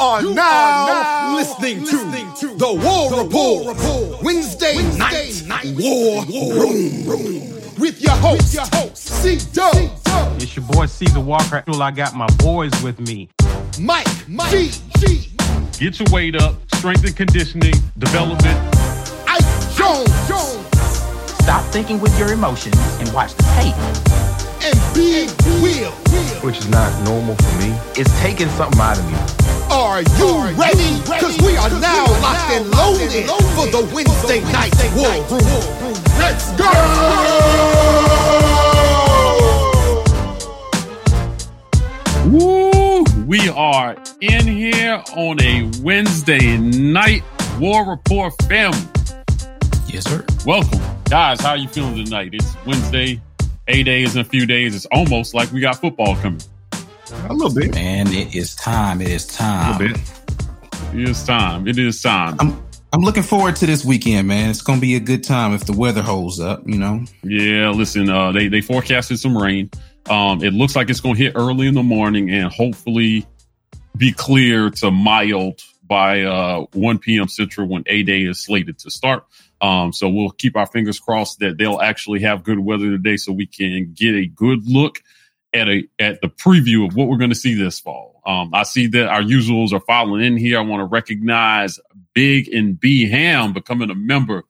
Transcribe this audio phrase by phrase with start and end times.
[0.00, 4.22] are, you now, are now listening, listening to, to, the War, the Report, War Report
[4.22, 7.04] Wednesday, Wednesday night, night War, War Room.
[7.04, 9.74] Room with your host, your host C Dub.
[10.40, 11.62] It's your boy Caesar Walker.
[11.66, 13.28] I got my boys with me.
[13.78, 15.28] Mike, Mike G, G.
[15.78, 18.58] Get your weight up, strength and conditioning, development.
[19.28, 19.44] Ike
[19.76, 20.66] Jones, Jones.
[21.42, 23.74] Stop thinking with your emotions and watch the tape.
[24.62, 25.30] And Big
[25.62, 25.90] Will,
[26.42, 27.74] which is not normal for me.
[27.96, 29.59] It's taking something out of me.
[29.72, 30.98] Are you ready?
[31.02, 35.94] Because we are now locked and loaded for the Wednesday night war room.
[36.18, 36.70] Let's go!
[42.26, 43.04] Woo!
[43.26, 47.22] We are in here on a Wednesday night
[47.60, 48.76] War Report family.
[49.86, 50.24] Yes, sir.
[50.44, 50.80] Welcome.
[51.08, 52.30] Guys, how are you feeling tonight?
[52.32, 53.20] It's Wednesday,
[53.68, 54.74] eight days in a few days.
[54.74, 56.40] It's almost like we got football coming.
[57.12, 57.74] A little bit.
[57.74, 59.00] Man, it is time.
[59.00, 59.74] It is time.
[59.74, 60.12] A little bit.
[60.94, 61.66] It is time.
[61.66, 62.36] It is time.
[62.38, 64.50] I'm I'm looking forward to this weekend, man.
[64.50, 67.04] It's gonna be a good time if the weather holds up, you know.
[67.22, 69.70] Yeah, listen, uh they they forecasted some rain.
[70.08, 73.26] Um it looks like it's gonna hit early in the morning and hopefully
[73.96, 77.28] be clear to mild by uh 1 p.m.
[77.28, 79.24] Central when A Day is slated to start.
[79.60, 83.32] Um, so we'll keep our fingers crossed that they'll actually have good weather today so
[83.32, 85.02] we can get a good look
[85.52, 88.20] at a at the preview of what we're going to see this fall.
[88.26, 90.58] Um, I see that our usuals are following in here.
[90.58, 91.80] I want to recognize
[92.14, 94.44] Big and B Ham becoming a member.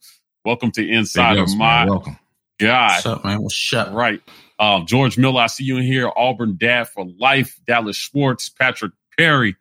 [0.44, 2.18] Welcome to Inside of My Welcome.
[2.58, 2.90] God.
[2.90, 3.42] What's up, man?
[3.42, 3.92] What's up?
[3.92, 4.20] Right.
[4.58, 6.10] Um, George Miller, I see you in here.
[6.14, 7.58] Auburn Dad for Life.
[7.66, 9.56] Dallas Schwartz, Patrick Perry.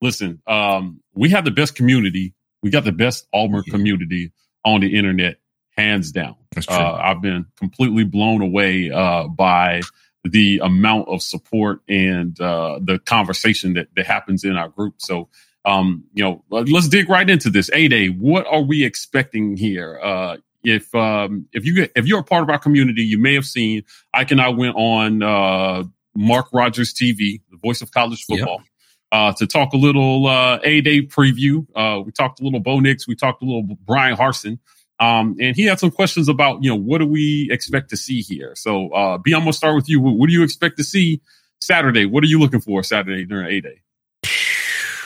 [0.00, 2.34] Listen, um, we have the best community.
[2.62, 3.72] We got the best Auburn yeah.
[3.72, 4.32] community
[4.64, 5.38] on the internet,
[5.76, 6.36] hands down.
[6.68, 9.82] Uh, I've been completely blown away uh, by
[10.28, 14.94] the amount of support and uh, the conversation that, that happens in our group.
[14.98, 15.28] So,
[15.64, 17.70] um, you know, let's dig right into this.
[17.72, 20.00] A Day, what are we expecting here?
[20.02, 23.46] Uh, if um, if you if you're a part of our community, you may have
[23.46, 23.82] seen
[24.12, 25.84] Ike and I went on uh,
[26.16, 28.58] Mark Rogers TV, the voice of college football.
[28.58, 28.66] Yep.
[29.12, 31.64] Uh, to talk a little uh, A Day preview.
[31.76, 33.06] Uh, we talked a little Bo Nix.
[33.06, 34.58] We talked a little Bryan Harsin.
[34.98, 38.22] Um, and he had some questions about, you know, what do we expect to see
[38.22, 38.54] here?
[38.54, 40.00] So, uh, B, I'm going to start with you.
[40.00, 41.20] What, what, do you expect to see
[41.60, 42.06] Saturday?
[42.06, 43.82] What are you looking for Saturday during A Day?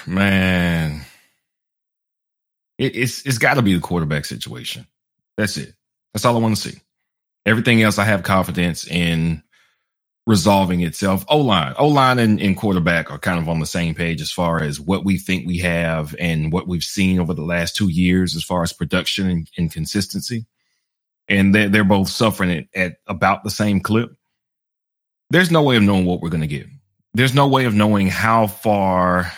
[0.06, 1.02] Man,
[2.78, 4.86] it, it's, it's got to be the quarterback situation.
[5.36, 5.74] That's it.
[6.14, 6.78] That's all I want to see.
[7.44, 9.42] Everything else, I have confidence in
[10.30, 11.24] resolving itself.
[11.28, 14.30] O line, O line, and, and, quarterback are kind of on the same page as
[14.30, 17.88] far as what we think we have and what we've seen over the last two
[17.88, 20.46] years as far as production and, and consistency.
[21.26, 24.12] And they're, they're both suffering it at about the same clip.
[25.30, 26.68] There's no way of knowing what we're going to get.
[27.12, 29.32] There's no way of knowing how far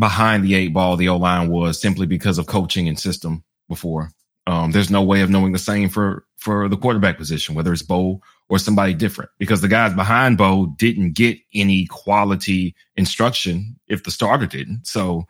[0.00, 4.10] behind the eight ball the O line was simply because of coaching and system before.
[4.46, 7.82] Um, there's no way of knowing the same for for the quarterback position, whether it's
[7.82, 14.04] Bo or somebody different, because the guys behind Bo didn't get any quality instruction if
[14.04, 14.86] the starter didn't.
[14.86, 15.26] So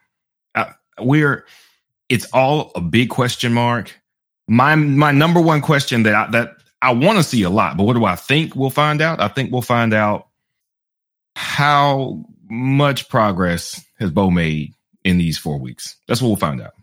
[0.55, 1.47] uh, we're
[2.09, 3.99] it's all a big question mark.
[4.49, 7.85] My my number one question that I, that I want to see a lot, but
[7.85, 9.21] what do I think we'll find out?
[9.21, 10.29] I think we'll find out
[11.35, 14.73] how much progress has Bo made
[15.05, 15.97] in these four weeks.
[16.07, 16.75] That's what we'll find out.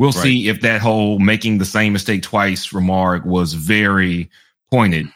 [0.00, 0.22] We'll right.
[0.22, 4.30] see if that whole making the same mistake twice remark was very
[4.70, 5.08] pointed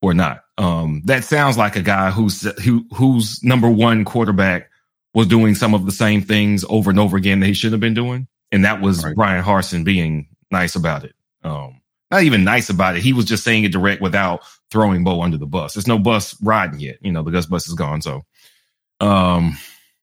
[0.00, 0.42] or not.
[0.56, 4.70] Um, that sounds like a guy who's who whose number one quarterback
[5.12, 7.80] was doing some of the same things over and over again that he should have
[7.82, 9.14] been doing, and that was right.
[9.14, 11.14] Bryan Harsin being nice about it.
[11.44, 13.02] Um, not even nice about it.
[13.02, 15.74] He was just saying it direct without throwing Bo under the bus.
[15.74, 16.96] There's no bus riding yet.
[17.02, 18.00] You know, the Gus bus is gone.
[18.00, 18.24] So,
[18.98, 19.58] um,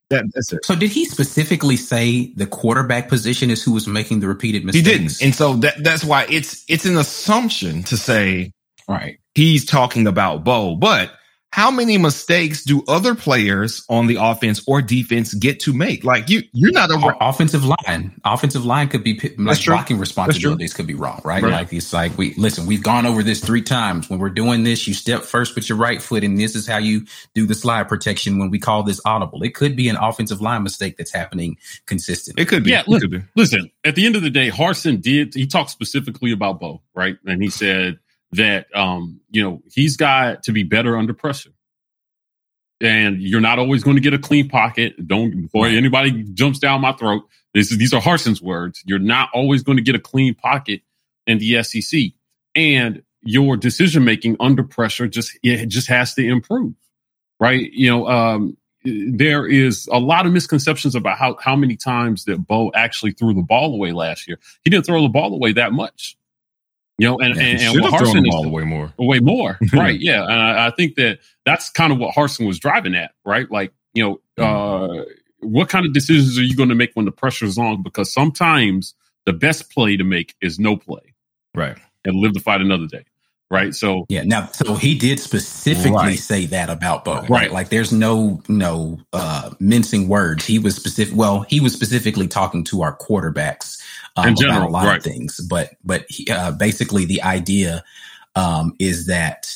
[0.09, 0.65] that, that's it.
[0.65, 4.87] So did he specifically say the quarterback position is who was making the repeated mistakes?
[4.87, 5.21] He didn't.
[5.21, 8.51] And so that that's why it's it's an assumption to say
[8.87, 9.17] right.
[9.35, 11.11] He's talking about Bo, but
[11.53, 16.03] how many mistakes do other players on the offense or defense get to make?
[16.03, 18.19] Like you, you're not a offensive line.
[18.25, 21.43] Offensive line could be like blocking responsibilities could be wrong, right?
[21.43, 21.51] right?
[21.51, 22.65] Like it's like we listen.
[22.65, 24.09] We've gone over this three times.
[24.09, 26.79] When we're doing this, you step first with your right foot, and this is how
[26.79, 27.05] you
[27.35, 28.39] do the slide protection.
[28.39, 32.41] When we call this audible, it could be an offensive line mistake that's happening consistently.
[32.41, 32.71] It could be.
[32.71, 33.21] Yeah, listen, be.
[33.35, 33.71] listen.
[33.83, 35.35] At the end of the day, Harsin did.
[35.35, 37.15] He talked specifically about Bo, right?
[37.27, 37.99] And he said
[38.35, 41.51] that um, you know he's got to be better under pressure
[42.83, 45.07] and you're not always going to get a clean pocket.
[45.07, 45.75] Don't before right.
[45.75, 47.23] anybody jumps down my throat.
[47.53, 48.83] This is, these are Harsin's words.
[48.85, 50.81] You're not always going to get a clean pocket
[51.25, 52.01] in the SEC,
[52.55, 56.73] and your decision making under pressure just it just has to improve,
[57.39, 57.71] right?
[57.71, 62.45] You know, um, there is a lot of misconceptions about how, how many times that
[62.45, 64.39] Bo actually threw the ball away last year.
[64.63, 66.17] He didn't throw the ball away that much.
[67.03, 68.93] You know, and, yeah, and, and what Harsin the way more.
[68.97, 69.59] Way more.
[69.73, 69.99] right.
[69.99, 70.23] Yeah.
[70.23, 73.49] And I, I, think that that's kind of what Harsin was driving at, right?
[73.51, 75.01] Like, you know, mm-hmm.
[75.01, 75.03] uh,
[75.41, 77.83] what kind of decisions are you going to make when the pressure is on?
[77.83, 78.93] Because sometimes
[79.25, 81.13] the best play to make is no play.
[81.53, 81.77] Right.
[82.05, 83.03] And live to fight another day
[83.53, 83.73] right?
[83.73, 86.19] So yeah, now so he did specifically right.
[86.19, 87.29] say that about Bo, right.
[87.29, 87.51] right?
[87.51, 90.45] Like there's no no uh mincing words.
[90.45, 91.15] He was specific.
[91.15, 93.81] Well, he was specifically talking to our quarterbacks
[94.15, 94.97] um, In general, about a lot right.
[94.97, 97.83] of things, but but he, uh, basically the idea
[98.35, 99.47] um, is that.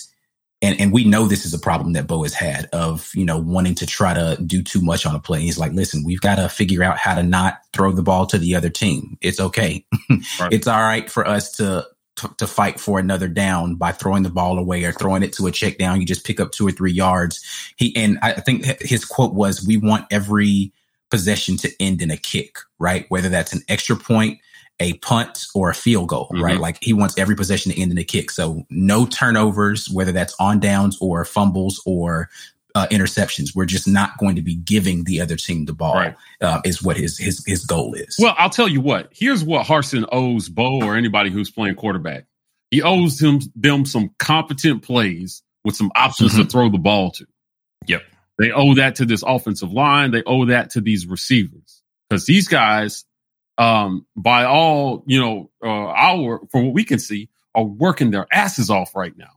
[0.59, 3.37] And, and we know this is a problem that Bo has had of, you know,
[3.37, 5.41] wanting to try to do too much on a play.
[5.41, 8.39] He's like, listen, we've got to figure out how to not throw the ball to
[8.39, 9.19] the other team.
[9.21, 9.85] It's okay.
[10.51, 11.85] It's all right for us to
[12.17, 15.47] to, to fight for another down by throwing the ball away or throwing it to
[15.47, 15.99] a check down.
[15.99, 17.43] You just pick up two or three yards.
[17.77, 20.73] He and I think his quote was, "We want every
[21.09, 23.05] possession to end in a kick, right?
[23.09, 24.39] Whether that's an extra point."
[24.79, 26.43] a punt or a field goal, mm-hmm.
[26.43, 26.59] right?
[26.59, 28.29] Like he wants every possession to end in a kick.
[28.29, 32.29] So no turnovers, whether that's on downs or fumbles or
[32.77, 33.55] uh, interceptions.
[33.55, 35.95] We're just not going to be giving the other team the ball.
[35.95, 36.15] Right.
[36.39, 38.15] Uh, is what his his his goal is.
[38.19, 39.09] Well, I'll tell you what.
[39.11, 42.25] Here's what Harsin owes Bo or anybody who's playing quarterback.
[42.69, 46.43] He owes him them some competent plays with some options mm-hmm.
[46.43, 47.25] to throw the ball to.
[47.87, 48.03] Yep.
[48.37, 50.11] They owe that to this offensive line.
[50.11, 53.05] They owe that to these receivers because these guys,
[53.57, 58.27] um, by all you know, uh, our from what we can see, are working their
[58.31, 59.31] asses off right now.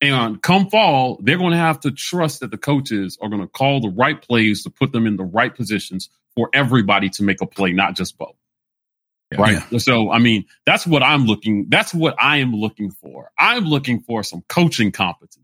[0.00, 3.48] And come fall, they're going to have to trust that the coaches are going to
[3.48, 7.40] call the right plays to put them in the right positions for everybody to make
[7.40, 8.36] a play, not just Bo.
[9.32, 9.40] Yeah.
[9.40, 9.62] Right.
[9.70, 9.78] Yeah.
[9.78, 13.30] So, I mean, that's what I'm looking, that's what I am looking for.
[13.36, 15.42] I'm looking for some coaching competency.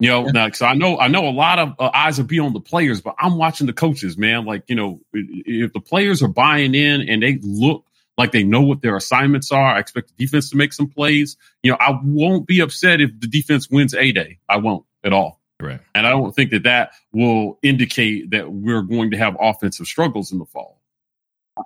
[0.00, 0.32] You know, yeah.
[0.32, 2.60] now, so I know, I know a lot of uh, eyes will be on the
[2.60, 4.44] players, but I'm watching the coaches, man.
[4.44, 7.84] Like, you know, if the players are buying in and they look
[8.18, 9.76] like they know what their assignments are.
[9.76, 11.36] I expect the defense to make some plays.
[11.62, 14.40] You know, I won't be upset if the defense wins a day.
[14.48, 15.40] I won't at all.
[15.60, 15.80] Right.
[15.94, 20.32] And I don't think that that will indicate that we're going to have offensive struggles
[20.32, 20.80] in the fall.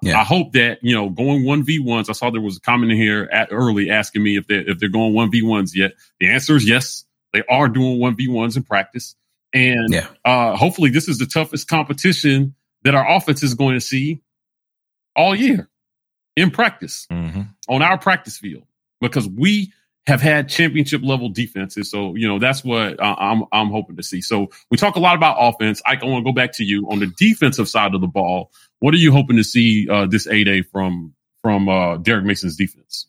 [0.02, 0.20] Yeah.
[0.20, 3.28] I hope that, you know, going 1v1s, I saw there was a comment in here
[3.31, 5.93] at early asking me if they're, if they're going 1v1s yet.
[6.20, 7.05] The answer is yes.
[7.32, 9.16] They are doing 1v1s in practice.
[9.52, 10.06] And yeah.
[10.25, 14.22] uh, hopefully this is the toughest competition that our offense is going to see
[15.14, 15.69] all year
[16.37, 17.43] in practice mm-hmm.
[17.69, 18.64] on our practice field
[19.00, 19.73] because we
[20.06, 21.90] have had championship level defenses.
[21.90, 24.20] So, you know, that's what uh, I'm, I'm hoping to see.
[24.20, 25.81] So we talk a lot about offense.
[25.87, 28.50] I want to go back to you on the defensive side of the ball.
[28.81, 32.56] What are you hoping to see uh, this A day from, from uh, Derek Mason's
[32.56, 33.06] defense?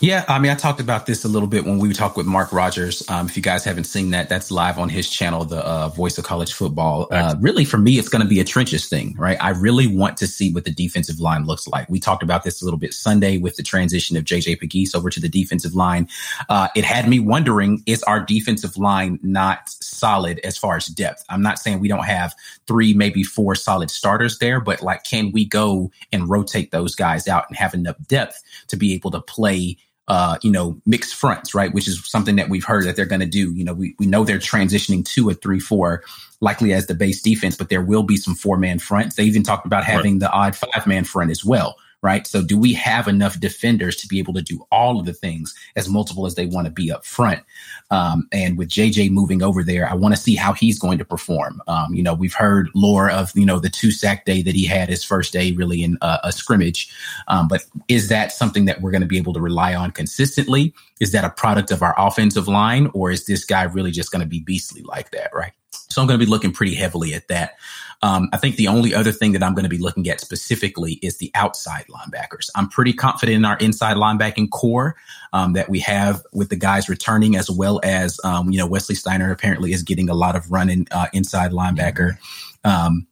[0.00, 2.52] Yeah, I mean, I talked about this a little bit when we talked with Mark
[2.52, 3.02] Rogers.
[3.08, 6.18] Um, if you guys haven't seen that, that's live on his channel, the uh, Voice
[6.18, 7.08] of College Football.
[7.10, 9.42] Uh, really, for me, it's going to be a trenches thing, right?
[9.42, 11.88] I really want to see what the defensive line looks like.
[11.88, 15.08] We talked about this a little bit Sunday with the transition of JJ Pegues over
[15.08, 16.08] to the defensive line.
[16.50, 21.24] Uh, it had me wondering: Is our defensive line not solid as far as depth?
[21.30, 22.34] I'm not saying we don't have
[22.66, 27.26] three, maybe four solid starters there, but like, can we go and rotate those guys
[27.26, 29.78] out and have enough depth to be able to play?
[30.08, 31.72] Uh, you know, mixed fronts, right?
[31.74, 33.52] Which is something that we've heard that they're going to do.
[33.52, 36.04] You know, we, we know they're transitioning to a three, four,
[36.40, 39.16] likely as the base defense, but there will be some four man fronts.
[39.16, 40.20] They even talked about having right.
[40.20, 42.26] the odd five man front as well right?
[42.26, 45.54] So do we have enough defenders to be able to do all of the things
[45.76, 47.42] as multiple as they want to be up front?
[47.90, 51.04] Um, and with JJ moving over there, I want to see how he's going to
[51.04, 51.62] perform.
[51.66, 54.66] Um, you know, we've heard lore of, you know, the two sack day that he
[54.66, 56.92] had his first day really in uh, a scrimmage.
[57.28, 60.74] Um, but is that something that we're going to be able to rely on consistently?
[61.00, 64.22] Is that a product of our offensive line or is this guy really just going
[64.22, 65.30] to be beastly like that?
[65.34, 65.52] Right.
[65.70, 67.56] So I'm going to be looking pretty heavily at that.
[68.02, 70.94] Um, I think the only other thing that I'm going to be looking at specifically
[71.02, 72.50] is the outside linebackers.
[72.54, 74.96] I'm pretty confident in our inside linebacking corps
[75.32, 78.94] um, that we have with the guys returning, as well as um, you know Wesley
[78.94, 82.18] Steiner apparently is getting a lot of running uh, inside linebacker.
[82.64, 83.06] Um,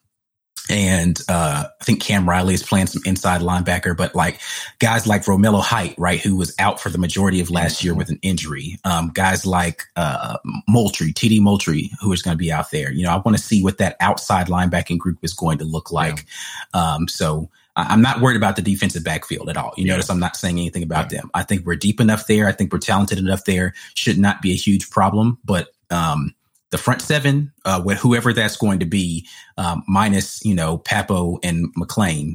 [0.71, 4.41] and uh, I think Cam Riley is playing some inside linebacker, but like
[4.79, 8.09] guys like Romello Height, right, who was out for the majority of last year with
[8.09, 8.79] an injury.
[8.85, 12.91] Um, guys like uh, Moultrie, TD Moultrie, who is going to be out there.
[12.93, 15.93] You know, I want to see what that outside linebacking group is going to look
[15.93, 16.25] like.
[16.75, 16.95] Yeah.
[16.95, 19.75] Um, so I'm not worried about the defensive backfield at all.
[19.77, 19.93] You yeah.
[19.93, 21.21] notice I'm not saying anything about yeah.
[21.21, 21.31] them.
[21.35, 22.47] I think we're deep enough there.
[22.47, 23.75] I think we're talented enough there.
[23.95, 26.35] Should not be a huge problem, but um,
[26.75, 31.39] the front seven, uh, with whoever that's going to be, um, minus you know Pappoe
[31.45, 32.33] and McClain,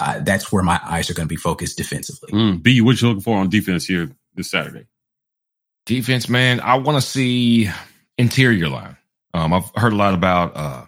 [0.00, 2.32] uh, that's where my eyes are going to be focused defensively.
[2.32, 4.86] Mm, B, what you looking for on defense here this Saturday?
[5.84, 7.68] Defense, man, I want to see
[8.16, 8.96] interior line.
[9.34, 10.86] Um, I've heard a lot about uh,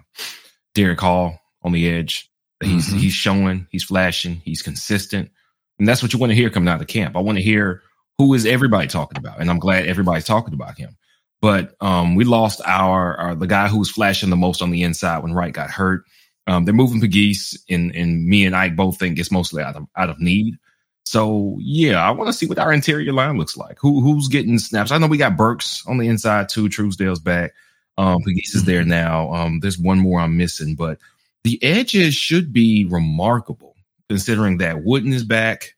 [0.72, 2.30] Derick Hall on the edge.
[2.62, 2.96] He's mm-hmm.
[2.96, 5.30] he's showing, he's flashing, he's consistent,
[5.78, 7.18] and that's what you want to hear coming out of the camp.
[7.18, 7.82] I want to hear
[8.16, 10.96] who is everybody talking about, and I'm glad everybody's talking about him.
[11.40, 14.82] But um, we lost our, our the guy who was flashing the most on the
[14.82, 16.04] inside when Wright got hurt.
[16.46, 19.86] Um, they're moving Pegues, and and me and Ike both think it's mostly out of
[19.96, 20.56] out of need.
[21.04, 23.78] So yeah, I want to see what our interior line looks like.
[23.80, 24.90] Who who's getting snaps?
[24.90, 26.68] I know we got Burks on the inside too.
[26.68, 27.52] Truesdell's back.
[27.96, 29.32] Um, Pegues is there now.
[29.32, 30.98] Um, there's one more I'm missing, but
[31.44, 33.74] the edges should be remarkable
[34.08, 35.74] considering that Wooden is back,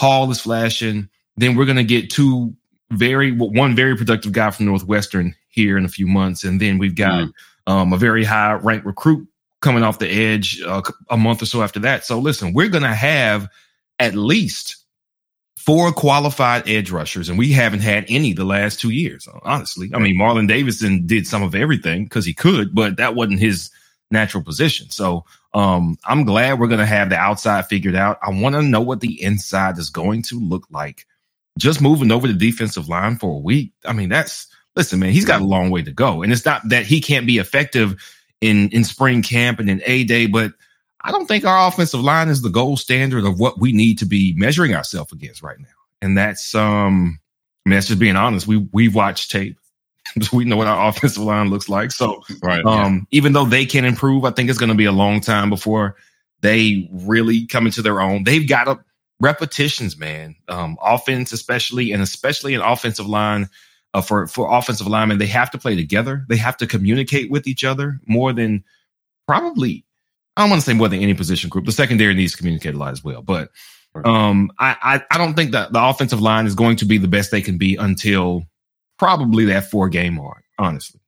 [0.00, 1.08] Hall is flashing.
[1.36, 2.54] Then we're gonna get two
[2.90, 6.94] very one very productive guy from Northwestern here in a few months, and then we've
[6.94, 7.32] got mm.
[7.66, 9.26] um, a very high ranked recruit
[9.60, 12.04] coming off the edge uh, a month or so after that.
[12.04, 13.48] So listen, we're gonna have
[13.98, 14.76] at least
[15.56, 19.28] four qualified edge rushers, and we haven't had any the last two years.
[19.42, 23.40] Honestly, I mean Marlon Davidson did some of everything because he could, but that wasn't
[23.40, 23.70] his
[24.10, 24.90] natural position.
[24.90, 28.18] So um, I'm glad we're going to have the outside figured out.
[28.22, 31.06] I want to know what the inside is going to look like.
[31.58, 33.72] Just moving over the defensive line for a week.
[33.84, 35.12] I mean, that's listen, man.
[35.12, 38.00] He's got a long way to go, and it's not that he can't be effective
[38.40, 40.52] in in spring camp and in a day, but
[41.02, 44.06] I don't think our offensive line is the gold standard of what we need to
[44.06, 45.66] be measuring ourselves against right now.
[46.02, 47.18] And that's um
[47.64, 48.46] I mean, that's just being honest.
[48.46, 49.58] We we've watched tape.
[50.32, 51.92] we know what our offensive line looks like.
[51.92, 53.18] So right, um yeah.
[53.18, 55.96] even though they can improve, I think it's gonna be a long time before
[56.40, 58.24] they really come into their own.
[58.24, 58.78] They've got a,
[59.20, 60.36] repetitions, man.
[60.48, 63.48] Um, offense, especially, and especially an offensive line.
[63.92, 66.24] Uh, for for offensive linemen, they have to play together.
[66.28, 68.62] They have to communicate with each other more than
[69.26, 69.84] probably
[70.36, 71.66] I don't want to say more than any position group.
[71.66, 73.20] The secondary needs to communicate a lot as well.
[73.20, 73.50] But
[74.04, 77.08] um, I, I, I don't think that the offensive line is going to be the
[77.08, 78.44] best they can be until
[78.98, 81.00] probably that four game mark, honestly.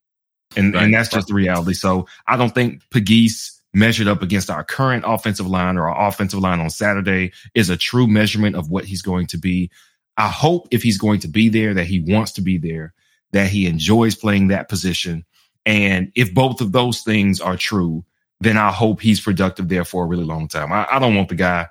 [0.56, 0.84] And right.
[0.84, 1.72] and that's just the reality.
[1.72, 6.40] So I don't think Pegues measured up against our current offensive line or our offensive
[6.40, 9.70] line on Saturday is a true measurement of what he's going to be.
[10.16, 12.92] I hope if he's going to be there that he wants to be there,
[13.32, 15.24] that he enjoys playing that position.
[15.64, 18.04] And if both of those things are true,
[18.40, 20.72] then I hope he's productive there for a really long time.
[20.72, 21.68] I, I don't want the guy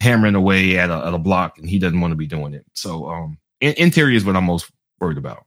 [0.00, 2.64] hammering away at a, at a, block and he doesn't want to be doing it.
[2.74, 5.44] So um, in, interior is what I'm most worried about.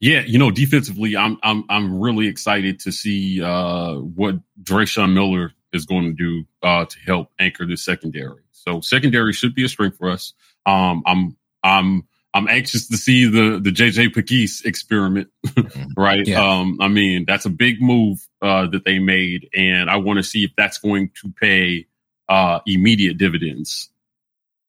[0.00, 5.52] Yeah, you know, defensively, I'm I'm I'm really excited to see uh, what Dreshun Miller
[5.72, 8.42] is going to do uh, to help anchor the secondary.
[8.52, 10.32] So secondary should be a strength for us.
[10.64, 15.90] Um, I'm I'm I'm anxious to see the the JJ Pegues experiment, mm-hmm.
[16.00, 16.26] right?
[16.26, 16.40] Yeah.
[16.40, 20.22] Um, I mean, that's a big move uh, that they made, and I want to
[20.22, 21.86] see if that's going to pay
[22.28, 23.90] uh, immediate dividends.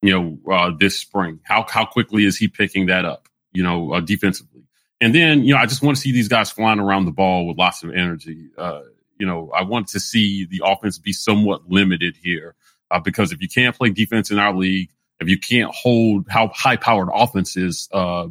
[0.02, 3.30] You know, uh, this spring, how how quickly is he picking that up?
[3.54, 4.61] You know, uh, defensively,
[5.02, 7.48] and then you know, I just want to see these guys flying around the ball
[7.48, 8.50] with lots of energy.
[8.58, 8.82] Uh,
[9.18, 12.56] you know, I want to see the offense be somewhat limited here
[12.90, 14.90] uh, because if you can't play defense in our league
[15.22, 18.28] if you can't hold how high powered offenses, uh,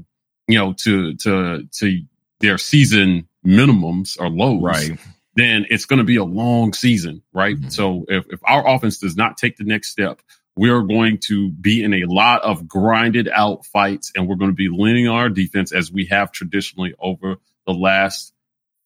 [0.48, 2.02] you know, to to to
[2.40, 4.98] their season minimums or lows, right?
[5.36, 7.56] Then it's going to be a long season, right?
[7.56, 7.68] Mm-hmm.
[7.68, 10.20] So if, if our offense does not take the next step,
[10.60, 14.54] we're going to be in a lot of grinded out fights, and we're going to
[14.54, 17.36] be leaning on our defense as we have traditionally over
[17.66, 18.34] the last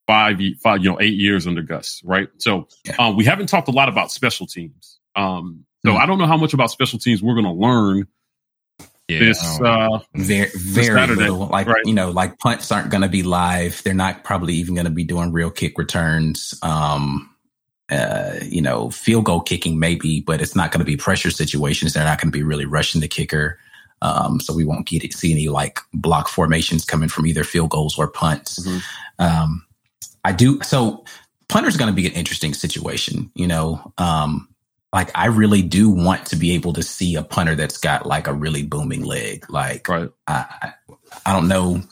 [0.07, 2.28] five, five, you know, eight years under Gus, right?
[2.38, 5.00] So um, we haven't talked a lot about special teams.
[5.16, 5.99] Um, so mm.
[5.99, 8.07] I don't know how much about special teams we're going to learn
[9.09, 11.49] yeah, this uh, very very little.
[11.49, 11.85] Like right.
[11.85, 13.83] you know, like punts aren't going to be live.
[13.83, 16.54] They're not probably even going to be doing real kick returns.
[16.62, 17.34] Um,
[17.91, 21.93] uh, you know, field goal kicking maybe, but it's not going to be pressure situations.
[21.93, 23.59] They're not going to be really rushing the kicker.
[24.03, 27.99] Um, so we won't get see any like block formations coming from either field goals
[27.99, 28.59] or punts.
[28.59, 28.79] Mm-hmm.
[29.19, 29.64] Um,
[30.25, 31.05] I do so.
[31.49, 33.31] Punter's going to be an interesting situation.
[33.35, 34.49] You know, um,
[34.93, 38.26] like I really do want to be able to see a punter that's got like
[38.26, 39.49] a really booming leg.
[39.50, 40.11] Like right.
[40.26, 40.73] I,
[41.26, 41.83] I don't know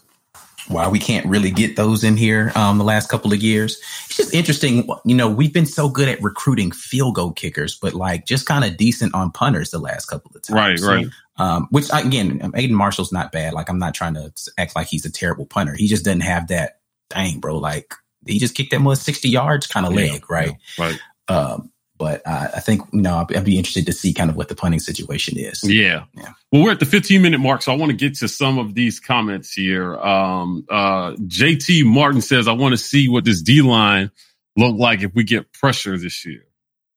[0.68, 3.80] why we can't really get those in here um, the last couple of years.
[4.06, 4.88] It's just interesting.
[5.04, 8.64] You know, we've been so good at recruiting field goal kickers, but like just kind
[8.64, 10.82] of decent on punters the last couple of times.
[10.84, 11.06] Right, right.
[11.36, 13.54] Um, which again, Aidan Marshall's not bad.
[13.54, 15.74] Like I'm not trying to act like he's a terrible punter.
[15.74, 16.80] He just doesn't have that.
[17.10, 17.58] Dang, bro.
[17.58, 17.94] Like
[18.26, 20.56] he just kicked that more 60 yards kind of yeah, leg, right?
[20.78, 21.00] Yeah, right.
[21.28, 24.48] Um, but uh, I think you know I'd be interested to see kind of what
[24.48, 25.62] the punting situation is.
[25.62, 26.02] Yeah.
[26.14, 26.32] yeah.
[26.50, 28.74] Well, we're at the 15 minute mark, so I want to get to some of
[28.74, 29.94] these comments here.
[29.98, 34.10] Um, uh, JT Martin says, "I want to see what this D line
[34.56, 36.44] look like if we get pressure this year."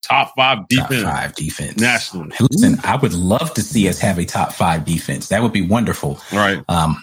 [0.02, 1.04] Top five defense.
[1.04, 1.80] Top five defense.
[1.80, 2.36] Nationally.
[2.40, 5.28] Listen, I would love to see us have a top five defense.
[5.28, 6.20] That would be wonderful.
[6.34, 6.64] Right.
[6.68, 6.98] Um,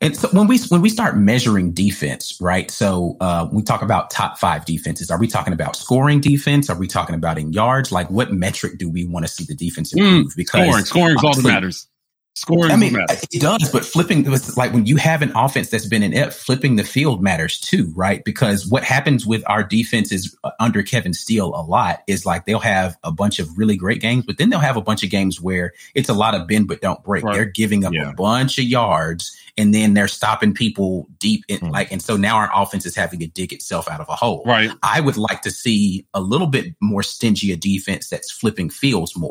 [0.00, 2.70] And so when we when we start measuring defense, right?
[2.70, 5.10] So uh, we talk about top five defenses.
[5.10, 6.68] Are we talking about scoring defense?
[6.68, 7.92] Are we talking about in yards?
[7.92, 10.32] Like what metric do we want to see the defense hmm, improve?
[10.32, 11.88] Mm, because scoring, scoring all that matters.
[12.36, 12.94] Scoring I mean,
[13.32, 16.84] it does, but flipping like when you have an offense that's been inept, flipping the
[16.84, 18.22] field matters too, right?
[18.26, 22.58] Because what happens with our defenses uh, under Kevin Steele a lot is like they'll
[22.58, 25.40] have a bunch of really great games, but then they'll have a bunch of games
[25.40, 27.24] where it's a lot of bend but don't break.
[27.24, 27.34] Right.
[27.34, 28.10] They're giving up yeah.
[28.10, 31.70] a bunch of yards and then they're stopping people deep in mm.
[31.70, 34.42] like and so now our offense is having to dig itself out of a hole.
[34.46, 34.70] Right.
[34.82, 39.16] I would like to see a little bit more stingy a defense that's flipping fields
[39.16, 39.30] more.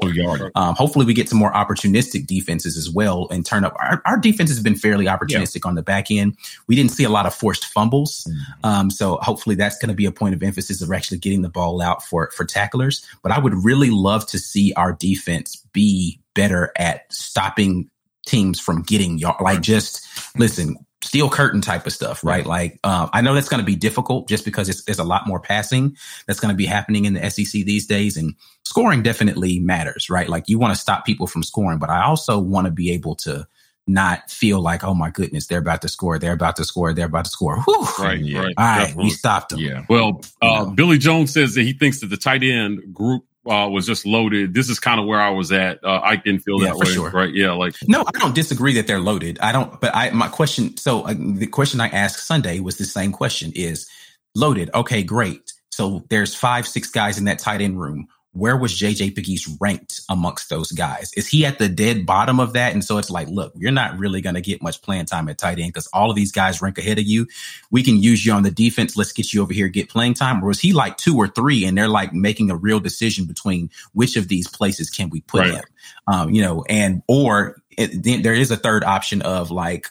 [0.56, 3.76] Um, hopefully we get some more opportunistic defenses as well and turn up.
[3.80, 5.70] Our, our defense has been fairly opportunistic yeah.
[5.70, 6.38] on the back end.
[6.68, 8.28] We didn't see a lot of forced fumbles.
[8.64, 8.70] Mm.
[8.70, 11.50] um, so hopefully that's going to be a point of emphasis of actually getting the
[11.50, 13.06] ball out for for tacklers.
[13.22, 17.90] But i would really love to see our defense be better at stopping
[18.26, 19.42] teams from getting yard.
[19.42, 20.06] Like just
[20.38, 22.46] listen, steel curtain type of stuff, right?
[22.46, 25.28] Like uh, I know that's going to be difficult just because it's, there's a lot
[25.28, 25.96] more passing
[26.28, 30.28] that's going to be happening in the SEC these days, and scoring definitely matters, right?
[30.28, 33.16] Like you want to stop people from scoring, but I also want to be able
[33.18, 33.48] to
[33.88, 37.06] not feel like, oh my goodness, they're about to score, they're about to score, they're
[37.06, 37.62] about to score.
[37.62, 37.88] Whew.
[38.00, 38.40] Right, yeah.
[38.40, 38.54] right.
[38.58, 39.04] All right, Definitely.
[39.04, 39.60] we stopped them.
[39.60, 39.86] Yeah.
[39.88, 43.86] Well, uh, Billy Jones says that he thinks that the tight end group uh, was
[43.86, 44.54] just loaded.
[44.54, 45.84] This is kind of where I was at.
[45.84, 47.10] Uh, I didn't feel yeah, that way, sure.
[47.10, 47.34] right?
[47.34, 49.40] Yeah, like no, I don't disagree that they're loaded.
[49.40, 50.78] I don't, but I my question.
[50.78, 53.88] So uh, the question I asked Sunday was the same question: is
[54.36, 54.70] loaded?
[54.74, 55.54] Okay, great.
[55.72, 60.02] So there's five, six guys in that tight end room where was JJ Pegues ranked
[60.10, 61.10] amongst those guys?
[61.16, 62.74] Is he at the dead bottom of that?
[62.74, 65.38] And so it's like, look, you're not really going to get much playing time at
[65.38, 67.28] tight end because all of these guys rank ahead of you.
[67.72, 68.98] We can use you on the defense.
[68.98, 70.44] Let's get you over here, get playing time.
[70.44, 73.70] Or was he like two or three and they're like making a real decision between
[73.94, 75.54] which of these places can we put right.
[75.54, 75.64] him?
[76.08, 79.88] Um, you know, and, or it, then there is a third option of like,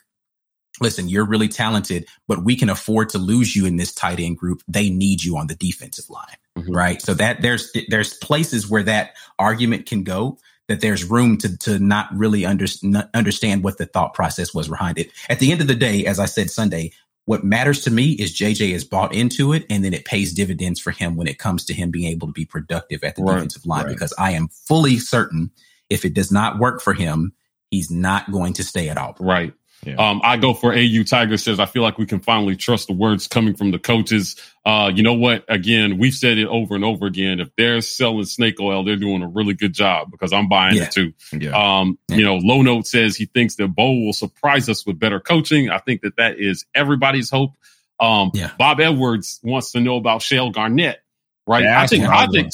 [0.82, 4.36] listen, you're really talented, but we can afford to lose you in this tight end
[4.36, 4.60] group.
[4.68, 6.36] They need you on the defensive line.
[6.56, 6.72] Mm-hmm.
[6.72, 7.02] Right.
[7.02, 10.38] So that there's, there's places where that argument can go
[10.68, 14.68] that there's room to, to not really under, not understand what the thought process was
[14.68, 15.10] behind it.
[15.28, 16.92] At the end of the day, as I said Sunday,
[17.26, 20.80] what matters to me is JJ is bought into it and then it pays dividends
[20.80, 23.34] for him when it comes to him being able to be productive at the right,
[23.34, 23.92] defensive line right.
[23.92, 25.50] because I am fully certain
[25.90, 27.32] if it does not work for him,
[27.70, 29.16] he's not going to stay at all.
[29.18, 29.54] Right.
[29.84, 29.96] Yeah.
[29.96, 32.94] Um, I go for AU Tiger says, I feel like we can finally trust the
[32.94, 34.36] words coming from the coaches.
[34.64, 35.44] Uh, you know what?
[35.48, 37.40] Again, we've said it over and over again.
[37.40, 40.84] If they're selling snake oil, they're doing a really good job because I'm buying yeah.
[40.84, 41.12] it too.
[41.32, 41.50] Yeah.
[41.80, 45.20] Um, you know, Low Note says he thinks that Bo will surprise us with better
[45.20, 45.70] coaching.
[45.70, 47.52] I think that that is everybody's hope.
[48.00, 48.32] Um.
[48.58, 51.02] Bob Edwards wants to know about Chayil Garnett,
[51.46, 51.64] right?
[51.64, 52.52] I think, I think,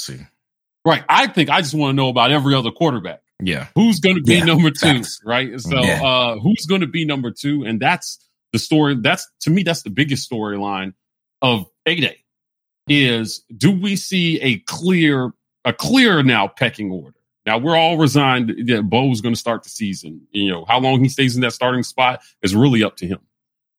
[0.85, 1.03] right.
[1.09, 3.23] I think I just want to know about every other quarterback.
[3.43, 3.69] Yeah.
[3.75, 4.99] Who's going to be yeah, number two?
[4.99, 5.21] Facts.
[5.25, 5.61] Right.
[5.61, 6.03] So, yeah.
[6.03, 7.65] uh, who's going to be number two?
[7.65, 8.19] And that's
[8.53, 8.97] the story.
[8.97, 10.95] That's to me, that's the biggest storyline
[11.43, 12.25] of A Day
[12.89, 15.33] is do we see a clear,
[15.65, 17.17] a clear now pecking order?
[17.47, 20.27] Now we're all resigned that Bo's going to start the season.
[20.33, 23.21] You know, how long he stays in that starting spot is really up to him.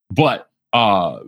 [0.10, 1.19] But, uh,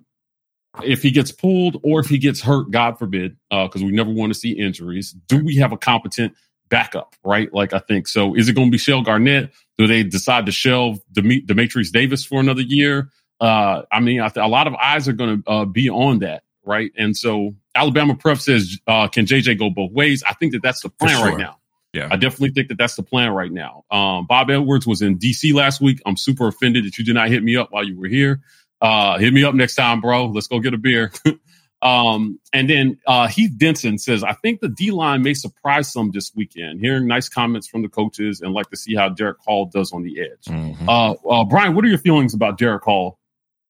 [0.84, 4.10] if he gets pulled or if he gets hurt, God forbid, because uh, we never
[4.10, 6.34] want to see injuries, do we have a competent
[6.70, 7.54] backup, right?
[7.54, 8.36] Like I think so.
[8.36, 9.52] Is it going to be Chayil Garnett?
[9.78, 13.10] Do they decide to shelve Dem- Dematrius Davis for another year?
[13.40, 16.20] Uh, I mean, I th- a lot of eyes are going to uh, be on
[16.20, 16.92] that, right?
[16.98, 20.24] And so Alabama Prep says, uh, can JJ go both ways?
[20.24, 21.30] I think that that's the plan sure.
[21.30, 21.58] right now.
[21.94, 23.86] Yeah, I definitely think that that's the plan right now.
[23.92, 26.02] Um, Bob Edwards was in DC last week.
[26.08, 28.42] I'm super offended that you did not hit me up while you were here.
[28.82, 30.26] Uh, hit me up next time, bro.
[30.26, 31.12] Let's go get a beer.
[31.84, 36.12] Um, and then uh, Heath Denson says, I think the D line may surprise some
[36.12, 36.80] this weekend.
[36.80, 40.02] Hearing nice comments from the coaches and like to see how Derick Hall does on
[40.02, 40.46] the edge.
[40.48, 40.88] Mm-hmm.
[40.88, 43.20] Uh, uh, Brian, what are your feelings about Derick Hall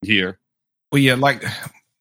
[0.02, 0.38] here?
[0.92, 1.44] Well, yeah, like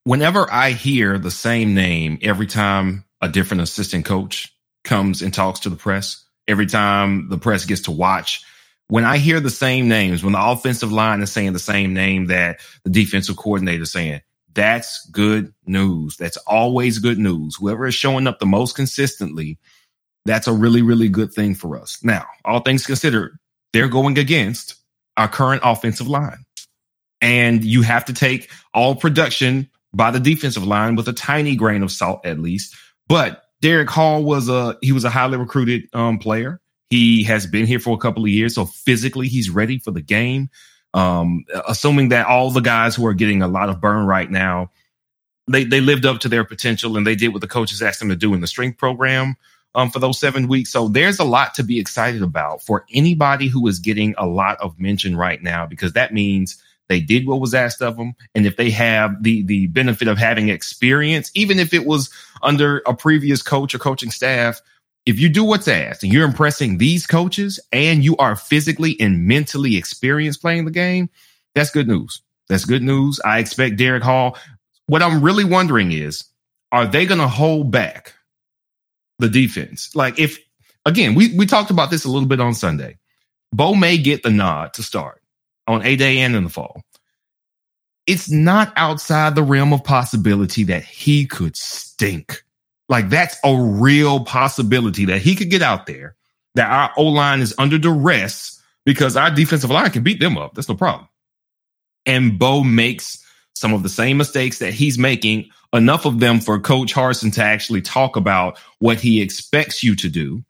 [0.03, 5.61] whenever I hear the same name every time a different assistant coach comes and talks
[5.61, 8.43] to the press, every time the press gets to watch,
[8.87, 12.27] when I hear the same names, when the offensive line is saying the same name
[12.27, 14.21] that the defensive coordinator is saying,
[14.53, 16.17] that's good news.
[16.17, 17.55] That's always good news.
[17.59, 19.57] Whoever is showing up the most consistently,
[20.25, 22.03] that's a really, really good thing for us.
[22.03, 23.37] Now, all things considered,
[23.73, 24.75] they're going against
[25.17, 26.45] our current offensive line.
[27.21, 31.83] And you have to take all production by the defensive line with a tiny grain
[31.83, 32.75] of salt, at least.
[33.07, 36.59] But Derick Hall was a he was a highly recruited um, player.
[36.89, 40.01] He has been here for a couple of years, so physically he's ready for the
[40.01, 40.49] game.
[40.93, 44.69] Um, assuming that all the guys who are getting a lot of burn right now,
[45.47, 48.09] they they lived up to their potential and they did what the coaches asked them
[48.09, 49.35] to do in the strength program
[49.75, 50.71] um, for those seven weeks.
[50.71, 54.59] So there's a lot to be excited about for anybody who is getting a lot
[54.61, 58.45] of mention right now because that means they did what was asked of them, and
[58.45, 62.09] if they have the the benefit of having experience, even if it was
[62.41, 64.61] under a previous coach or coaching staff,
[65.05, 69.25] if you do what's asked and you're impressing these coaches and you are physically and
[69.25, 71.09] mentally experienced playing the game,
[71.55, 72.21] that's good news.
[72.49, 73.19] That's good news.
[73.23, 74.37] I expect Derick Hall.
[74.87, 76.25] What I'm really wondering is,
[76.71, 78.13] are they going to hold back
[79.19, 79.95] the defense?
[79.95, 80.39] Like if
[80.85, 82.97] again, we we talked about this a little bit on Sunday.
[83.51, 85.21] Bo may get the nod to start
[85.67, 86.81] on a day and in the fall.
[88.05, 92.43] It's not outside the realm of possibility that he could stink.
[92.93, 96.15] Like that's a real possibility that he could get out there,
[96.53, 100.53] that our O line is under duress because our defensive line can beat them up.
[100.53, 101.09] That's no problem.
[102.05, 103.17] And Bo makes
[103.55, 107.43] some of the same mistakes that he's making, enough of them for Coach Harsin to
[107.43, 110.43] actually talk about what he expects you to do.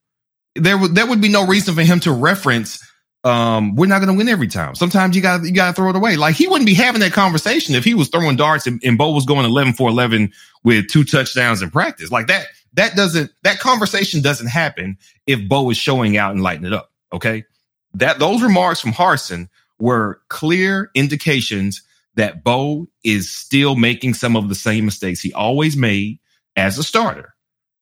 [0.56, 2.86] There would there would be no reason for him to reference
[3.24, 4.76] um, we're not going to win every time.
[4.76, 6.18] Sometimes you got you got to throw it away.
[6.18, 9.12] Like he wouldn't be having that conversation if he was throwing darts and, and Bo
[9.12, 10.32] was going 11 for 11
[10.64, 12.12] with two touchdowns in practice.
[12.12, 16.66] Like that that doesn't that conversation doesn't happen if Bo is showing out and lighting
[16.66, 16.92] it up.
[17.14, 17.46] Okay,
[17.94, 19.48] that those remarks from Harsin
[19.80, 21.82] were clear indications
[22.16, 26.20] that Bo is still making some of the same mistakes he always made
[26.56, 27.34] as a starter.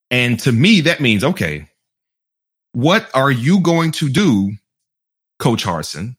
[0.09, 1.67] And to me, that means okay,
[2.73, 4.51] what are you going to do
[5.41, 6.15] Coach Harsin,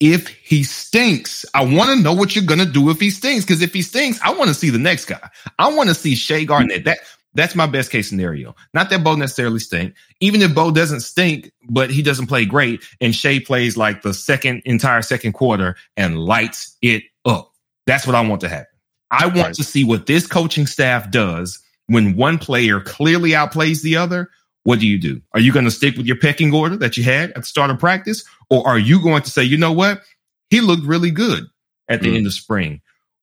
[0.00, 3.44] If he stinks, I want to know what you're going to do if he stinks.
[3.46, 5.30] Because if he stinks, I want to see the next guy.
[5.58, 6.84] I want to see Shay Garnett.
[6.84, 6.98] That
[7.34, 8.54] that's my best case scenario.
[8.74, 9.94] Not that Bo necessarily stink.
[10.20, 14.12] Even if Bo doesn't stink, but he doesn't play great, and Shay plays like the
[14.12, 17.52] second entire second quarter and lights it up.
[17.86, 18.66] That's what I want to happen.
[19.10, 19.54] I want right.
[19.54, 24.30] to see what this coaching staff does when one player clearly outplays the other
[24.64, 25.22] what do you do?
[25.32, 27.70] Are you going to stick with your pecking order that you had at the start
[27.70, 28.24] of practice?
[28.50, 30.02] Or are you going to say, you know what?
[30.50, 31.44] He looked really good
[31.88, 32.16] at the mm.
[32.16, 32.80] end of spring.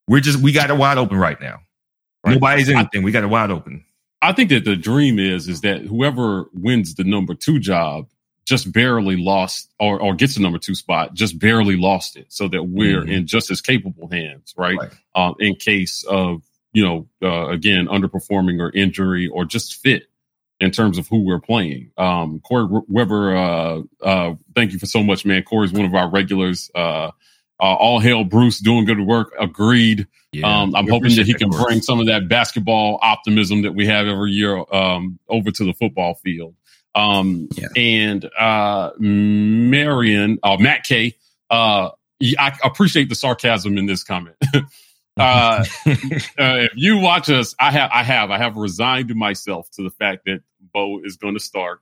[0.07, 1.59] We're just, we got it wide open right now.
[2.23, 2.33] Right.
[2.33, 3.01] Nobody's anything.
[3.01, 3.83] I, we got it wide open.
[4.21, 8.07] I think that the dream is, is that whoever wins the number two job
[8.45, 12.47] just barely lost or, or gets the number two spot, just barely lost it so
[12.49, 14.77] that we're mm in just as capable hands, right?
[14.77, 14.91] right.
[15.15, 20.03] Um, in case of, you know, uh, again, underperforming or injury or just fit
[20.61, 21.91] in terms of who we're playing.
[21.97, 25.43] Um, Corey Weber, uh, uh, thank you for so much, man.
[25.43, 26.71] Corey's one of our regulars.
[26.73, 27.11] Uh,
[27.59, 29.33] uh all hail Bruce doing good work.
[29.39, 30.07] Agreed.
[30.31, 33.85] Yeah, um, I'm hoping that he can bring some of that basketball optimism that we
[33.87, 36.55] have every year um, over to the football field.
[36.95, 37.67] Um, yeah.
[37.75, 41.15] And uh, Marion, uh, Matt K,
[41.49, 41.89] uh,
[42.39, 44.35] I appreciate the sarcasm in this comment.
[44.55, 44.61] uh,
[45.85, 49.89] uh, if you watch us, I have, I have, I have resigned myself to the
[49.89, 50.41] fact that
[50.73, 51.81] Bo is going to start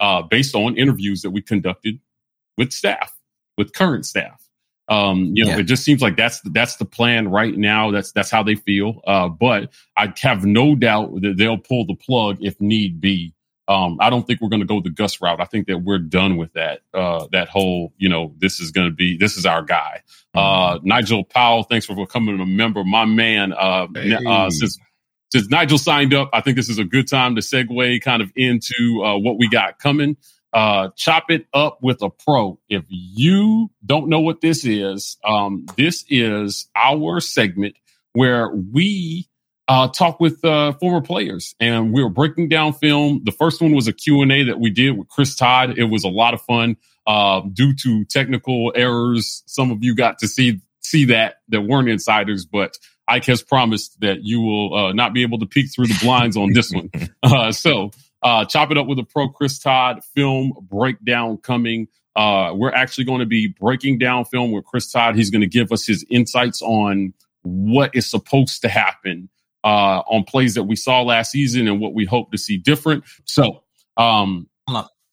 [0.00, 1.98] uh, based on interviews that we conducted
[2.56, 3.18] with staff,
[3.56, 4.42] with current staff.
[4.88, 5.58] Um, you know, yeah.
[5.58, 7.90] it just seems like that's that's the plan right now.
[7.90, 9.00] That's that's how they feel.
[9.06, 13.34] Uh, but I have no doubt that they'll pull the plug if need be.
[13.68, 15.40] Um, I don't think we're going to go the Gus route.
[15.40, 16.82] I think that we're done with that.
[16.94, 20.02] Uh, that whole, you know, this is going to be this is our guy.
[20.34, 20.86] Uh, mm-hmm.
[20.86, 23.52] Nigel Powell, thanks for becoming a member, my man.
[23.52, 24.16] Uh, hey.
[24.24, 24.78] uh, since
[25.36, 28.32] since Nigel signed up, I think this is a good time to segue kind of
[28.36, 30.16] into uh, what we got coming.
[30.50, 32.58] Uh, chop it up with a pro.
[32.70, 37.76] If you don't know what this is, um, this is our segment
[38.14, 39.28] where we
[39.68, 43.20] uh, talk with uh, former players and we were breaking down film.
[43.24, 45.76] The first one was a Q&A that we did with Chris Todd.
[45.76, 46.78] It was a lot of fun.
[47.06, 51.88] Uh, due to technical errors, some of you got to see see that that weren't
[51.88, 55.86] insiders, but Ike has promised that you will uh, not be able to peek through
[55.86, 56.90] the blinds on this one.
[57.22, 57.90] Uh, so,
[58.22, 61.88] uh, chop it up with a pro Chris Todd film breakdown coming.
[62.14, 65.16] Uh, we're actually going to be breaking down film with Chris Todd.
[65.16, 69.28] He's going to give us his insights on what is supposed to happen
[69.64, 73.04] uh, on plays that we saw last season and what we hope to see different.
[73.24, 73.62] So,
[73.96, 74.48] um,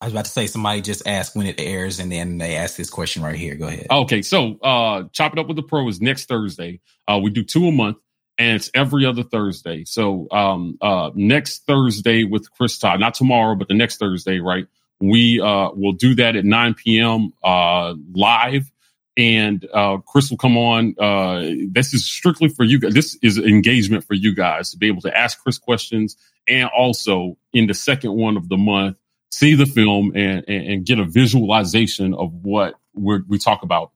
[0.03, 2.75] I was about to say somebody just asked when it airs, and then they asked
[2.75, 3.55] this question right here.
[3.55, 3.87] Go ahead.
[3.89, 6.81] Okay, so uh, chop it up with the pro is next Thursday.
[7.07, 7.99] Uh, we do two a month,
[8.37, 9.85] and it's every other Thursday.
[9.85, 14.67] So um, uh, next Thursday with Chris Todd, not tomorrow, but the next Thursday, right?
[14.99, 17.31] We uh, will do that at 9 p.m.
[17.41, 18.69] Uh, live,
[19.15, 20.95] and uh, Chris will come on.
[20.99, 22.93] Uh, this is strictly for you guys.
[22.93, 27.37] This is engagement for you guys to be able to ask Chris questions, and also
[27.53, 28.97] in the second one of the month
[29.33, 33.91] see the film and, and, and get a visualization of what we talk about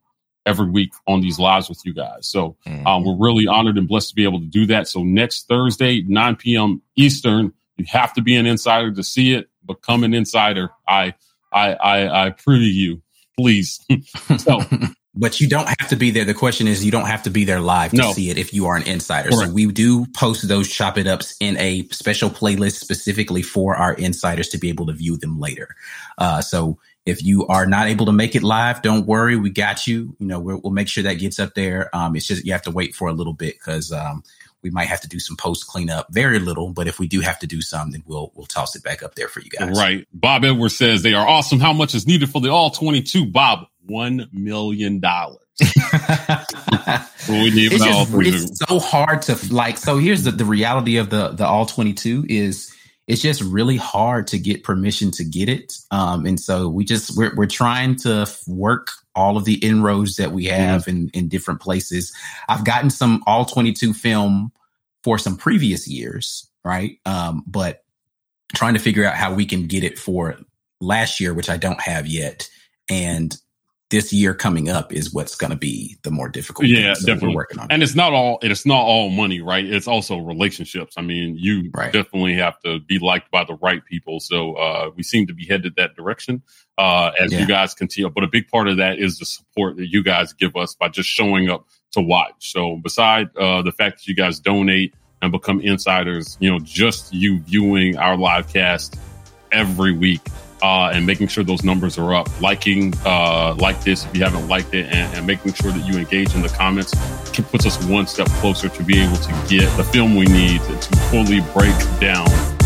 [0.46, 2.28] every week on these lives with you guys.
[2.28, 2.88] So mm-hmm.
[2.88, 4.88] um, we're really honored and blessed to be able to do that.
[4.88, 6.82] So next Thursday, 9 p.m.
[6.96, 9.50] Eastern, you have to be an insider to see it.
[9.66, 10.70] Become an insider.
[10.88, 11.14] I
[11.52, 13.02] I I, I prove you,
[13.38, 13.86] please.
[14.38, 14.62] so
[15.18, 16.26] but you don't have to be there.
[16.26, 18.14] The question is, you don't have to be there live to no.
[18.14, 19.30] see it if you are an insider.
[19.30, 19.50] Correct.
[19.50, 23.94] So we do post those chop it ups in a special playlist specifically for our
[23.94, 25.76] insiders to be able to view them later.
[26.18, 29.36] Uh, so if you are not able to make it live, don't worry.
[29.36, 30.16] We got you.
[30.20, 31.90] You know, we'll, we'll make sure that gets up there.
[31.96, 34.24] Um, it's just, you have to wait for a little bit because, um,
[34.64, 37.40] we might have to do some post cleanup, very little, but if we do have
[37.40, 39.78] to do some, then we'll we'll toss it back up there for you guys.
[39.78, 40.08] Right.
[40.12, 41.60] Bob Edwards says they are awesome.
[41.60, 43.28] How much is needed for the all 22?
[43.28, 45.40] Bob, one million dollars.
[47.72, 48.14] it's, just,
[48.52, 49.78] it's so hard to like.
[49.78, 52.74] So here's the, the reality of the the all 22 is
[53.08, 55.74] it's just really hard to get permission to get it.
[55.92, 60.32] Um, and so we just we're we're trying to work all of the inroads that
[60.32, 60.90] we have mm-hmm.
[60.90, 62.14] in in different places.
[62.50, 64.52] I've gotten some all 22 film
[65.04, 67.00] for some previous years, right?
[67.06, 67.84] Um, but
[68.54, 70.38] trying to figure out how we can get it for
[70.82, 72.50] last year, which I don't have yet,
[72.90, 73.36] and
[73.90, 76.68] this year coming up is what's going to be the more difficult.
[76.68, 77.36] Yeah, definitely.
[77.36, 77.68] working on.
[77.70, 79.66] And it's not all it's not all money, right?
[79.66, 80.96] It's also relationships.
[80.98, 81.94] I mean, you right.
[81.94, 84.20] definitely have to be liked by the right people.
[84.20, 86.44] So uh, we seem to be headed that direction
[86.78, 87.40] uh, as yeah.
[87.40, 88.10] you guys continue.
[88.10, 90.90] But a big part of that is the support that you guys give us by
[90.90, 92.52] just showing up to watch.
[92.52, 97.14] So beside uh, the fact that you guys donate and become insiders, you know, just
[97.14, 99.00] you viewing our live cast
[99.54, 100.22] every week
[100.62, 102.42] uh, and making sure those numbers are up.
[102.42, 105.98] Liking uh, like this if you haven't liked it, and, and, making sure that you
[106.00, 106.94] engage in the comments
[107.52, 110.98] puts us one step closer to be able to get the film we need to
[111.10, 112.57] fully break down.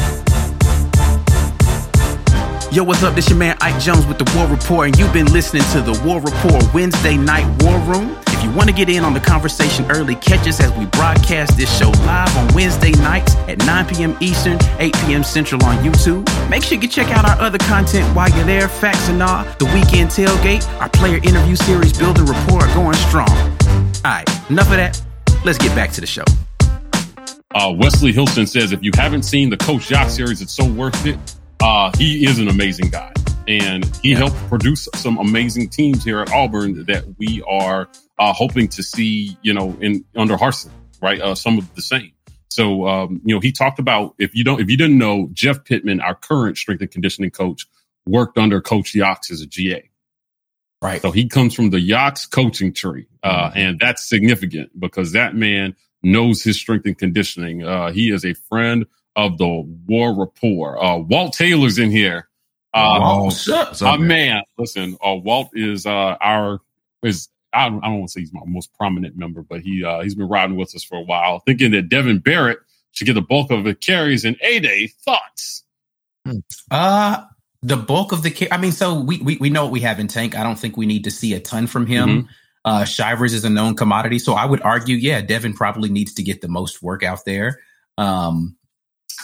[2.72, 3.14] Yo, what's up?
[3.16, 5.92] This your man Ike Jones with the War Report, and you've been listening to the
[6.06, 8.18] War Report Wednesday Night War Room.
[8.28, 11.58] If you want to get in on the conversation early, catch us as we broadcast
[11.58, 14.16] this show live on Wednesday nights at 9 p.m.
[14.22, 15.22] Eastern, 8 p.m.
[15.22, 16.24] Central on YouTube.
[16.50, 18.70] Make sure you check out our other content while you're there.
[18.70, 23.28] Facts and all, the weekend tailgate, our player interview series, building rapport, going strong.
[23.28, 25.02] All right, enough of that.
[25.44, 26.24] Let's get back to the show.
[27.54, 31.06] Uh, Wesley Hilton says, if you haven't seen the Coach Yox series, it's so worth
[31.06, 31.20] it.
[31.62, 33.14] Uh, he is an amazing guy
[33.48, 34.18] and he yeah.
[34.18, 39.38] helped produce some amazing teams here at Auburn that we are uh, hoping to see,
[39.44, 40.72] you know, in under Harsin,
[41.02, 41.22] right?
[41.22, 42.14] Uh, some of the same.
[42.50, 45.64] So, um, you know, he talked about if you don't, if you didn't know, Jeff
[45.64, 47.68] Pittman, our current strength and conditioning coach,
[48.08, 49.88] worked under Coach Yox as a GA.
[50.82, 51.02] Right.
[51.02, 53.58] So he comes from the Yox coaching tree, uh, mm-hmm.
[53.58, 57.64] and that's significant because that man knows his strength and conditioning.
[57.64, 59.48] Uh, he is a friend of the
[59.88, 60.78] War Report.
[60.82, 62.30] Uh, Walt Taylor's in here.
[62.74, 63.50] Uh, oh, what's
[63.82, 64.08] up, man?
[64.08, 64.44] man?
[64.58, 66.60] Listen, uh, Walt is uh, our
[67.04, 69.84] is I don't, I don't want to say he's my most prominent member, but he
[69.84, 72.60] uh, he's been riding with us for a while, thinking that Devin Barrett
[72.92, 74.88] should get the bulk of the carries in a day.
[74.88, 75.64] Thoughts?
[76.26, 76.40] Hmm.
[76.70, 77.26] Uh
[77.64, 80.08] the bulk of the I mean, so we, we we know what we have in
[80.08, 80.38] Tank.
[80.38, 82.10] I don't think we need to see a ton from him.
[82.10, 82.28] Mm-hmm.
[82.66, 86.24] Uh Shivers is a known commodity, so I would argue, yeah, Devin probably needs to
[86.24, 87.60] get the most work out there.
[87.98, 88.56] Um,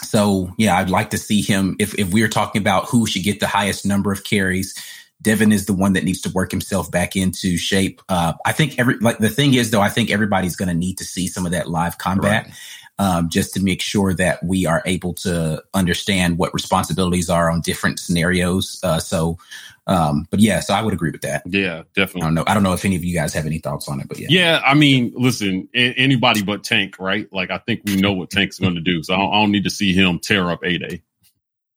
[0.02, 1.76] so yeah, I'd like to see him.
[1.78, 4.74] If if we're talking about who should get the highest number of carries,
[5.20, 8.00] Devin is the one that needs to work himself back into shape.
[8.08, 10.98] Uh, I think every like the thing is though, I think everybody's going to need
[10.98, 12.44] to see some of that live combat.
[12.44, 12.54] Right.
[13.00, 17.60] Um, just to make sure that we are able to understand what responsibilities are on
[17.60, 18.80] different scenarios.
[18.82, 19.38] Uh, so,
[19.86, 21.42] um, but yeah, so I would agree with that.
[21.46, 22.22] Yeah, definitely.
[22.22, 22.44] I don't know.
[22.46, 24.26] I don't know if any of you guys have any thoughts on it, but yeah.
[24.30, 27.32] Yeah, I mean, listen, anybody but Tank, right?
[27.32, 29.52] Like, I think we know what Tank's going to do, so I don't, I don't,
[29.52, 31.02] need to see him tear up a day.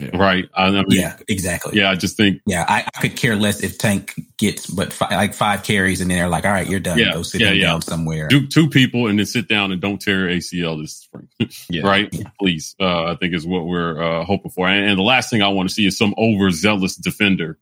[0.01, 0.17] Yeah.
[0.17, 0.49] Right.
[0.55, 1.77] I mean, yeah, exactly.
[1.77, 2.41] Yeah, I just think.
[2.47, 6.09] Yeah, I, I could care less if Tank gets but fi- like five carries and
[6.09, 6.97] then they're like, all right, you're done.
[6.97, 7.67] Yeah, Go sit yeah, yeah.
[7.67, 8.27] down somewhere.
[8.27, 11.29] Do two people and then sit down and don't tear ACL this spring.
[11.69, 11.83] yeah.
[11.83, 12.09] Right.
[12.11, 12.29] Yeah.
[12.39, 12.75] Please.
[12.79, 14.67] Uh, I think is what we're uh, hoping for.
[14.67, 17.59] And, and, the last thing I want to see is some overzealous defender.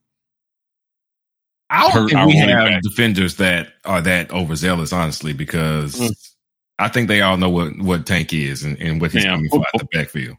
[1.69, 2.82] I don't think we have back.
[2.82, 6.12] defenders that are that overzealous, honestly, because mm.
[6.80, 9.49] I think they all know what, what Tank is and, and what he's Man, coming
[9.49, 10.38] for out the backfield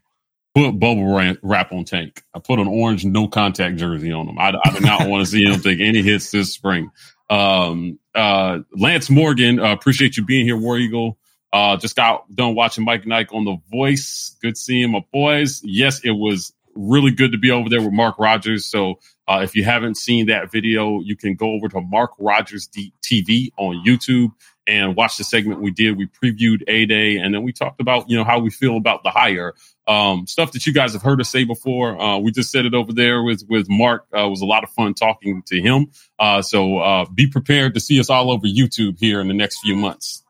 [0.54, 2.22] put bubble wrap on Tank.
[2.34, 4.38] I put an orange no contact jersey on him.
[4.38, 6.90] I, I do not want to see him take any hits this spring.
[7.28, 11.18] Um, uh, Lance Morgan, uh, appreciate you being here, War Eagle.
[11.52, 14.36] Uh, just got done watching Mike Nike on The Voice.
[14.42, 15.60] Good seeing my boys.
[15.64, 18.66] Yes, it was really good to be over there with Mark Rogers.
[18.66, 22.68] So uh, if you haven't seen that video, you can go over to Mark Rogers
[22.68, 24.30] TV on YouTube
[24.66, 25.96] and watch the segment we did.
[25.96, 29.02] We previewed A Day, and then we talked about you know how we feel about
[29.02, 29.54] the hire.
[29.90, 32.00] Um, stuff that you guys have heard us say before.
[32.00, 34.06] Uh, we just said it over there with with Mark.
[34.14, 35.88] Uh, it was a lot of fun talking to him.
[36.16, 39.58] Uh, so uh, be prepared to see us all over YouTube here in the next
[39.58, 40.22] few months,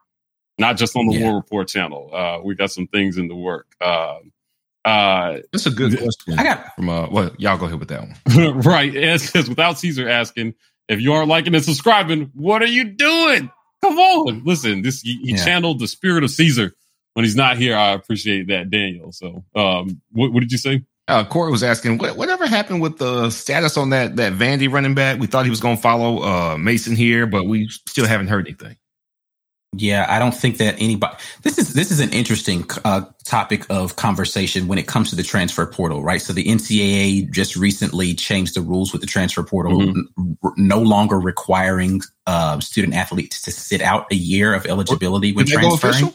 [0.58, 1.26] not just on the yeah.
[1.26, 2.10] War Report channel.
[2.10, 3.66] Uh, we got some things in the work.
[4.82, 6.38] Uh, That's a good question.
[6.38, 8.60] I got from uh, well, y'all go ahead with that one.
[8.62, 10.54] right, it says without Caesar asking
[10.88, 13.50] If you aren't liking and subscribing, what are you doing?
[13.82, 14.80] Come on, listen.
[14.80, 15.44] This he, he yeah.
[15.44, 16.72] channeled the spirit of Caesar
[17.14, 17.76] when he's not here.
[17.76, 19.12] I appreciate that, Daniel.
[19.12, 20.84] So, um, what, what did you say?
[21.08, 24.94] Uh, Corey was asking, what, whatever happened with the status on that that Vandy running
[24.94, 25.18] back?
[25.18, 28.46] We thought he was going to follow uh, Mason here, but we still haven't heard
[28.46, 28.76] anything.
[29.72, 31.16] Yeah, I don't think that anybody.
[31.42, 35.22] This is this is an interesting uh, topic of conversation when it comes to the
[35.22, 36.20] transfer portal, right?
[36.20, 40.00] So the NCAA just recently changed the rules with the transfer portal, mm-hmm.
[40.18, 45.46] n- no longer requiring uh, student athletes to sit out a year of eligibility when
[45.46, 46.14] transferring.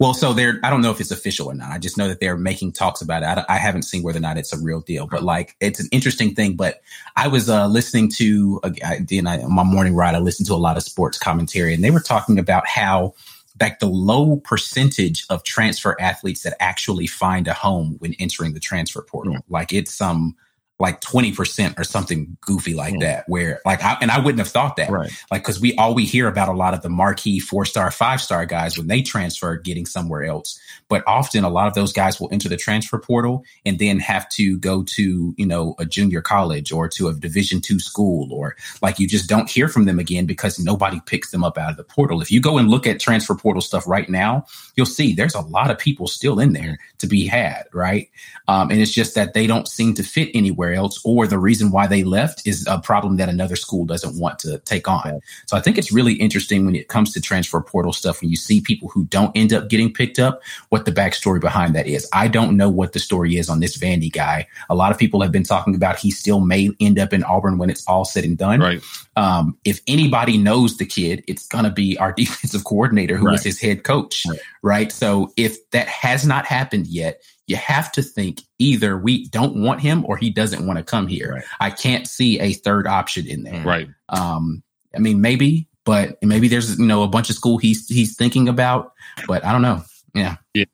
[0.00, 1.70] Well, so they're, I don't know if it's official or not.
[1.70, 3.26] I just know that they're making talks about it.
[3.26, 5.88] I, I haven't seen whether or not it's a real deal, but like it's an
[5.92, 6.56] interesting thing.
[6.56, 6.80] But
[7.16, 10.54] I was uh, listening to, uh, I, I, on my morning ride, I listened to
[10.54, 13.14] a lot of sports commentary and they were talking about how
[13.60, 18.60] like the low percentage of transfer athletes that actually find a home when entering the
[18.60, 19.34] transfer portal.
[19.34, 19.40] Yeah.
[19.48, 20.36] Like it's some, um,
[20.78, 23.00] like 20% or something goofy like mm.
[23.00, 25.10] that where like I, and I wouldn't have thought that right.
[25.30, 28.76] like cuz we all we hear about a lot of the marquee 4-star 5-star guys
[28.76, 30.58] when they transfer getting somewhere else
[30.88, 34.28] but often a lot of those guys will enter the transfer portal and then have
[34.28, 38.54] to go to you know a junior college or to a division 2 school or
[38.82, 41.78] like you just don't hear from them again because nobody picks them up out of
[41.78, 44.44] the portal if you go and look at transfer portal stuff right now
[44.76, 48.10] you'll see there's a lot of people still in there to be had right
[48.48, 51.38] um, and it's just that they don't seem to fit anywhere anywhere else, or the
[51.38, 55.20] reason why they left is a problem that another school doesn't want to take on.
[55.46, 58.36] So I think it's really interesting when it comes to transfer portal stuff, when you
[58.36, 62.08] see people who don't end up getting picked up, what the backstory behind that is.
[62.12, 64.46] I don't know what the story is on this Vandy guy.
[64.68, 67.58] A lot of people have been talking about he still may end up in Auburn
[67.58, 68.60] when it's all said and done.
[68.60, 68.82] Right.
[69.16, 73.34] Um, if anybody knows the kid, it's going to be our defensive coordinator who right.
[73.34, 74.24] is his head coach.
[74.28, 74.40] Right.
[74.62, 74.92] right.
[74.92, 79.80] So if that has not happened yet, you have to think either we don't want
[79.80, 81.34] him or he doesn't want to come here.
[81.34, 81.44] Right.
[81.60, 83.62] I can't see a third option in there.
[83.62, 83.88] Right.
[84.08, 84.62] Um,
[84.94, 88.48] I mean, maybe, but maybe there's you know a bunch of school he's he's thinking
[88.48, 88.92] about,
[89.26, 89.82] but I don't know.
[90.14, 90.36] Yeah.
[90.54, 90.64] Yeah.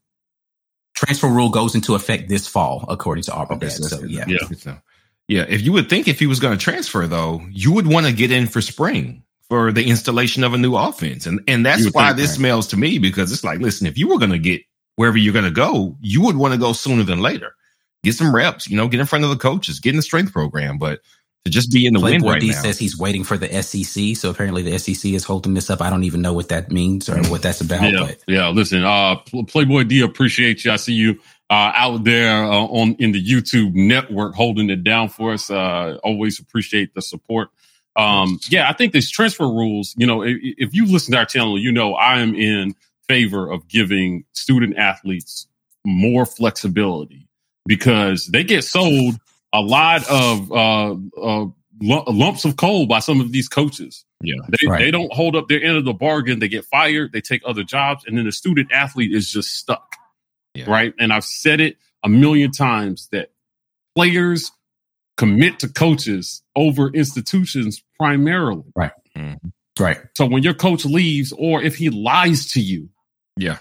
[0.95, 3.57] Transfer rule goes into effect this fall, according to Auburn.
[3.57, 4.25] Okay, so yeah.
[4.27, 4.77] Yeah.
[5.29, 5.45] Yeah.
[5.49, 8.13] If you would think if he was going to transfer though, you would want to
[8.13, 11.27] get in for spring for the installation of a new offense.
[11.27, 12.37] And and that's why think, this right.
[12.37, 14.63] smells to me because it's like, listen, if you were going to get
[14.97, 17.55] wherever you're going to go, you would want to go sooner than later.
[18.05, 20.33] Get some reps, you know, get in front of the coaches, get in the strength
[20.33, 20.79] program.
[20.79, 21.01] But
[21.45, 22.63] to just be in the Playboy wind right D now.
[22.63, 24.17] says he's waiting for the SEC.
[24.17, 25.81] So apparently the SEC is holding this up.
[25.81, 27.83] I don't even know what that means or what that's about.
[27.83, 28.19] Yeah, but.
[28.29, 28.49] yeah.
[28.49, 29.17] Listen, uh,
[29.49, 30.71] Playboy D, appreciate you.
[30.71, 35.09] I see you uh, out there uh, on in the YouTube network holding it down
[35.09, 35.51] for us.
[35.51, 37.51] Uh, always appreciate the support.
[37.97, 39.95] Um, yeah, I think these transfer rules.
[39.99, 42.75] You know, if, if you listen to our channel, you know I am in
[43.09, 45.47] favor of giving student athletes
[45.85, 47.29] more flexibility
[47.67, 49.17] because they get sold
[49.53, 51.47] a lot of uh, uh,
[51.81, 54.05] lumps of coal by some of these coaches.
[54.23, 54.79] Yeah, they, right.
[54.79, 56.39] they don't hold up their end of the bargain.
[56.39, 57.13] They get fired.
[57.13, 59.97] They take other jobs, and then the student athlete is just stuck.
[60.55, 60.71] Yeah.
[60.71, 63.31] Right, and I've said it a million times that
[63.95, 64.51] players
[65.17, 68.65] commit to coaches over institutions primarily.
[68.77, 68.93] Right.
[69.17, 69.49] Mm-hmm.
[69.79, 69.99] Right.
[70.17, 72.89] So when your coach leaves, or if he lies to you,
[73.37, 73.59] yeah.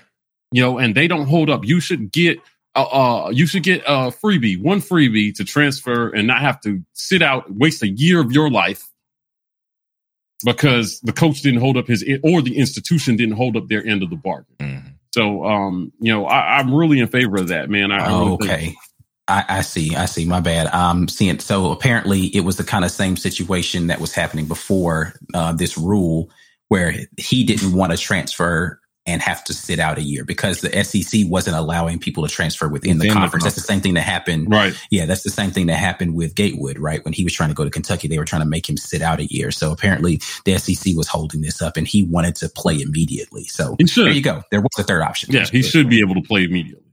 [0.51, 1.63] You know, and they don't hold up.
[1.65, 2.39] You should get
[2.75, 6.83] uh, uh you should get a freebie, one freebie to transfer and not have to
[6.93, 8.89] sit out, waste a year of your life
[10.43, 14.03] because the coach didn't hold up his or the institution didn't hold up their end
[14.03, 14.55] of the bargain.
[14.59, 14.87] Mm-hmm.
[15.13, 17.91] So, um, you know, I, am really in favor of that, man.
[17.91, 18.75] I, okay.
[19.27, 19.95] I, I, see.
[19.95, 20.25] I see.
[20.25, 20.67] My bad.
[20.73, 25.13] Um, seeing so apparently it was the kind of same situation that was happening before
[25.33, 26.29] uh, this rule,
[26.69, 30.83] where he didn't want to transfer and have to sit out a year because the
[30.83, 33.43] SEC wasn't allowing people to transfer within, within the conference.
[33.43, 34.51] The that's the same thing that happened.
[34.51, 34.73] Right.
[34.91, 37.03] Yeah, that's the same thing that happened with Gatewood, right?
[37.03, 39.01] When he was trying to go to Kentucky, they were trying to make him sit
[39.01, 39.49] out a year.
[39.51, 43.45] So apparently the SEC was holding this up and he wanted to play immediately.
[43.45, 44.43] So there you go.
[44.51, 45.31] There was a third option.
[45.31, 46.90] Yeah, he should be able to play immediately.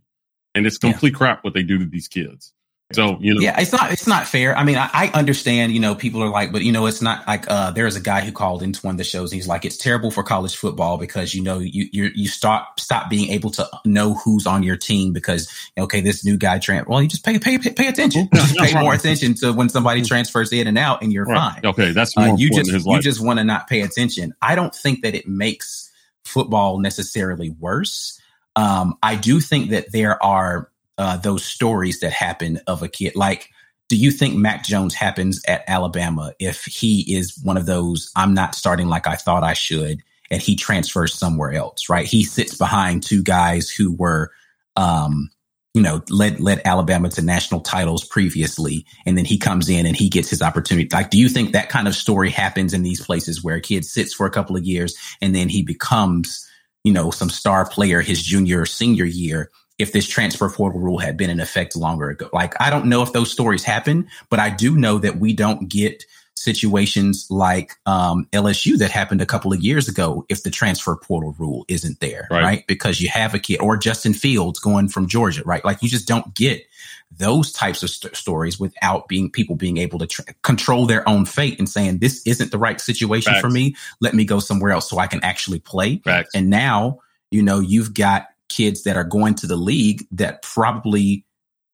[0.59, 1.19] And it's complete yeah.
[1.19, 2.53] crap what they do to these kids.
[2.93, 4.57] So you know, yeah, it's not it's not fair.
[4.57, 5.73] I mean, I, I, understand.
[5.73, 8.23] You know, people are like, but you know, it's not like uh, there's a guy
[8.23, 9.31] who called into one of the shows.
[9.31, 13.11] he's like, it's terrible for college football because you know you you you stop stop
[13.11, 16.87] being able to know who's on your team because okay, this new guy trans.
[16.87, 18.31] Well, you just pay pay pay, attention.
[18.35, 21.53] Just pay more attention to when somebody transfers in and out, and you're right.
[21.53, 21.67] fine.
[21.67, 24.33] Okay, that's uh, you just you just want to not pay attention.
[24.41, 25.93] I don't think that it makes
[26.25, 28.18] football necessarily worse.
[28.59, 33.15] Um, I do think that there are uh, those stories that happen of a kid.
[33.15, 33.51] Like,
[33.87, 38.35] do you think Mac Jones happens at Alabama if he is one of those, I'm
[38.35, 42.05] not starting like I thought I should, and he transfers somewhere else, right?
[42.05, 44.33] He sits behind two guys who were,
[44.75, 45.31] um,
[45.73, 49.97] you know, led led Alabama to national titles previously, and then he comes in and
[49.97, 50.89] he gets his opportunity.
[50.93, 53.85] Like, do you think that kind of story happens in these places where a kid
[53.85, 56.48] sits for a couple of years and then he becomes,
[56.89, 59.51] you know, some star player his junior or senior year?
[59.79, 63.03] If this transfer portal rule had been in effect longer ago, like I don't know
[63.03, 68.27] if those stories happen, but I do know that we don't get situations like um,
[68.33, 72.27] LSU that happened a couple of years ago if the transfer portal rule isn't there,
[72.31, 72.43] right.
[72.43, 72.67] right?
[72.67, 75.65] Because you have a kid or Justin Fields going from Georgia, right?
[75.65, 76.67] Like you just don't get
[77.11, 81.25] those types of st- stories without being people being able to tr- control their own
[81.25, 83.41] fate and saying this isn't the right situation Facts.
[83.41, 83.77] for me.
[84.01, 85.99] Let me go somewhere else so I can actually play.
[85.99, 86.35] Facts.
[86.35, 87.01] And now,
[87.31, 91.25] you know, you've got kids that are going to the league that probably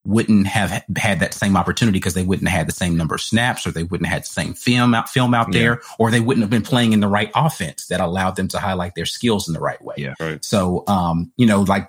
[0.07, 3.21] wouldn't have had that same opportunity because they wouldn't have had the same number of
[3.21, 5.59] snaps or they wouldn't have had the same film out film out yeah.
[5.59, 8.59] there or they wouldn't have been playing in the right offense that allowed them to
[8.59, 9.95] highlight their skills in the right way.
[9.97, 10.15] Yeah.
[10.21, 10.45] Right.
[10.45, 11.89] So um, you know, like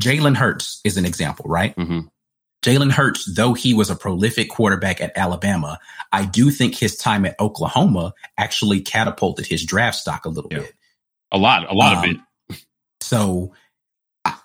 [0.00, 1.74] Jalen Hurts is an example, right?
[1.74, 2.06] Mm-hmm.
[2.62, 5.78] Jalen Hurts, though he was a prolific quarterback at Alabama,
[6.12, 10.60] I do think his time at Oklahoma actually catapulted his draft stock a little yeah.
[10.60, 10.74] bit.
[11.30, 12.10] A lot, a lot um, of
[12.50, 12.64] it.
[13.00, 13.52] So,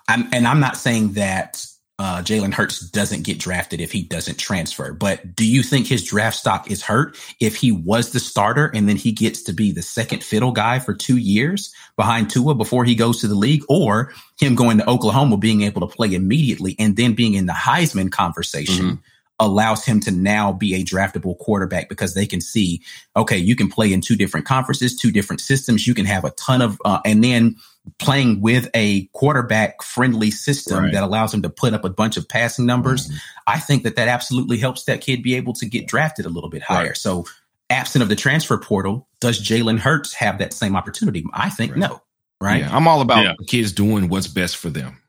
[0.08, 1.66] I'm, and I'm not saying that
[1.98, 4.92] uh, Jalen Hurts doesn't get drafted if he doesn't transfer.
[4.92, 8.88] But do you think his draft stock is hurt if he was the starter and
[8.88, 12.84] then he gets to be the second fiddle guy for two years behind Tua before
[12.84, 16.74] he goes to the league, or him going to Oklahoma being able to play immediately
[16.78, 18.84] and then being in the Heisman conversation?
[18.84, 19.00] Mm-hmm.
[19.40, 22.80] Allows him to now be a draftable quarterback because they can see,
[23.16, 25.86] okay, you can play in two different conferences, two different systems.
[25.86, 27.56] You can have a ton of, uh, and then
[27.98, 30.92] playing with a quarterback friendly system right.
[30.92, 33.16] that allows him to put up a bunch of passing numbers, mm-hmm.
[33.46, 36.50] I think that that absolutely helps that kid be able to get drafted a little
[36.50, 36.88] bit higher.
[36.88, 36.96] Right.
[36.96, 37.26] So,
[37.70, 41.24] absent of the transfer portal, does Jalen Hurts have that same opportunity?
[41.32, 41.80] I think right.
[41.80, 42.02] no.
[42.40, 42.60] Right.
[42.60, 43.34] Yeah, I'm all about yeah.
[43.46, 45.00] kids doing what's best for them.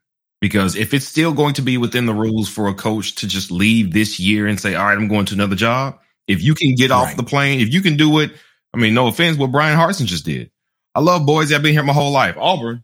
[0.42, 3.52] Because if it's still going to be within the rules for a coach to just
[3.52, 6.76] leave this year and say, all right, I'm going to another job, if you can
[6.76, 8.32] get off the plane, if you can do it,
[8.74, 10.52] I mean, no offense, what Brian Harsin just did
[10.96, 11.52] I love boys.
[11.52, 12.38] I've been here my whole life.
[12.40, 12.84] Auburn.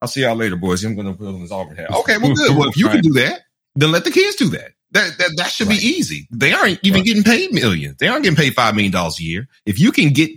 [0.00, 0.82] I'll see y'all later, boys.
[0.82, 1.90] I'm going to put on this Auburn hat.
[1.90, 2.56] Okay, well, good.
[2.56, 2.94] Well, if you right.
[2.94, 3.42] can do that,
[3.74, 4.72] then let the kids do that.
[4.92, 5.78] That that, that should right.
[5.78, 6.26] be easy.
[6.32, 7.98] They aren't even getting paid millions.
[7.98, 9.46] They aren't getting paid five million dollars a year.
[9.66, 10.30] If you can get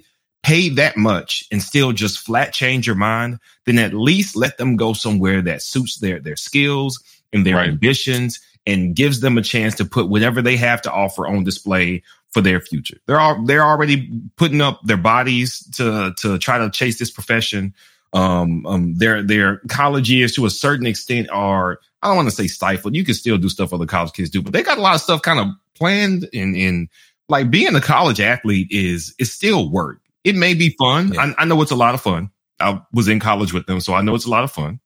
[0.43, 4.75] paid that much and still just flat change your mind, then at least let them
[4.75, 9.75] go somewhere that suits their their skills and their ambitions and gives them a chance
[9.75, 12.97] to put whatever they have to offer on display for their future.
[13.05, 17.73] They're all they're already putting up their bodies to to try to chase this profession.
[18.13, 22.35] Um, um, their their college years to a certain extent are I don't want to
[22.35, 22.95] say stifled.
[22.95, 25.01] You can still do stuff other college kids do, but they got a lot of
[25.01, 26.89] stuff kind of planned and in
[27.29, 29.99] like being a college athlete is is still work.
[30.23, 31.13] It may be fun.
[31.13, 31.33] Yeah.
[31.37, 32.31] I, I know it's a lot of fun.
[32.59, 34.79] I was in college with them, so I know it's a lot of fun.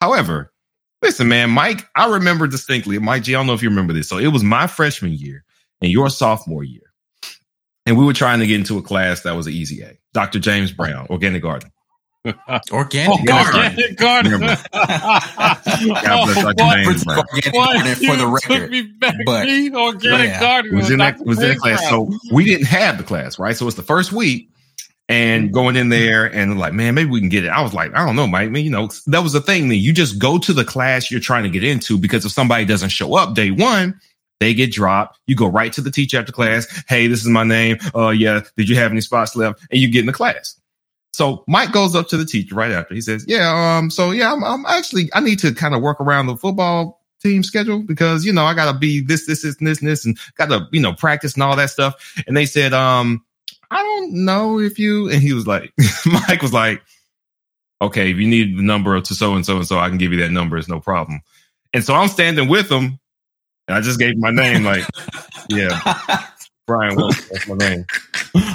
[0.00, 0.52] However,
[1.02, 2.98] listen, man, Mike, I remember distinctly.
[2.98, 4.08] Mike G, I don't know if you remember this.
[4.08, 5.44] So it was my freshman year
[5.80, 6.90] and your sophomore year
[7.86, 9.98] and we were trying to get into a class that was an easy A.
[10.12, 10.38] Dr.
[10.38, 11.70] James Brown, organic garden.
[12.70, 13.60] organic oh, garden.
[13.60, 14.30] Organic garden.
[14.72, 15.24] God
[16.26, 16.54] bless Dr.
[16.54, 17.18] James Brown.
[17.18, 18.70] Organic garden for the record.
[18.70, 20.40] Me back, but organic yeah.
[20.40, 21.88] garden was in that was in the class.
[21.88, 23.56] So we didn't have the class, right?
[23.56, 24.49] So it's the first week.
[25.10, 27.48] And going in there and like, man, maybe we can get it.
[27.48, 28.46] I was like, I don't know, Mike.
[28.46, 31.10] I mean, you know, that was the thing that you just go to the class
[31.10, 34.00] you're trying to get into because if somebody doesn't show up day one,
[34.38, 35.18] they get dropped.
[35.26, 36.84] You go right to the teacher after class.
[36.88, 37.78] Hey, this is my name.
[37.94, 38.42] Uh, yeah.
[38.56, 39.60] Did you have any spots left?
[39.70, 40.58] And you get in the class.
[41.12, 42.94] So Mike goes up to the teacher right after.
[42.94, 46.00] He says, yeah, um, so yeah, I'm, I'm actually, I need to kind of work
[46.00, 49.66] around the football team schedule because, you know, I gotta be this, this, this, and
[49.66, 52.14] this, and this, and gotta, you know, practice and all that stuff.
[52.28, 53.24] And they said, um,
[53.70, 55.72] I don't know if you, and he was like,
[56.06, 56.82] Mike was like,
[57.80, 60.12] okay, if you need the number to so and so and so, I can give
[60.12, 60.56] you that number.
[60.56, 61.20] It's no problem.
[61.72, 62.98] And so I'm standing with him
[63.68, 64.84] and I just gave my name, like,
[65.48, 65.80] yeah,
[66.66, 67.24] Brian Wilson.
[67.30, 67.84] That's my name.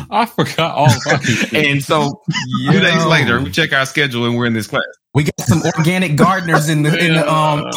[0.10, 4.46] I forgot all about and so two days later, we check our schedule and we're
[4.46, 4.84] in this class.
[5.14, 7.72] We got some organic gardeners in the in the um.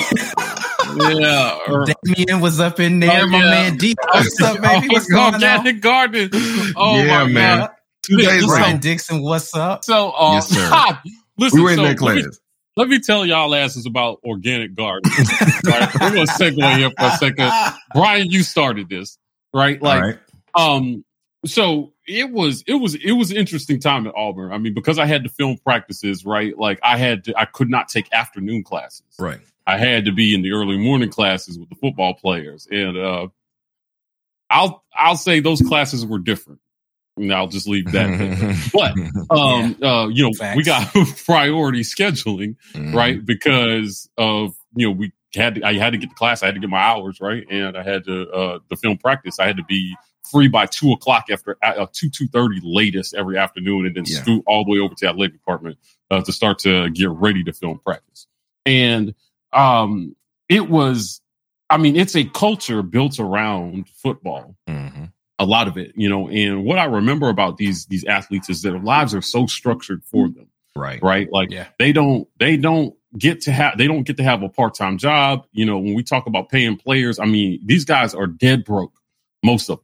[1.00, 3.24] Yeah, or, Damien was up in there.
[3.24, 3.50] Oh, my yeah.
[3.50, 4.88] man Deep, what's up, baby?
[4.88, 5.80] What's going organic on?
[5.80, 6.30] garden.
[6.76, 7.58] Oh yeah, my man.
[7.58, 7.70] God.
[8.02, 9.84] Two days Brian Dixon, what's up?
[9.84, 10.98] So, uh, yes, sir.
[11.38, 12.40] listen, we were in so, that class
[12.78, 15.12] let me tell y'all asses about organic gardening.
[15.66, 15.92] right?
[16.00, 17.50] We're gonna segue here for a second.
[17.92, 19.18] Brian, you started this,
[19.52, 19.82] right?
[19.82, 20.18] Like, right.
[20.54, 21.04] um,
[21.44, 24.52] so it was it was it was an interesting time at Auburn.
[24.52, 26.56] I mean, because I had the film practices, right?
[26.56, 29.02] Like I had to, I could not take afternoon classes.
[29.18, 29.40] Right.
[29.68, 32.66] I had to be in the early morning classes with the football players.
[32.70, 33.28] And uh
[34.50, 36.60] I'll I'll say those classes were different.
[37.16, 38.70] And I'll just leave that.
[38.72, 38.92] but
[39.36, 39.88] um, yeah.
[39.88, 40.56] uh, you know, Facts.
[40.56, 40.92] we got
[41.26, 42.94] priority scheduling, mm-hmm.
[42.94, 43.24] right?
[43.24, 46.42] Because of you know we had to, I had to get to class.
[46.42, 49.40] I had to get my hours right, and I had to uh, the film practice.
[49.40, 49.96] I had to be
[50.30, 54.20] free by two o'clock after uh, two two thirty latest every afternoon, and then yeah.
[54.20, 55.76] scoot all the way over to the athletic department
[56.10, 58.28] uh, to start to get ready to film practice.
[58.64, 59.14] And
[59.52, 60.14] um,
[60.48, 61.20] it was,
[61.70, 64.56] I mean, it's a culture built around football.
[64.68, 65.04] Mm-hmm.
[65.38, 66.28] A lot of it, you know.
[66.28, 70.02] And what I remember about these these athletes is that their lives are so structured
[70.04, 70.48] for them.
[70.74, 71.00] Right.
[71.02, 71.28] Right.
[71.30, 71.68] Like yeah.
[71.78, 75.46] they don't they don't get to have they don't get to have a part-time job.
[75.52, 78.94] You know, when we talk about paying players, I mean, these guys are dead broke,
[79.44, 79.80] most of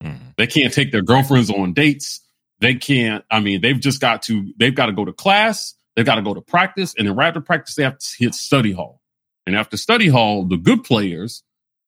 [0.00, 0.12] them.
[0.12, 0.28] Mm-hmm.
[0.36, 2.20] They can't take their girlfriends on dates.
[2.60, 6.04] They can't, I mean, they've just got to they've got to go to class, they've
[6.04, 8.72] got to go to practice, and then right after practice, they have to hit study
[8.72, 8.97] hall.
[9.48, 11.42] And after study hall, the good players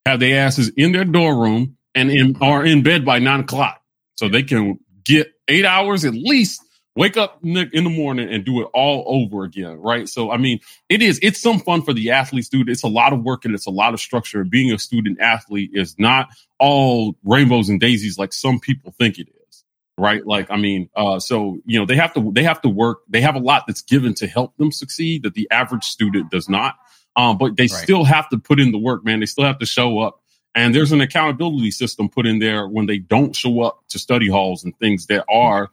[0.07, 3.83] have their asses in their dorm room and in, are in bed by nine o'clock.
[4.17, 6.65] So they can get eight hours at least
[6.97, 10.09] wake up in the morning and do it all over again, right?
[10.09, 12.71] So, I mean, it is, it's some fun for the athletes, dude.
[12.71, 14.43] It's a lot of work and it's a lot of structure.
[14.43, 19.29] Being a student athlete is not all rainbows and daisies like some people think it
[19.51, 19.65] is,
[19.99, 20.27] right?
[20.27, 23.01] Like, I mean, uh, so, you know, they have to, they have to work.
[23.11, 26.49] They have a lot that's given to help them succeed that the average student does
[26.49, 26.77] not.
[27.21, 27.71] Um, but they right.
[27.71, 29.21] still have to put in the work, man.
[29.21, 30.23] They still have to show up.
[30.55, 34.29] And there's an accountability system put in there when they don't show up to study
[34.29, 35.69] halls and things that are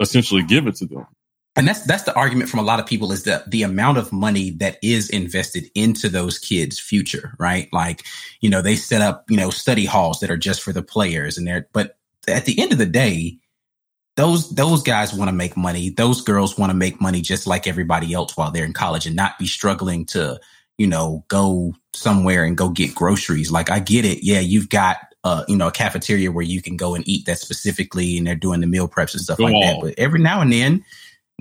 [0.00, 1.06] essentially given to them.
[1.56, 4.12] And that's that's the argument from a lot of people is that the amount of
[4.12, 7.68] money that is invested into those kids' future, right?
[7.72, 8.04] Like,
[8.42, 11.38] you know, they set up, you know, study halls that are just for the players
[11.38, 11.96] and they're but
[12.28, 13.38] at the end of the day,
[14.16, 15.88] those those guys want to make money.
[15.88, 19.16] Those girls want to make money just like everybody else while they're in college and
[19.16, 20.38] not be struggling to,
[20.78, 23.50] you know, go somewhere and go get groceries.
[23.50, 24.22] Like I get it.
[24.22, 27.40] Yeah, you've got uh, you know, a cafeteria where you can go and eat that
[27.40, 29.60] specifically, and they're doing the meal preps and stuff go like on.
[29.60, 29.78] that.
[29.80, 30.84] But every now and then,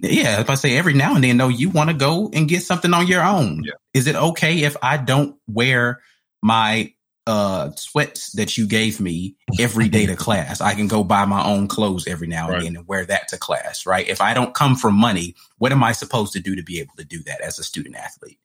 [0.02, 2.64] yeah, if I say every now and then, though, you want to go and get
[2.64, 3.62] something on your own.
[3.64, 3.74] Yeah.
[3.94, 6.02] Is it okay if I don't wear
[6.42, 6.94] my
[7.28, 10.62] uh sweats that you gave me every day to class?
[10.62, 12.64] I can go buy my own clothes every now and right.
[12.64, 14.08] then and wear that to class, right?
[14.08, 16.96] If I don't come from money, what am I supposed to do to be able
[16.98, 18.40] to do that as a student athlete?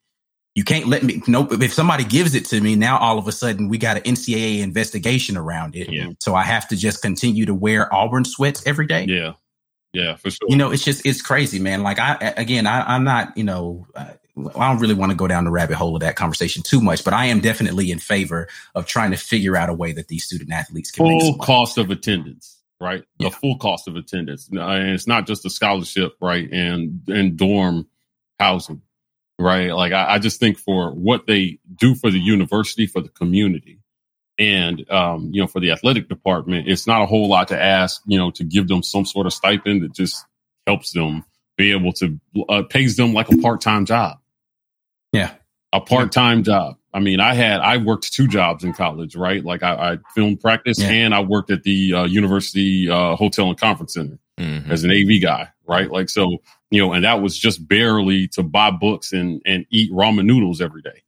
[0.53, 1.21] You can't let me.
[1.27, 1.53] Nope.
[1.53, 4.59] If somebody gives it to me, now all of a sudden we got an NCAA
[4.59, 5.89] investigation around it.
[5.89, 6.09] Yeah.
[6.19, 9.05] So I have to just continue to wear Auburn sweats every day.
[9.07, 9.33] Yeah.
[9.93, 10.47] Yeah, for sure.
[10.47, 11.83] You know, it's just it's crazy, man.
[11.83, 13.37] Like I again, I, I'm not.
[13.37, 14.13] You know, I,
[14.55, 17.03] I don't really want to go down the rabbit hole of that conversation too much,
[17.03, 20.23] but I am definitely in favor of trying to figure out a way that these
[20.23, 23.03] student athletes can full cost of attendance right?
[23.19, 23.29] Yeah.
[23.29, 24.49] The full cost of attendance.
[24.51, 26.51] And it's not just a scholarship, right?
[26.51, 27.87] And and dorm
[28.39, 28.81] housing
[29.41, 29.73] right?
[29.73, 33.79] Like I, I, just think for what they do for the university, for the community,
[34.37, 38.01] and um, you know, for the athletic department, it's not a whole lot to ask,
[38.05, 40.25] you know, to give them some sort of stipend that just
[40.67, 41.25] helps them
[41.57, 42.19] be able to
[42.49, 44.17] uh, pays them like a part time job.
[45.11, 45.33] Yeah,
[45.73, 46.43] a part time yeah.
[46.43, 46.77] job.
[46.93, 49.43] I mean, I had I worked two jobs in college, right?
[49.43, 50.89] Like I, I filmed practice yeah.
[50.89, 54.71] and I worked at the uh, university uh, hotel and conference center mm-hmm.
[54.71, 55.89] as an AV guy, right?
[55.89, 56.39] Like so,
[56.71, 60.61] you know, and that was just barely to buy books and and eat ramen noodles
[60.61, 61.03] every day.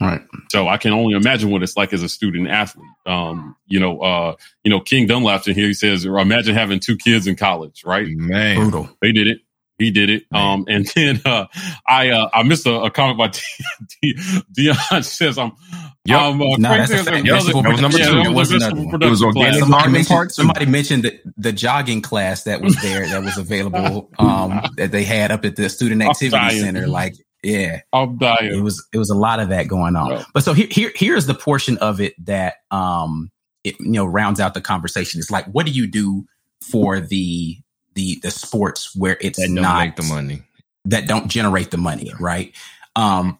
[0.00, 0.20] Right.
[0.50, 2.88] So I can only imagine what it's like as a student athlete.
[3.06, 5.68] Um, you know, uh, you know, King Dunlap's in here.
[5.68, 8.08] He says, imagine having two kids in college, right?
[8.08, 8.90] Man, brutal.
[9.00, 9.38] They did it.
[9.78, 10.24] He did it.
[10.32, 11.46] Um, and then uh,
[11.86, 13.30] I uh, I missed a, a comment by
[14.52, 15.52] Dion says I'm.
[16.04, 16.20] Yep.
[16.20, 17.24] Um, uh, no, that's a fact.
[17.24, 17.42] Yep.
[17.44, 18.18] That was number yeah, two.
[18.18, 22.74] It was, it was organic somebody mentioned, somebody mentioned the, the jogging class that was
[22.82, 26.88] there that was available um, that they had up at the student activity center.
[26.88, 28.52] Like, yeah, I'm dying.
[28.52, 30.10] It was it was a lot of that going on.
[30.10, 30.26] Yep.
[30.34, 33.30] But so here, here here's the portion of it that um
[33.62, 35.20] it you know rounds out the conversation.
[35.20, 36.26] It's like, what do you do
[36.60, 37.58] for the
[37.94, 40.42] the the sports where it's that not make the money
[40.84, 42.54] that don't generate the money, right?
[42.96, 43.38] Um,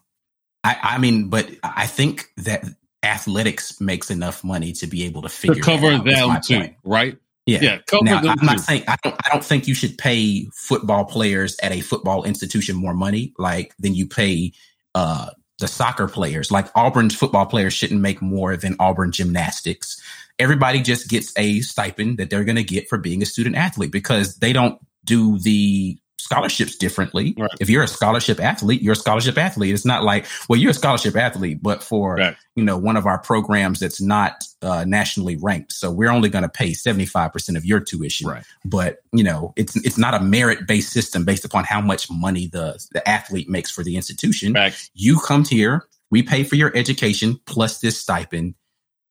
[0.63, 2.63] I, I mean, but I think that
[3.01, 6.75] athletics makes enough money to be able to figure to cover out, them too, point.
[6.83, 7.17] right?
[7.45, 7.59] Yeah.
[7.61, 8.45] yeah now, I'm too.
[8.45, 9.15] not saying I don't.
[9.25, 13.75] I don't think you should pay football players at a football institution more money, like
[13.77, 14.53] than you pay
[14.95, 16.51] uh, the soccer players.
[16.51, 20.01] Like Auburn's football players shouldn't make more than Auburn gymnastics
[20.39, 23.91] everybody just gets a stipend that they're going to get for being a student athlete
[23.91, 27.35] because they don't do the scholarships differently.
[27.37, 27.51] Right.
[27.59, 29.73] If you're a scholarship athlete, you're a scholarship athlete.
[29.73, 32.37] It's not like, well, you're a scholarship athlete, but for, right.
[32.55, 35.73] you know, one of our programs that's not uh, nationally ranked.
[35.73, 38.29] So we're only going to pay 75% of your tuition.
[38.29, 38.43] Right.
[38.63, 42.47] But, you know, it's, it's not a merit based system based upon how much money
[42.47, 44.53] the, the athlete makes for the institution.
[44.53, 44.73] Right.
[44.93, 48.55] You come here, we pay for your education plus this stipend.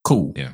[0.03, 0.33] Cool.
[0.35, 0.53] Yeah.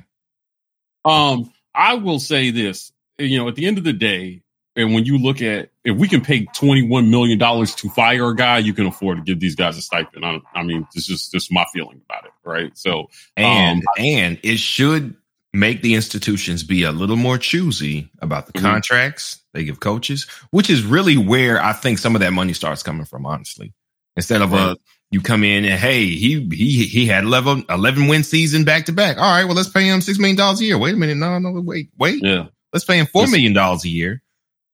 [1.06, 4.44] Um, I will say this, you know, at the end of the day,
[4.76, 8.30] and when you look at if we can pay twenty one million dollars to fire
[8.30, 10.26] a guy, you can afford to give these guys a stipend.
[10.26, 12.78] I, I mean, this is just my feeling about it, right?
[12.78, 15.16] So, and um, and it should
[15.52, 18.66] make the institutions be a little more choosy about the mm-hmm.
[18.66, 22.84] contracts they give coaches, which is really where I think some of that money starts
[22.84, 23.26] coming from.
[23.26, 23.74] Honestly,
[24.16, 24.72] instead of right.
[24.72, 24.78] a
[25.12, 28.92] you come in and hey, he he he had 11, 11 win season back to
[28.92, 29.18] back.
[29.18, 30.78] All right, well let's pay him six million dollars a year.
[30.78, 32.24] Wait a minute, no, no, wait, wait.
[32.24, 34.22] Yeah, let's pay him four million dollars a year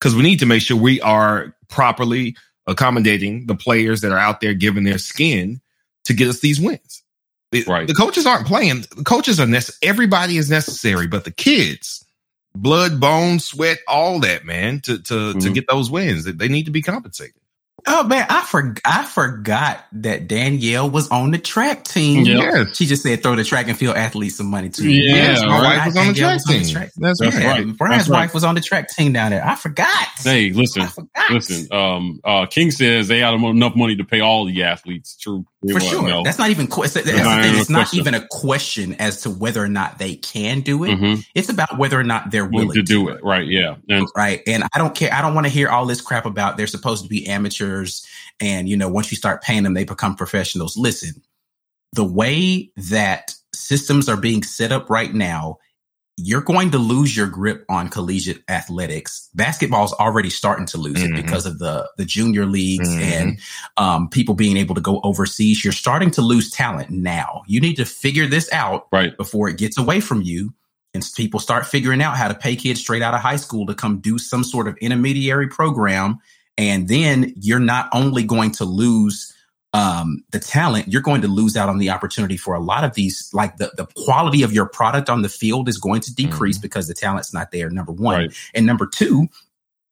[0.06, 2.36] because we need to make sure we are properly
[2.68, 5.60] accommodating the players that are out there giving their skin
[6.04, 7.02] to get us these wins.
[7.66, 7.88] Right.
[7.88, 8.82] The coaches aren't playing.
[8.96, 9.90] The coaches are necessary.
[9.90, 12.06] Everybody is necessary, but the kids,
[12.54, 15.40] blood, bone, sweat, all that, man, to to mm-hmm.
[15.40, 17.42] to get those wins, they need to be compensated.
[17.88, 22.26] Oh man, I for, I forgot that Danielle was on the track team.
[22.26, 22.76] Yes.
[22.76, 24.90] She just said throw the track and field athletes some money too.
[24.90, 26.64] Yeah, yes, my wife was on the track team.
[26.64, 26.92] The track.
[26.98, 27.46] That's, That's right.
[27.46, 27.78] right.
[27.78, 28.34] Brian's That's wife right.
[28.34, 29.46] was on the track team down there.
[29.46, 30.08] I forgot.
[30.24, 30.88] Hey, listen,
[31.30, 31.68] listen.
[31.72, 35.16] Um, uh, King says they had enough money to pay all the athletes.
[35.18, 35.46] True.
[35.74, 36.24] For sure.
[36.24, 39.68] That's not even, that's, that's not it's not even a question as to whether or
[39.68, 40.92] not they can do it.
[40.92, 41.22] Mm-hmm.
[41.34, 43.16] It's about whether or not they're willing to, to do it.
[43.16, 43.24] it.
[43.24, 43.48] Right.
[43.48, 43.76] Yeah.
[43.90, 44.42] And, right.
[44.48, 45.14] And I don't care.
[45.14, 48.06] I don't want to hear all this crap about they're supposed to be amateurs.
[48.40, 50.78] And, you know, once you start paying them, they become professionals.
[50.78, 51.22] Listen,
[51.94, 55.58] the way that systems are being set up right now
[56.18, 59.30] you're going to lose your grip on collegiate athletics.
[59.36, 61.16] Basketball's already starting to lose mm-hmm.
[61.16, 63.02] it because of the the junior leagues mm-hmm.
[63.02, 63.40] and
[63.78, 65.64] um, people being able to go overseas.
[65.64, 67.44] You're starting to lose talent now.
[67.48, 69.16] You need to figure this out right.
[69.18, 70.54] before it gets away from you.
[70.94, 73.76] And people start figuring out how to pay kids straight out of high school to
[73.76, 76.20] come do some sort of intermediary program.
[76.58, 79.35] And then you're not only going to lose
[79.76, 82.94] um, the talent, you're going to lose out on the opportunity for a lot of
[82.94, 83.30] these.
[83.34, 86.62] Like the, the quality of your product on the field is going to decrease mm-hmm.
[86.62, 87.70] because the talent's not there.
[87.70, 88.16] Number one.
[88.16, 88.34] Right.
[88.54, 89.28] And number two,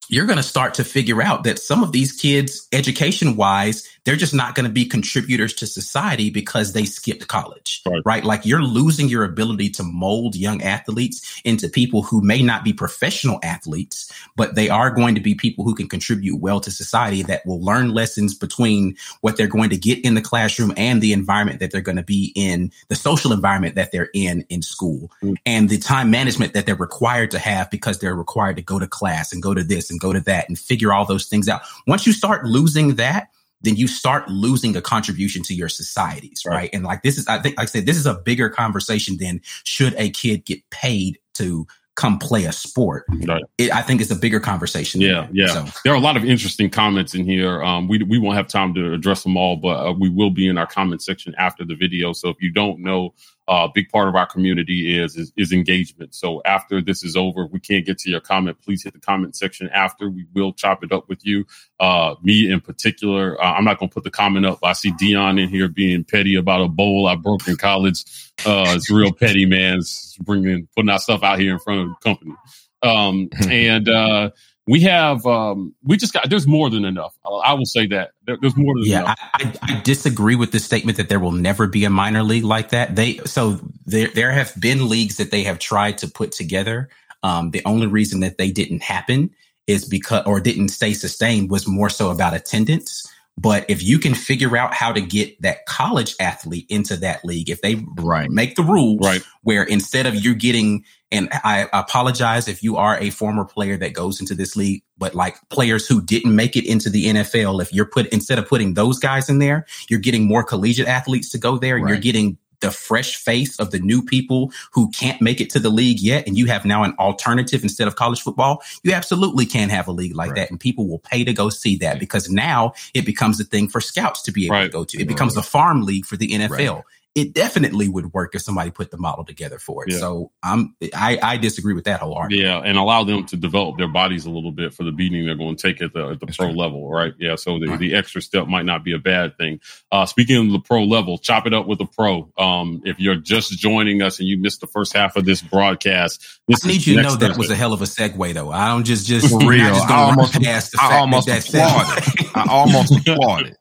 [0.10, 4.16] you're going to start to figure out that some of these kids, education wise, they're
[4.16, 8.01] just not going to be contributors to society because they skipped college, right.
[8.06, 8.24] right.
[8.26, 12.74] Like you're losing your ability to mold young athletes into people who may not be
[12.74, 17.24] professional athletes, but they are going to be people who can contribute well to society
[17.24, 21.14] that will learn lessons between what they're going to get in the classroom and the
[21.14, 25.10] environment that they're going to be in, the social environment that they're in in school
[25.22, 25.36] mm.
[25.45, 28.88] and the time management that they're required to have because they're required to go to
[28.88, 31.62] class and go to this and go to that and figure all those things out.
[31.88, 33.30] Once you start losing that,
[33.62, 36.70] then you start losing a contribution to your societies, right?
[36.74, 39.39] And like this is, I think, like I said, this is a bigger conversation than
[39.64, 41.66] should a kid get paid to
[41.96, 43.06] come play a sport.
[43.26, 43.44] Right.
[43.58, 45.00] It, I think it's a bigger conversation.
[45.00, 45.48] Yeah, yeah.
[45.48, 45.66] So.
[45.84, 47.64] There are a lot of interesting comments in here.
[47.64, 50.48] Um, we we won't have time to address them all, but uh, we will be
[50.48, 52.12] in our comment section after the video.
[52.12, 53.14] So if you don't know
[53.48, 56.16] a uh, big part of our community is, is, is engagement.
[56.16, 58.62] So after this is over, we can't get to your comment.
[58.62, 60.10] Please hit the comment section after.
[60.10, 61.46] We will chop it up with you.
[61.78, 64.60] Uh, me in particular, uh, I'm not going to put the comment up.
[64.64, 68.06] I see Dion in here being petty about a bowl I broke in college.
[68.46, 69.80] Uh, it's real petty, man.
[69.80, 72.36] It's bringing putting our stuff out here in front of the company.
[72.82, 74.32] Um, and uh,
[74.66, 77.14] we have um, we just got there's more than enough.
[77.26, 78.11] I will say that.
[78.26, 79.20] There, there's more than yeah, enough.
[79.34, 82.70] I, I, disagree with the statement that there will never be a minor league like
[82.70, 82.95] that.
[82.95, 86.89] They so there there have been leagues that they have tried to put together.
[87.24, 89.32] Um, the only reason that they didn't happen
[89.68, 93.07] is because or didn't stay sustained was more so about attendance
[93.38, 97.49] but if you can figure out how to get that college athlete into that league,
[97.49, 98.29] if they right.
[98.29, 99.23] make the rules right.
[99.41, 103.93] where instead of you getting, and I apologize if you are a former player that
[103.93, 107.73] goes into this league, but like players who didn't make it into the NFL, if
[107.73, 111.39] you're put, instead of putting those guys in there, you're getting more collegiate athletes to
[111.39, 111.77] go there.
[111.77, 111.89] Right.
[111.89, 115.70] You're getting the fresh face of the new people who can't make it to the
[115.70, 119.70] league yet, and you have now an alternative instead of college football, you absolutely can
[119.70, 120.36] have a league like right.
[120.36, 120.51] that.
[120.51, 123.82] And people will pay to go see that because now it becomes a thing for
[123.82, 124.64] scouts to be able right.
[124.64, 125.01] to go to.
[125.01, 126.76] It becomes a farm league for the NFL.
[126.76, 126.84] Right
[127.16, 129.91] it definitely would work if somebody put the model together for it.
[129.91, 129.99] Yeah.
[129.99, 132.47] So I'm I, I disagree with that whole argument.
[132.47, 135.36] Yeah, and allow them to develop their bodies a little bit for the beating they're
[135.36, 137.14] going to take at the at the pro level, right?
[137.20, 137.80] Yeah, so the, right.
[137.80, 139.59] the extra step might not be a bad thing.
[139.91, 142.32] Uh, speaking of the pro level, chop it up with a pro.
[142.36, 146.26] Um, if you're just joining us and you missed the first half of this broadcast,
[146.47, 148.49] this I need you to know that was a hell of a segue, though.
[148.49, 149.68] I don't just just for real.
[149.68, 150.36] Just I almost,
[150.80, 152.32] I almost applauded.
[152.36, 153.55] I almost applauded.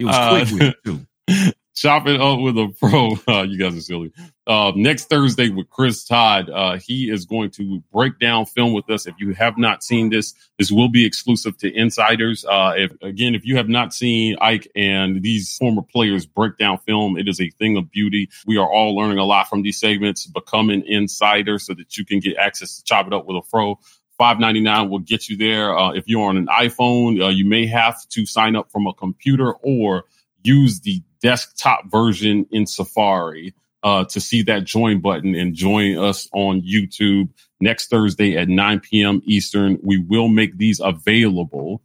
[0.00, 1.54] It was uh, quick with it too.
[1.78, 3.12] Chop it up with a pro.
[3.28, 4.12] Uh, you guys are silly.
[4.48, 8.90] Uh, next Thursday with Chris Todd, uh, he is going to break down film with
[8.90, 9.06] us.
[9.06, 12.44] If you have not seen this, this will be exclusive to insiders.
[12.44, 16.78] Uh, if again, if you have not seen Ike and these former players break down
[16.78, 18.28] film, it is a thing of beauty.
[18.44, 20.26] We are all learning a lot from these segments.
[20.26, 23.48] Become an insider so that you can get access to Chop It Up with a
[23.48, 23.78] Pro
[24.18, 25.78] Five ninety nine will get you there.
[25.78, 28.94] Uh, if you're on an iPhone, uh, you may have to sign up from a
[28.94, 30.06] computer or
[30.42, 36.28] use the desktop version in Safari uh, to see that join button and join us
[36.32, 37.28] on YouTube
[37.60, 39.22] next Thursday at 9 p.m.
[39.24, 39.78] Eastern.
[39.82, 41.82] We will make these available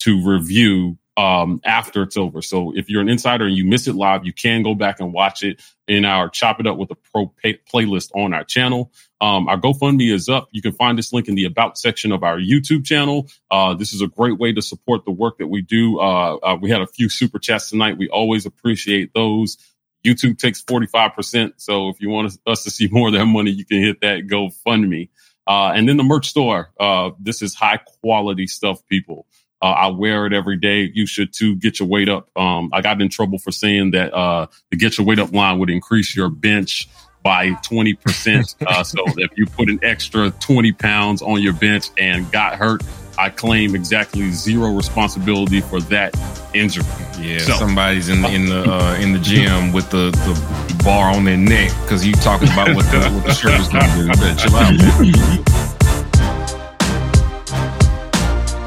[0.00, 2.40] to review um, after it's over.
[2.40, 5.12] So if you're an insider and you miss it live, you can go back and
[5.12, 8.92] watch it in our Chop It Up with a Pro pay- playlist on our channel.
[9.20, 10.48] Um, our GoFundMe is up.
[10.52, 13.28] You can find this link in the About section of our YouTube channel.
[13.50, 16.00] Uh, this is a great way to support the work that we do.
[16.00, 17.98] Uh, uh, we had a few super chats tonight.
[17.98, 19.58] We always appreciate those.
[20.04, 21.52] YouTube takes 45%.
[21.58, 24.26] So if you want us to see more of that money, you can hit that
[24.26, 25.10] GoFundMe.
[25.46, 26.70] Uh, and then the merch store.
[26.78, 29.26] Uh, this is high quality stuff, people.
[29.62, 30.90] Uh, I wear it every day.
[30.92, 31.54] You should too.
[31.54, 32.28] Get your weight up.
[32.36, 35.60] Um, I got in trouble for saying that uh, the get your weight up line
[35.60, 36.88] would increase your bench
[37.22, 38.56] by 20%.
[38.72, 42.82] Uh, so if you put an extra 20 pounds on your bench and got hurt,
[43.18, 46.16] I claim exactly zero responsibility for that
[46.54, 46.84] injury.
[47.18, 51.24] Yeah, so, somebody's in in the uh, in the gym with the, the bar on
[51.24, 54.34] their neck because you talking about what the, what the shirt is going to do.
[54.36, 55.71] Chill out,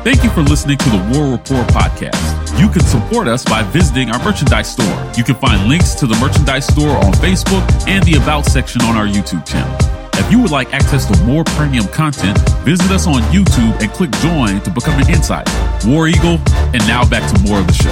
[0.05, 2.59] Thank you for listening to the War Report podcast.
[2.59, 5.11] You can support us by visiting our merchandise store.
[5.17, 8.97] You can find links to the merchandise store on Facebook and the About section on
[8.97, 9.75] our YouTube channel.
[10.23, 14.11] If you would like access to more premium content, visit us on YouTube and click
[14.21, 15.51] join to become an insider.
[15.87, 16.37] War Eagle,
[16.71, 17.89] and now back to more of the show.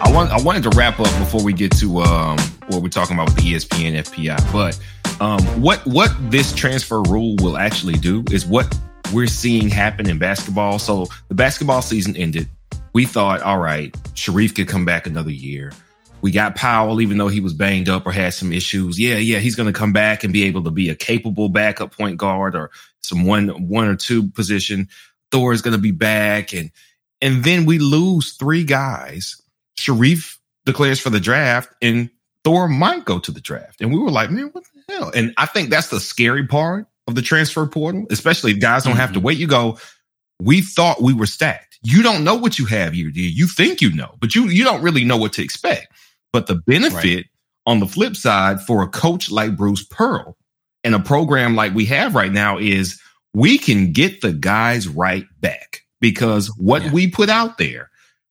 [0.00, 3.16] I want I wanted to wrap up before we get to um, what we're talking
[3.16, 4.78] about with the ESPN FPI, but
[5.20, 8.72] um, what what this transfer rule will actually do is what
[9.12, 10.78] we're seeing happen in basketball.
[10.78, 12.48] So the basketball season ended.
[12.92, 15.72] We thought, all right, Sharife could come back another year.
[16.22, 18.98] We got Powell, even though he was banged up or had some issues.
[18.98, 21.96] Yeah, yeah, he's going to come back and be able to be a capable backup
[21.96, 24.88] point guard or some one one or two position.
[25.30, 26.70] Thor is going to be back, and
[27.20, 29.40] and then we lose three guys.
[29.78, 30.36] Sharife
[30.66, 32.10] declares for the draft, and
[32.44, 35.10] Thor might go to the draft, and we were like, man, what the hell?
[35.14, 38.92] And I think that's the scary part of the transfer portal, especially if guys don't
[38.92, 39.00] mm-hmm.
[39.00, 39.26] have to mm-hmm.
[39.26, 39.38] wait.
[39.38, 39.78] You go,
[40.40, 41.78] we thought we were stacked.
[41.82, 43.28] You don't know what you have here, do you?
[43.28, 45.92] You think you know, but you you don't really know what to expect.
[46.32, 47.26] But the benefit right.
[47.66, 50.36] on the flip side for a coach like Bruce Pearl
[50.84, 53.00] and a program like we have right now is
[53.34, 56.92] we can get the guys right back because what yeah.
[56.92, 57.90] we put out there,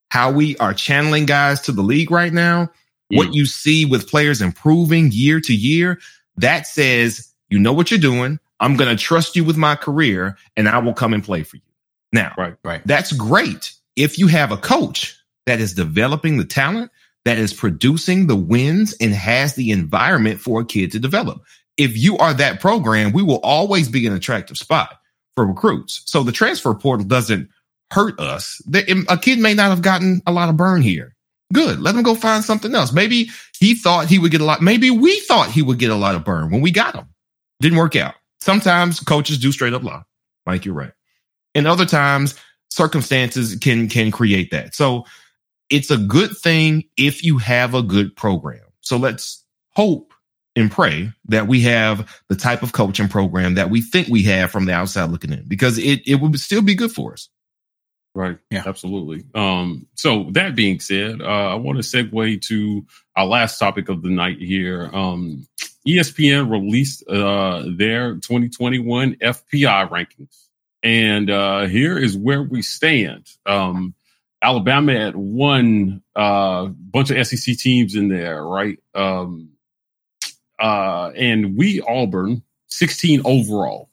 [0.09, 2.65] how we are channeling guys to the league right now,
[3.11, 3.17] mm.
[3.17, 5.99] what you see with players improving year to year,
[6.37, 8.39] that says you know what you're doing.
[8.59, 11.57] I'm going to trust you with my career and I will come and play for
[11.57, 11.63] you.
[12.11, 12.81] Now, right, right.
[12.85, 16.91] That's great if you have a coach that is developing the talent,
[17.25, 21.41] that is producing the wins and has the environment for a kid to develop.
[21.77, 24.99] If you are that program, we will always be an attractive spot
[25.35, 26.01] for recruits.
[26.05, 27.49] So the transfer portal doesn't
[27.91, 28.61] hurt us.
[28.73, 31.15] A kid may not have gotten a lot of burn here.
[31.53, 31.79] Good.
[31.79, 32.93] Let him go find something else.
[32.93, 34.61] Maybe he thought he would get a lot.
[34.61, 37.07] Maybe we thought he would get a lot of burn when we got him.
[37.59, 38.15] Didn't work out.
[38.41, 40.03] Sometimes coaches do straight up lie.
[40.45, 40.93] Like you're right.
[41.55, 42.35] And other times
[42.69, 44.75] circumstances can can create that.
[44.75, 45.05] So
[45.69, 48.61] it's a good thing if you have a good program.
[48.81, 49.43] So let's
[49.75, 50.13] hope
[50.55, 54.51] and pray that we have the type of coaching program that we think we have
[54.51, 57.29] from the outside looking in because it, it would still be good for us.
[58.19, 58.37] Right.
[58.51, 59.23] Yeah, absolutely.
[59.33, 64.01] Um, so that being said, uh, I want to segue to our last topic of
[64.01, 64.89] the night here.
[64.91, 65.47] Um,
[65.87, 70.47] ESPN released uh, their 2021 FPI rankings.
[70.83, 73.25] And uh, here is where we stand.
[73.45, 73.95] Um,
[74.41, 78.79] Alabama at one uh, bunch of SEC teams in there, right?
[78.93, 79.51] Um,
[80.59, 83.88] uh, and we, Auburn, 16 overall.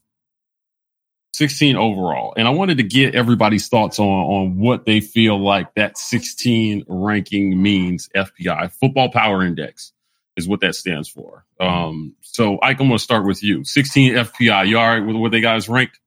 [1.36, 2.32] 16 overall.
[2.36, 6.84] And I wanted to get everybody's thoughts on, on what they feel like that 16
[6.88, 9.92] ranking means FPI, Football Power Index
[10.36, 11.44] is what that stands for.
[11.60, 13.64] Um, so Ike, I'm going to start with you.
[13.64, 14.68] 16 FPI.
[14.68, 15.98] You all right with what they guys ranked?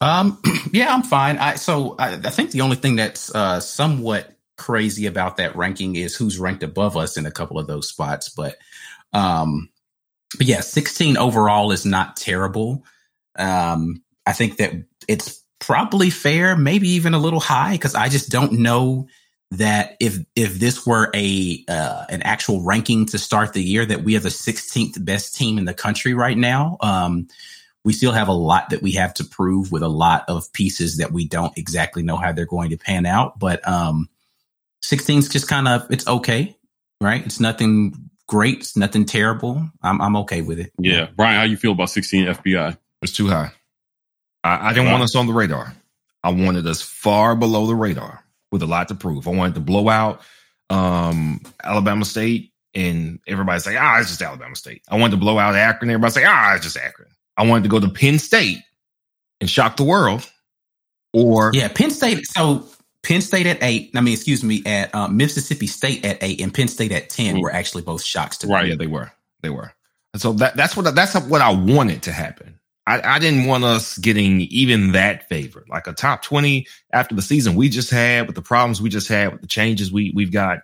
[0.00, 0.40] Um,
[0.72, 1.38] yeah, I'm fine.
[1.38, 5.96] I, so I, I think the only thing that's, uh, somewhat crazy about that ranking
[5.96, 8.28] is who's ranked above us in a couple of those spots.
[8.28, 8.56] But,
[9.12, 9.68] um,
[10.38, 12.84] but yeah, 16 overall is not terrible.
[13.36, 14.72] Um, I think that
[15.08, 19.08] it's probably fair, maybe even a little high because I just don't know
[19.52, 24.02] that if if this were a uh, an actual ranking to start the year, that
[24.02, 26.78] we are the 16th best team in the country right now.
[26.80, 27.28] Um,
[27.84, 30.98] we still have a lot that we have to prove with a lot of pieces
[30.98, 33.38] that we don't exactly know how they're going to pan out.
[33.38, 34.08] But um,
[34.82, 36.56] 16 is just kind of it's okay,
[37.00, 37.24] right?
[37.24, 39.68] It's nothing great, it's nothing terrible.
[39.82, 40.72] I'm I'm okay with it.
[40.78, 42.78] Yeah, Brian, how you feel about 16 FPI?
[43.02, 43.52] It's too high.
[44.44, 45.74] I, I didn't want us on the radar.
[46.22, 49.26] I wanted us far below the radar with a lot to prove.
[49.26, 50.20] I wanted to blow out
[50.70, 54.82] um, Alabama State, and everybody's like, ah, it's just Alabama State.
[54.88, 55.90] I wanted to blow out Akron.
[55.90, 57.08] And everybody's like, ah, it's just Akron.
[57.36, 58.58] I wanted to go to Penn State
[59.40, 60.30] and shock the world.
[61.12, 62.26] Or yeah, Penn State.
[62.26, 62.66] So
[63.02, 63.90] Penn State at eight.
[63.94, 67.34] I mean, excuse me, at uh, Mississippi State at eight and Penn State at 10
[67.34, 67.42] mm-hmm.
[67.42, 68.54] were actually both shocks to me.
[68.54, 68.68] Right.
[68.68, 69.12] Yeah, they were.
[69.42, 69.72] They were.
[70.14, 72.58] And so that, that's what that's what I wanted to happen.
[72.86, 77.22] I, I didn't want us getting even that favored, like a top 20 after the
[77.22, 80.32] season we just had with the problems we just had with the changes we, we've
[80.32, 80.60] got.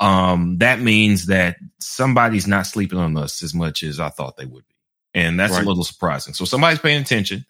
[0.00, 4.46] Um, that means that somebody's not sleeping on us as much as I thought they
[4.46, 4.74] would be.
[5.14, 5.64] And that's right.
[5.64, 6.34] a little surprising.
[6.34, 7.44] So somebody's paying attention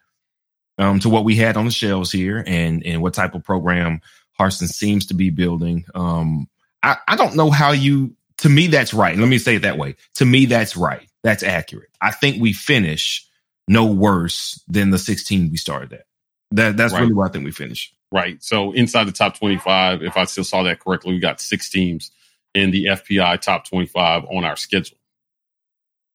[0.78, 4.00] um, to what we had on the shelves here and, and what type of program
[4.40, 5.84] Harsin seems to be building.
[5.94, 6.48] Um,
[6.82, 9.18] I, I don't know how you, to me, that's right.
[9.18, 9.96] Let me say it that way.
[10.14, 11.06] To me, that's right.
[11.22, 11.90] That's accurate.
[12.00, 13.27] I think we finish
[13.68, 16.04] no worse than the 16 we started at.
[16.52, 17.00] That that's right.
[17.00, 17.94] really where I think we finished.
[18.10, 18.42] Right.
[18.42, 22.10] So inside the top 25, if I still saw that correctly, we got six teams
[22.54, 24.96] in the FPI top 25 on our schedule.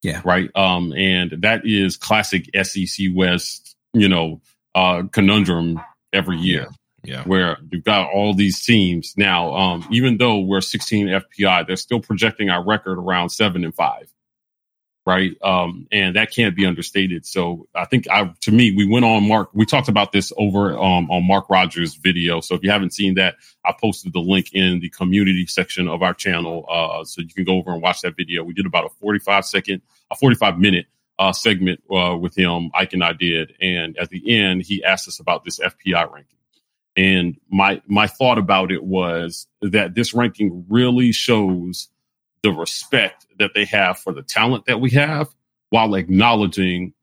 [0.01, 0.21] Yeah.
[0.25, 0.49] Right.
[0.55, 4.41] Um, and that is classic SEC West, you know,
[4.73, 5.79] uh, conundrum
[6.11, 6.67] every year.
[7.03, 7.17] Yeah.
[7.17, 7.23] yeah.
[7.23, 12.01] Where you've got all these teams now, um, even though we're 16 FPI, they're still
[12.01, 14.11] projecting our record around seven and five
[15.05, 15.31] right?
[15.43, 17.25] Um, and that can't be understated.
[17.25, 19.49] So I think I, to me, we went on Mark.
[19.53, 22.39] We talked about this over um, on Mark Rogers' video.
[22.39, 23.35] So if you haven't seen that,
[23.65, 27.43] I posted the link in the community section of our channel, uh, so you can
[27.43, 28.43] go over and watch that video.
[28.43, 30.85] We did about a forty-five second, a forty-five minute
[31.19, 32.71] uh, segment uh, with him.
[32.73, 36.37] Ike and I did, and at the end, he asked us about this FPI ranking.
[36.95, 41.89] And my my thought about it was that this ranking really shows
[42.43, 45.29] the respect that they have for the talent that we have
[45.69, 46.93] while acknowledging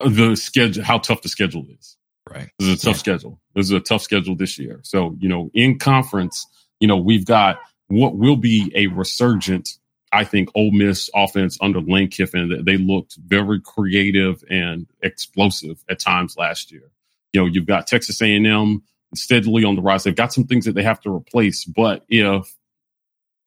[0.00, 1.96] the schedule, how tough the schedule is.
[2.28, 2.50] Right.
[2.58, 2.98] This is a tough yeah.
[2.98, 3.40] schedule.
[3.54, 4.80] This is a tough schedule this year.
[4.82, 6.46] So, you know, in conference,
[6.80, 9.70] you know, we've got what will be a resurgent,
[10.12, 12.64] I think, Ole Miss offense under Lane Kiffin.
[12.64, 16.90] They looked very creative and explosive at times last year.
[17.32, 18.82] You know, you've got Texas A&M
[19.14, 20.04] steadily on the rise.
[20.04, 22.54] They've got some things that they have to replace, but if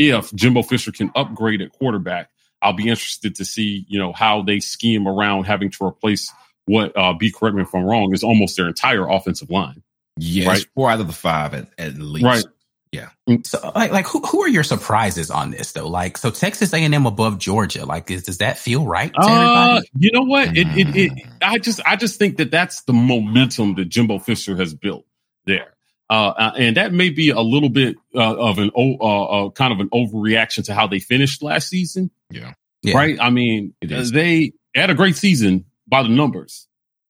[0.10, 2.30] if Jimbo Fisher can upgrade at quarterback,
[2.62, 6.32] I'll be interested to see, you know, how they scheme around having to replace
[6.66, 9.82] what, uh, be correct me if I'm wrong, is almost their entire offensive line.
[10.18, 10.66] Yes, right?
[10.76, 12.26] four out of the five at, at least.
[12.26, 12.45] Right.
[12.91, 13.10] Yeah.
[13.28, 15.88] Mm, so, like, like who, who are your surprises on this though?
[15.88, 19.89] Like, so Texas A&M above Georgia, like, is, does that feel right to uh, everybody?
[19.97, 20.58] You know what?
[20.58, 21.32] It, it, it, mm.
[21.41, 25.06] I just, I just think that that's the momentum that Jimbo Fisher has built
[25.45, 25.74] there.
[26.12, 29.72] Uh, uh, and that may be a little bit uh, of an uh, uh, kind
[29.72, 32.12] of an overreaction to how they finished last season.
[32.30, 32.53] Yeah.
[32.82, 32.97] yeah.
[32.97, 33.18] Right.
[33.18, 36.68] I mean, they had a great season by the numbers.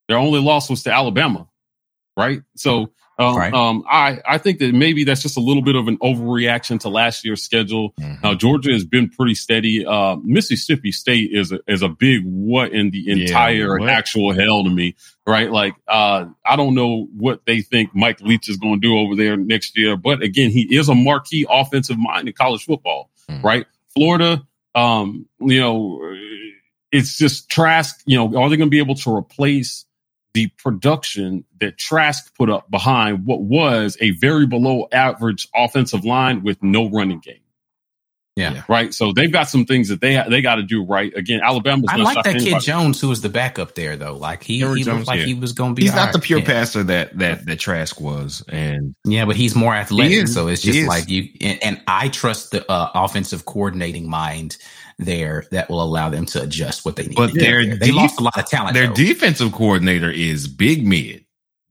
[0.08, 1.48] Their only loss was to Alabama.
[2.16, 2.44] Right.
[2.56, 2.92] So
[3.22, 3.54] um, right.
[3.54, 6.90] um, I, I think that maybe that's just a little bit of an overreaction to
[6.90, 7.94] last year's schedule.
[8.00, 8.22] Mm-hmm.
[8.24, 9.86] Now, Georgia has been pretty steady.
[9.86, 14.64] Uh, Mississippi State is a, is a big what in the entire yeah, actual hell
[14.64, 14.96] to me,
[15.28, 15.52] right?
[15.52, 19.16] Like, uh, I don't know what they think Mike Leach is going to do over
[19.16, 23.46] there next year, but again, he is a marquee offensive mind in college football, mm-hmm.
[23.46, 23.66] right?
[23.94, 24.42] Florida,
[24.74, 26.16] um, you know,
[26.92, 29.86] it's just Trask, you know, are they going to be able to replace
[30.34, 36.44] the production that Trask put up behind what was a very below average offensive line
[36.44, 37.42] with no running game.
[38.38, 38.64] Yeah.
[38.70, 38.94] Right.
[38.94, 41.14] So they've got some things that they they got to do right.
[41.16, 41.90] Again, Alabama's.
[41.90, 44.16] I like that kid Jones, who was the backup there, though.
[44.16, 45.26] Like he, he Jones, looked like yeah.
[45.26, 45.84] he was going to be.
[45.84, 46.46] He's not the pure yeah.
[46.46, 50.12] passer that that that Trask was, and yeah, but he's more athletic.
[50.12, 51.28] He so it's just like you.
[51.42, 54.58] And, and, I trust the uh, offensive coordinating mind
[55.02, 57.16] there that will allow them to adjust what they need.
[57.16, 58.74] But their they def- lost a lot of talent.
[58.74, 58.94] Their though.
[58.94, 61.26] defensive coordinator is big mid.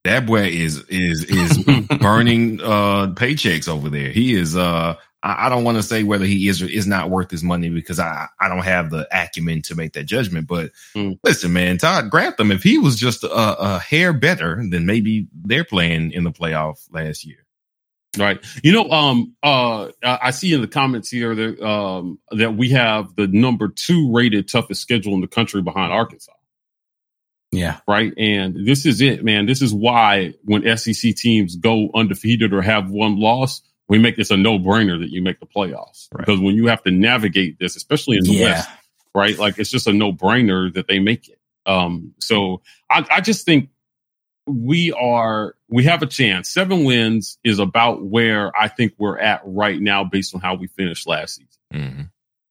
[0.04, 1.58] That boy is is is
[2.00, 4.10] burning uh paychecks over there.
[4.10, 7.10] He is uh I, I don't want to say whether he is or is not
[7.10, 10.46] worth his money because I I don't have the acumen to make that judgment.
[10.46, 11.18] But mm.
[11.22, 15.64] listen, man, Todd Grantham, if he was just a, a hair better, then maybe they're
[15.64, 17.44] playing in the playoff last year.
[18.18, 18.44] Right.
[18.64, 23.14] You know, um, uh, I see in the comments here that, um, that we have
[23.14, 26.32] the number two rated toughest schedule in the country behind Arkansas.
[27.52, 27.78] Yeah.
[27.86, 28.12] Right.
[28.16, 29.46] And this is it, man.
[29.46, 34.30] This is why when SEC teams go undefeated or have one loss, we make this
[34.30, 36.24] a no brainer that you make the playoffs right.
[36.24, 38.44] because when you have to navigate this, especially in the yeah.
[38.44, 38.68] West,
[39.14, 39.38] right?
[39.38, 41.38] Like it's just a no brainer that they make it.
[41.66, 43.70] Um, so I, I just think
[44.47, 46.49] we are we have a chance.
[46.49, 50.66] Seven wins is about where I think we're at right now based on how we
[50.66, 51.49] finished last season.
[51.72, 52.03] Mm-hmm.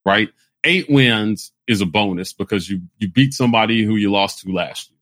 [0.05, 0.29] Right?
[0.63, 4.89] Eight wins is a bonus because you you beat somebody who you lost to last
[4.89, 4.97] year.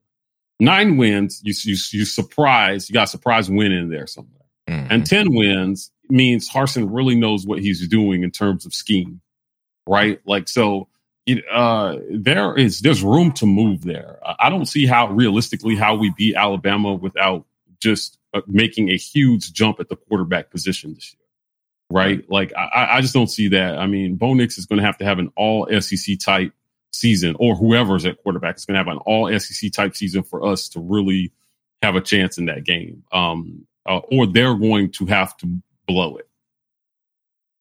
[0.59, 4.33] Nine wins, you you you surprise, you got a surprise win in there somewhere.
[4.67, 4.91] Mm-hmm.
[4.91, 9.21] And 10 wins means Harsin really knows what he's doing in terms of scheme.
[9.87, 10.19] Right?
[10.25, 10.89] Like so
[11.27, 14.17] it, uh, there is there's room to move there.
[14.39, 17.45] I don't see how realistically how we beat Alabama without
[17.79, 21.19] just uh, making a huge jump at the quarterback position this year.
[21.89, 22.29] Right?
[22.29, 23.77] Like I, I just don't see that.
[23.77, 26.53] I mean, Bo Nix is going to have to have an all SEC type
[26.93, 30.45] season, or whoever's at quarterback is going to have an all SEC type season for
[30.45, 31.31] us to really
[31.81, 33.03] have a chance in that game.
[33.11, 35.47] Um, uh, or they're going to have to
[35.87, 36.26] blow it.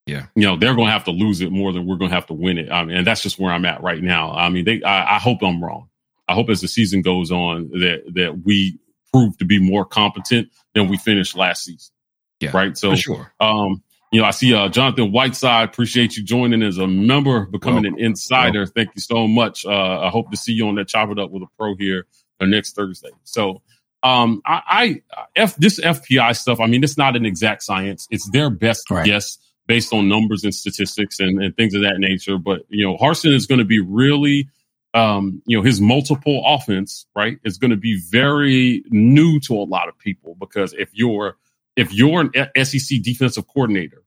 [0.06, 2.14] Yeah, you know they're going to have to lose it more than we're going to
[2.14, 2.70] have to win it.
[2.70, 4.32] I mean, and that's just where I'm at right now.
[4.32, 4.82] I mean, they.
[4.82, 5.88] I, I hope I'm wrong.
[6.28, 8.78] I hope as the season goes on that that we
[9.12, 11.92] prove to be more competent than we finished last season.
[12.40, 12.76] Yeah, right.
[12.76, 13.32] So, sure.
[13.40, 13.82] Um,
[14.12, 15.68] you know, I see uh, Jonathan Whiteside.
[15.68, 18.66] Appreciate you joining as a member, becoming an insider.
[18.66, 19.64] Thank you so much.
[19.66, 22.06] Uh, I hope to see you on that Chop It Up with a Pro here
[22.40, 23.10] next Thursday.
[23.24, 23.62] So,
[24.02, 26.60] um, I, I F this FPI stuff.
[26.60, 28.06] I mean, it's not an exact science.
[28.10, 29.04] It's their best right.
[29.04, 32.38] guess based on numbers and statistics and, and things of that nature.
[32.38, 34.48] But you know, Harsin is going to be really,
[34.94, 39.64] um, you know, his multiple offense, right, is going to be very new to a
[39.64, 41.36] lot of people because if you're
[41.76, 44.02] if you're an SEC defensive coordinator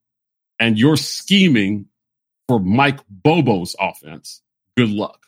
[0.60, 1.86] and you're scheming
[2.48, 4.42] for Mike Bobo's offense,
[4.76, 5.20] good luck.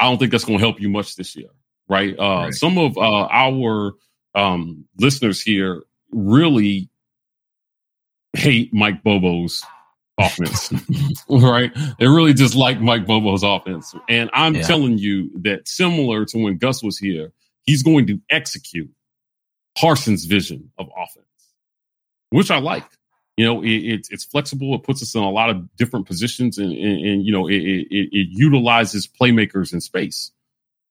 [0.00, 1.50] I don't think that's going to help you much this year
[1.88, 2.14] right?
[2.18, 2.54] Uh, right.
[2.54, 3.92] Some of uh, our
[4.34, 6.88] um, listeners here really
[8.38, 9.64] hate Mike Bobo's
[10.18, 10.72] offense,
[11.28, 11.72] right?
[11.98, 13.94] They really just like Mike Bobo's offense.
[14.08, 14.62] And I'm yeah.
[14.62, 17.32] telling you that similar to when Gus was here,
[17.64, 18.90] he's going to execute
[19.76, 21.26] Parsons' vision of offense,
[22.30, 22.84] which I like.
[23.36, 24.74] You know, it, it's it's flexible.
[24.74, 27.54] It puts us in a lot of different positions, and, and, and you know, it,
[27.54, 30.32] it, it utilizes playmakers in space.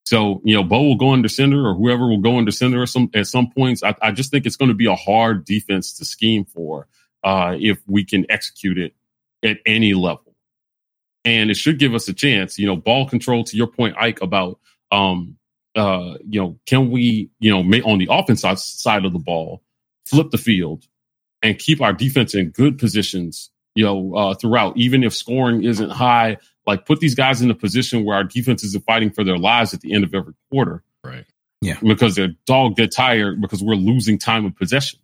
[0.06, 2.88] So, you know, Bo will go under center or whoever will go under center at
[2.88, 3.84] some, at some points.
[3.84, 6.88] I, I just think it's going to be a hard defense to scheme for
[7.24, 8.94] uh, if we can execute it
[9.44, 10.36] at any level.
[11.26, 14.22] And it should give us a chance, you know, ball control to your point, Ike,
[14.22, 14.60] about,
[14.92, 15.38] um,
[15.76, 19.62] uh, you know, can we, you know, make on the offensive side of the ball,
[20.06, 20.86] flip the field
[21.42, 25.90] and keep our defense in good positions, you know, uh, throughout, even if scoring isn't
[25.90, 26.38] high
[26.68, 29.74] like put these guys in a position where our defenses are fighting for their lives
[29.74, 30.84] at the end of every quarter.
[31.04, 31.26] Right.
[31.62, 31.80] Yeah.
[31.82, 35.00] Because their dog get tired because we're losing time of possession.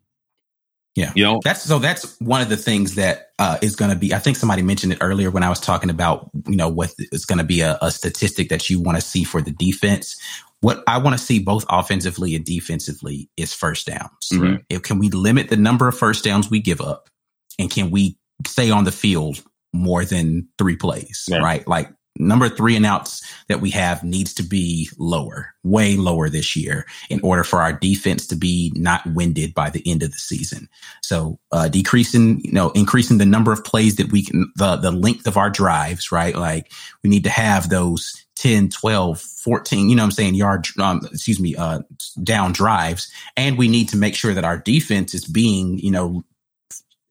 [0.96, 1.12] Yeah.
[1.16, 4.14] You know, that's so that's one of the things that uh, is going to be,
[4.14, 7.26] I think somebody mentioned it earlier when I was talking about, you know, what is
[7.26, 10.16] going to be a, a statistic that you want to see for the defense.
[10.62, 14.30] What I want to see both offensively and defensively is first downs.
[14.32, 14.58] Mm-hmm.
[14.70, 17.10] If, can we limit the number of first downs we give up
[17.58, 19.42] and can we stay on the field
[19.74, 21.40] more than three plays, yeah.
[21.40, 21.68] right?
[21.68, 26.56] Like number three and outs that we have needs to be lower, way lower this
[26.56, 30.18] year in order for our defense to be not winded by the end of the
[30.18, 30.70] season.
[31.02, 34.92] So, uh, decreasing, you know, increasing the number of plays that we can, the, the
[34.92, 36.36] length of our drives, right?
[36.36, 36.72] Like
[37.04, 41.40] we need to have those 10, 12, 14, you know I'm saying, yard, um, excuse
[41.40, 41.80] me, uh,
[42.22, 43.12] down drives.
[43.38, 46.24] And we need to make sure that our defense is being, you know,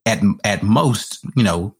[0.05, 1.75] at, at most, you know,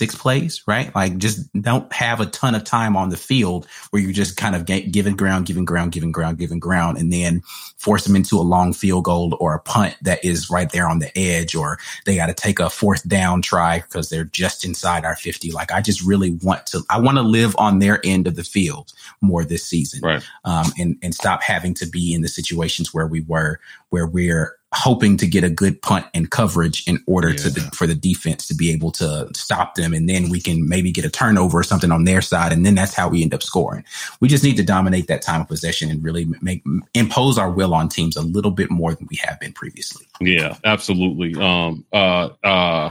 [0.00, 0.94] six plays, right?
[0.94, 4.56] Like just don't have a ton of time on the field where you're just kind
[4.56, 7.42] of get, giving ground, giving ground, giving ground, giving ground, and then
[7.76, 11.00] force them into a long field goal or a punt that is right there on
[11.00, 15.04] the edge, or they got to take a fourth down try because they're just inside
[15.04, 15.52] our 50.
[15.52, 18.44] Like I just really want to, I want to live on their end of the
[18.44, 20.00] field more this season.
[20.02, 20.26] Right.
[20.46, 24.56] Um, and, and stop having to be in the situations where we were, where we're
[24.72, 27.36] hoping to get a good punt and coverage in order yeah.
[27.36, 30.68] to the, for the defense to be able to stop them and then we can
[30.68, 33.34] maybe get a turnover or something on their side and then that's how we end
[33.34, 33.84] up scoring
[34.20, 36.62] we just need to dominate that time of possession and really make
[36.94, 40.56] impose our will on teams a little bit more than we have been previously yeah
[40.64, 42.90] absolutely um uh uh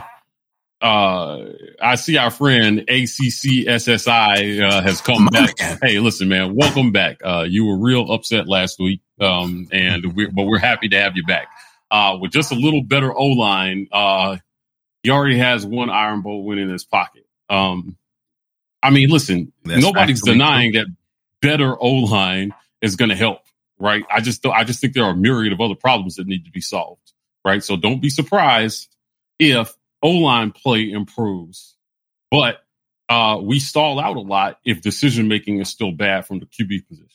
[0.82, 1.44] uh,
[1.82, 5.60] I see our friend ACCSSI uh, has come back.
[5.82, 7.18] Hey, listen, man, welcome back.
[7.22, 11.18] Uh, you were real upset last week, um, and we but we're happy to have
[11.18, 11.50] you back
[11.92, 14.38] uh, with just a little better O line, uh,
[15.04, 17.26] he already has one Iron Bowl win in his pocket.
[17.50, 17.98] Um,
[18.82, 20.84] I mean, listen, That's nobody's denying true.
[20.84, 20.96] that
[21.42, 23.42] better O line is going to help,
[23.80, 24.04] right?
[24.12, 26.52] I just, I just think there are a myriad of other problems that need to
[26.52, 27.14] be solved,
[27.44, 27.64] right?
[27.64, 28.96] So don't be surprised
[29.40, 31.76] if O line play improves,
[32.32, 32.62] but
[33.10, 36.88] uh, we stall out a lot if decision making is still bad from the QB
[36.88, 37.08] position.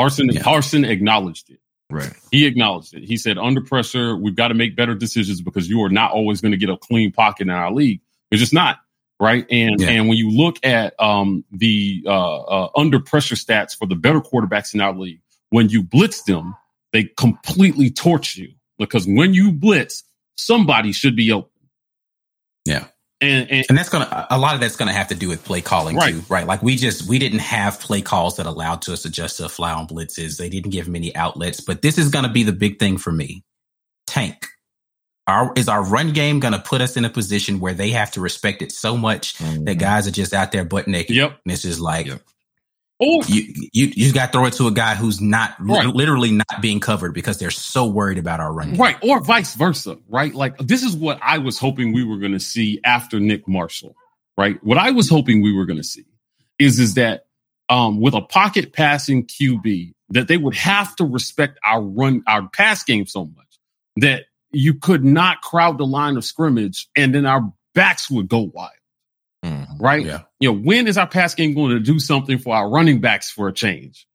[0.00, 0.90] Harsin, yeah.
[0.90, 1.58] Acknowledged it.
[1.90, 2.12] Right.
[2.30, 3.04] He acknowledged it.
[3.04, 6.40] He said, under pressure, we've got to make better decisions because you are not always
[6.40, 8.00] going to get a clean pocket in our league.
[8.30, 8.78] It's just not.
[9.20, 9.46] Right.
[9.50, 9.90] And, yeah.
[9.90, 14.20] and when you look at, um, the, uh, uh, under pressure stats for the better
[14.20, 15.20] quarterbacks in our league,
[15.50, 16.54] when you blitz them,
[16.92, 20.02] they completely torch you because when you blitz,
[20.36, 21.50] somebody should be open.
[22.64, 22.86] Yeah.
[23.20, 25.62] And, and, and that's gonna a lot of that's gonna have to do with play
[25.62, 26.12] calling Right.
[26.12, 26.46] too, right?
[26.46, 29.72] Like we just we didn't have play calls that allowed to us adjust to fly
[29.72, 30.36] on blitzes.
[30.36, 33.42] They didn't give many outlets, but this is gonna be the big thing for me.
[34.06, 34.46] Tank.
[35.28, 38.12] Our, is our run game going to put us in a position where they have
[38.12, 39.78] to respect it so much that mm-hmm.
[39.78, 41.16] guys are just out there butt naked?
[41.16, 41.40] Yep.
[41.44, 42.22] And it's just like, Yep.
[42.98, 45.86] Or you you you got to throw it to a guy who's not Right.
[45.86, 48.80] literally not being covered because they're so worried about our run game.
[48.80, 48.96] Right.
[49.02, 49.98] Or vice versa.
[50.08, 50.34] Right.
[50.34, 53.94] Like this is what I was hoping we were going to see after Nick Marshall.
[54.38, 54.62] Right.
[54.64, 56.04] What I was hoping we were going to see
[56.58, 57.26] is, is that,
[57.68, 62.48] um, with a pocket passing QB that they would have to respect our run, our
[62.50, 63.58] pass game so much
[63.96, 68.50] that you could not crowd the line of scrimmage and then our backs would go
[68.54, 68.70] wild.
[69.46, 69.66] Mhm.
[69.80, 70.04] Right.
[70.04, 70.22] Yeah.
[70.40, 73.30] You know, when is our pass game going to do something for our running backs
[73.30, 74.06] for a change?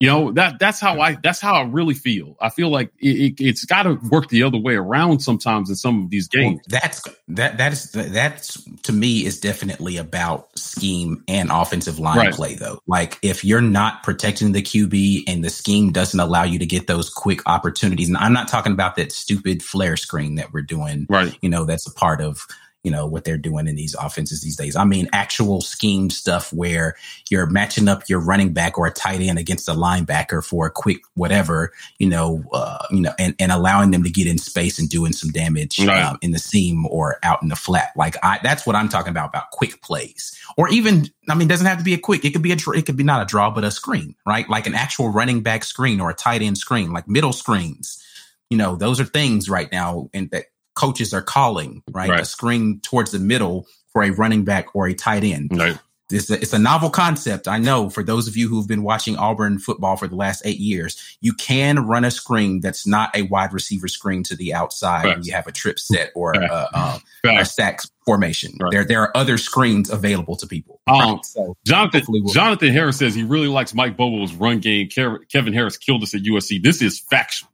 [0.00, 2.34] You know that that's how I that's how I really feel.
[2.40, 5.76] I feel like it, it, has got to work the other way around sometimes in
[5.76, 6.60] some of these Well, games.
[6.66, 12.34] that's that that is that's to me is definitely about scheme and offensive line Right.
[12.34, 12.80] play though.
[12.88, 16.88] Like if you're not protecting the QB and the scheme doesn't allow you to get
[16.88, 21.06] those quick opportunities, and I'm not talking about that stupid flare screen that we're doing.
[21.08, 21.32] right.
[21.42, 22.44] You know, that's a part of
[22.84, 24.74] you know what they're doing in these offenses these days.
[24.76, 26.96] I mean, actual scheme stuff where
[27.30, 30.70] you're matching up your running back or a tight end against a linebacker for a
[30.70, 34.78] quick whatever, you know, uh, you know, and, and allowing them to get in space
[34.78, 36.02] and doing some damage Right.
[36.02, 37.90] um, in the seam or out in the flat.
[37.96, 41.50] Like I, that's what I'm talking about about quick plays, or even I mean, it
[41.50, 42.24] doesn't have to be a quick.
[42.24, 44.48] It could be a it could be not a draw, but a screen, right?
[44.48, 48.02] Like an actual running back screen or a tight end screen, like middle screens.
[48.50, 52.08] You know, those are things right now and that coaches are calling, right?
[52.10, 52.20] Right.
[52.20, 55.50] A screen towards the middle for a running back or a tight end.
[55.54, 55.78] Right.
[56.10, 57.48] It's a, it's a novel concept.
[57.48, 60.58] I know for those of you who've been watching Auburn football for the last eight
[60.58, 65.04] years, you can run a screen that's not a wide receiver screen to the outside
[65.06, 65.26] when Facts.
[65.26, 66.52] you have a trip set or Facts.
[66.52, 67.52] a, um, a Facts.
[67.52, 68.52] stack formation.
[68.60, 68.72] Right.
[68.72, 70.80] There, there are other screens available to people.
[70.86, 74.88] Um, so Jonathan we'll- Jonathan Harris says he really likes Mike Bobo's run game.
[74.90, 76.62] Kevin Harris killed us at USC.
[76.62, 77.48] This is factual.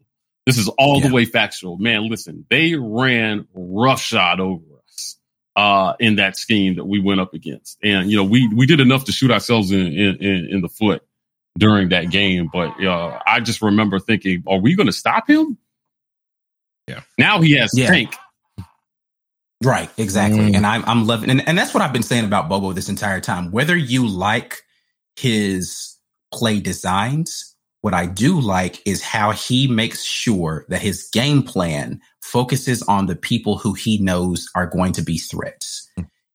[0.48, 1.08] This is all Yeah.
[1.08, 1.76] the way factual.
[1.76, 5.16] Man, listen, they ran roughshod over us
[5.54, 8.80] uh, in that scheme that we went up against, and you know we we did
[8.80, 11.02] enough to shoot ourselves in in, in, in the foot
[11.58, 12.48] during that game.
[12.50, 15.58] But uh, I just remember thinking, are we going to stop him?
[16.86, 17.00] Yeah.
[17.18, 17.88] Now he has Yeah.
[17.88, 18.16] tank.
[19.62, 20.38] Right, exactly.
[20.52, 20.56] Mm.
[20.56, 23.20] And I'm I'm loving and, and that's what I've been saying about Bobo this entire
[23.20, 23.50] time.
[23.50, 24.62] Whether you like
[25.16, 25.96] his
[26.32, 27.56] play designs,
[27.88, 33.06] what I do like is how he makes sure that his game plan focuses on
[33.06, 35.90] the people who he knows are going to be threats.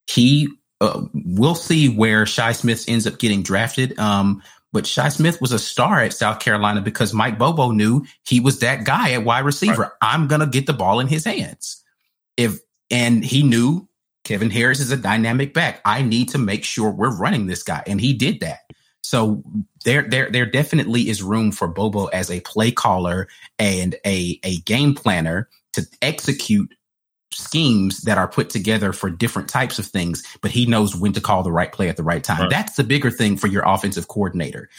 [0.07, 0.47] He
[0.81, 3.99] uh, we'll see where Shi Smith ends up getting drafted.
[3.99, 4.41] Um,
[4.71, 8.57] but Shi Smith was a star at South Carolina because Mike Bobo knew he was
[8.61, 9.95] that guy at wide receiver.
[10.01, 11.83] I'm gonna get the ball in his hands.
[12.35, 13.87] If and he knew
[14.23, 15.81] Kevin Harris is a dynamic back.
[15.85, 18.61] I need to make sure we're running this guy, and he did that.
[19.03, 19.43] So
[19.83, 23.27] there, there, there definitely is room for Bobo as a play caller
[23.59, 26.73] and a a game planner to execute
[27.31, 30.23] schemes that are put together for different types of things.
[30.41, 32.41] But he knows when to call the right play at the right time.
[32.41, 32.49] Right.
[32.49, 34.69] That's the bigger thing for your offensive coordinator.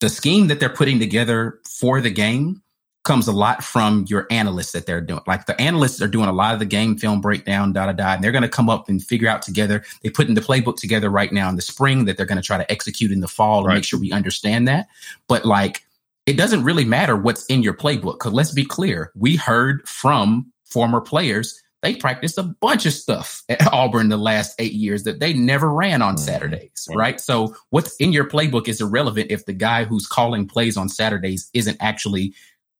[0.00, 2.62] The scheme that they're putting together for the game
[3.06, 5.22] comes a lot from your analysts that they're doing.
[5.26, 8.12] Like the analysts are doing a lot of the game film breakdown, da da da,
[8.14, 9.82] and they're going to come up and figure out together.
[10.02, 12.58] They're putting the playbook together right now in the spring that they're going to try
[12.58, 13.74] to execute in the fall and Right.
[13.76, 14.88] make sure we understand that.
[15.28, 15.82] But like,
[16.26, 18.14] it doesn't really matter what's in your playbook.
[18.18, 23.44] Because let's be clear, we heard from former players they practiced a bunch of stuff
[23.48, 26.20] at Auburn the last eight years that they never ran on Mhm.
[26.20, 27.20] Saturdays, right?
[27.20, 31.48] So what's in your playbook is irrelevant if the guy who's calling plays on Saturdays
[31.52, 32.34] isn't actually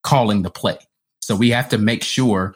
[0.06, 0.78] calling the play.
[1.20, 2.54] So we have to make sure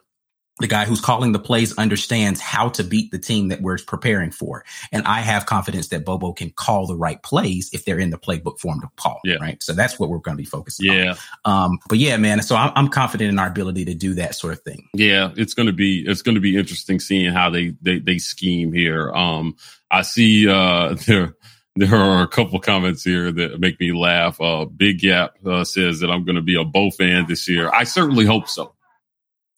[0.61, 4.31] the guy who's calling the plays understands how to beat the team that we're preparing
[4.31, 4.65] for.
[4.93, 8.19] And I have confidence that Bobo can call the right plays if they're in the
[8.19, 9.21] playbook form to call.
[9.25, 9.37] Yeah.
[9.41, 9.61] Right.
[9.63, 10.97] So that's what we're going to be focusing on.
[10.97, 11.15] Yeah.
[11.45, 12.43] Um, but yeah, man.
[12.43, 14.87] So I'm, I'm confident in our ability to do that sort of thing.
[14.95, 19.11] Yeah, it's gonna be it's gonna be interesting seeing how they they they scheme here.
[19.13, 19.57] Um,
[19.91, 21.35] I see uh there
[21.77, 24.41] there are a couple comments here that make me laugh.
[24.41, 27.71] Uh, Big Gap uh, says that I'm gonna be a Bo fan this year.
[27.73, 28.75] I certainly hope so.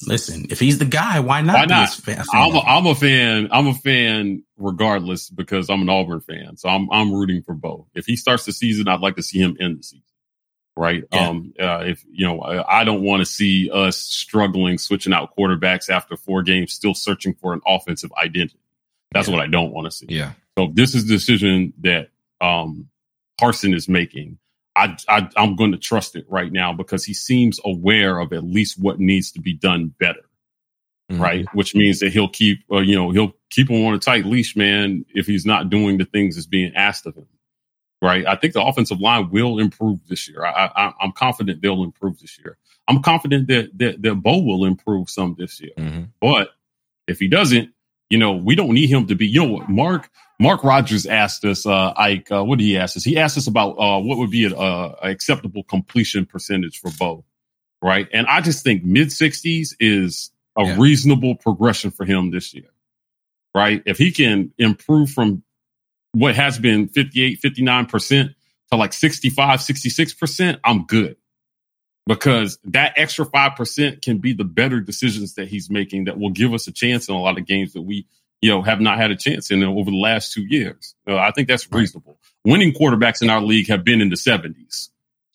[0.05, 1.55] Listen, if he's the guy, why not?
[1.55, 2.01] Why be not?
[2.35, 2.65] I'm a, fan?
[2.67, 3.49] I'm a fan.
[3.53, 6.57] I'm a fan regardless because I'm an Auburn fan.
[6.57, 7.87] So I'm I'm rooting for Bo.
[7.95, 10.03] If he starts the season, I'd like to see him end the season.
[10.77, 11.05] Right.
[11.13, 11.29] Yeah.
[11.29, 11.53] Um.
[11.61, 15.89] Uh, if you know, I, I don't want to see us struggling, switching out quarterbacks
[15.89, 18.59] after four games, still searching for an offensive identity.
[19.13, 19.35] That's Yeah.
[19.35, 20.07] what I don't want to see.
[20.09, 20.33] Yeah.
[20.59, 22.09] So if this is the decision that
[22.41, 22.89] um
[23.41, 24.39] Harsin is making,
[24.77, 28.45] I, I I'm going to trust it right now because he seems aware of at
[28.45, 30.25] least what needs to be done better,
[31.11, 31.23] mm-hmm.
[31.23, 31.47] right?
[31.55, 34.57] Which means that he'll keep, uh, you know, he'll keep him on a tight leash,
[34.57, 37.27] man, if he's not doing the things that's being asked of him,
[38.01, 38.27] right?
[38.27, 40.45] I think the offensive line will improve this year.
[40.45, 42.57] I, I, I'm confident they'll improve this year.
[42.89, 46.05] I'm confident that that, that Bo will improve some this year, mm-hmm.
[46.21, 46.51] but
[47.07, 47.71] if he doesn't,
[48.13, 49.27] you know, we don't need him to be.
[49.27, 52.95] You know what, Mark Mark Rogers asked us, uh, Ike, uh, what did he ask
[52.95, 53.05] us?
[53.05, 54.53] He asked us about uh, what would be an
[55.03, 57.25] acceptable completion percentage for Bo,
[57.83, 58.07] right?
[58.13, 60.77] And I just think mid 60s is a yeah.
[60.79, 62.69] reasonable progression for him this year,
[63.55, 63.83] right?
[63.87, 65.43] If he can improve from
[66.13, 68.35] what has been 58, 59%
[68.73, 71.17] to like 65, 66%, I'm good
[72.07, 76.53] because that extra 5% can be the better decisions that he's making that will give
[76.53, 78.07] us a chance in a lot of games that we,
[78.41, 80.95] you know, have not had a chance in over the last two years.
[81.07, 82.19] Uh, I think that's reasonable.
[82.45, 84.89] Winning quarterbacks in our league have been in the 70s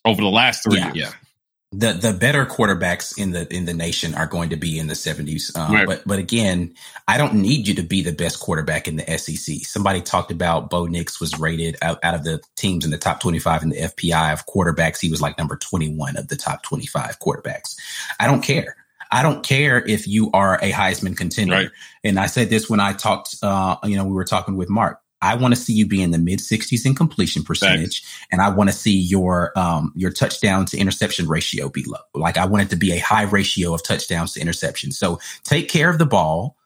[0.04, 1.10] over the last three yeah, years.
[1.10, 1.27] Yeah
[1.72, 4.94] the the better quarterbacks in the in the nation are going to be in the
[4.94, 5.86] 70s um, right.
[5.86, 6.74] but but again
[7.10, 10.70] i don't need you to be the best quarterback in the sec somebody talked about
[10.70, 13.76] bo nix was rated out, out of the teams in the top 25 in the
[13.76, 17.76] fpi of quarterbacks he was like number 21 of the top 25 quarterbacks
[18.20, 18.78] i don't care
[19.10, 21.56] I don't care if you are a Heisman contender.
[21.56, 21.70] Right.
[22.04, 25.00] And I said this when I talked, uh, you know, we were talking with Mark.
[25.22, 28.26] I want to see you be in the mid 60s in completion percentage, Thanks.
[28.32, 32.00] and I want to see your um your touchdown to interception ratio be low.
[32.14, 34.94] Like I want it to be a high ratio of touchdowns to interceptions.
[34.94, 36.58] So take care of the ball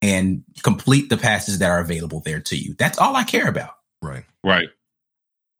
[0.00, 2.74] and complete the passes that are available there to you.
[2.74, 3.74] That's all I care about.
[4.00, 4.24] Right.
[4.44, 4.68] Right.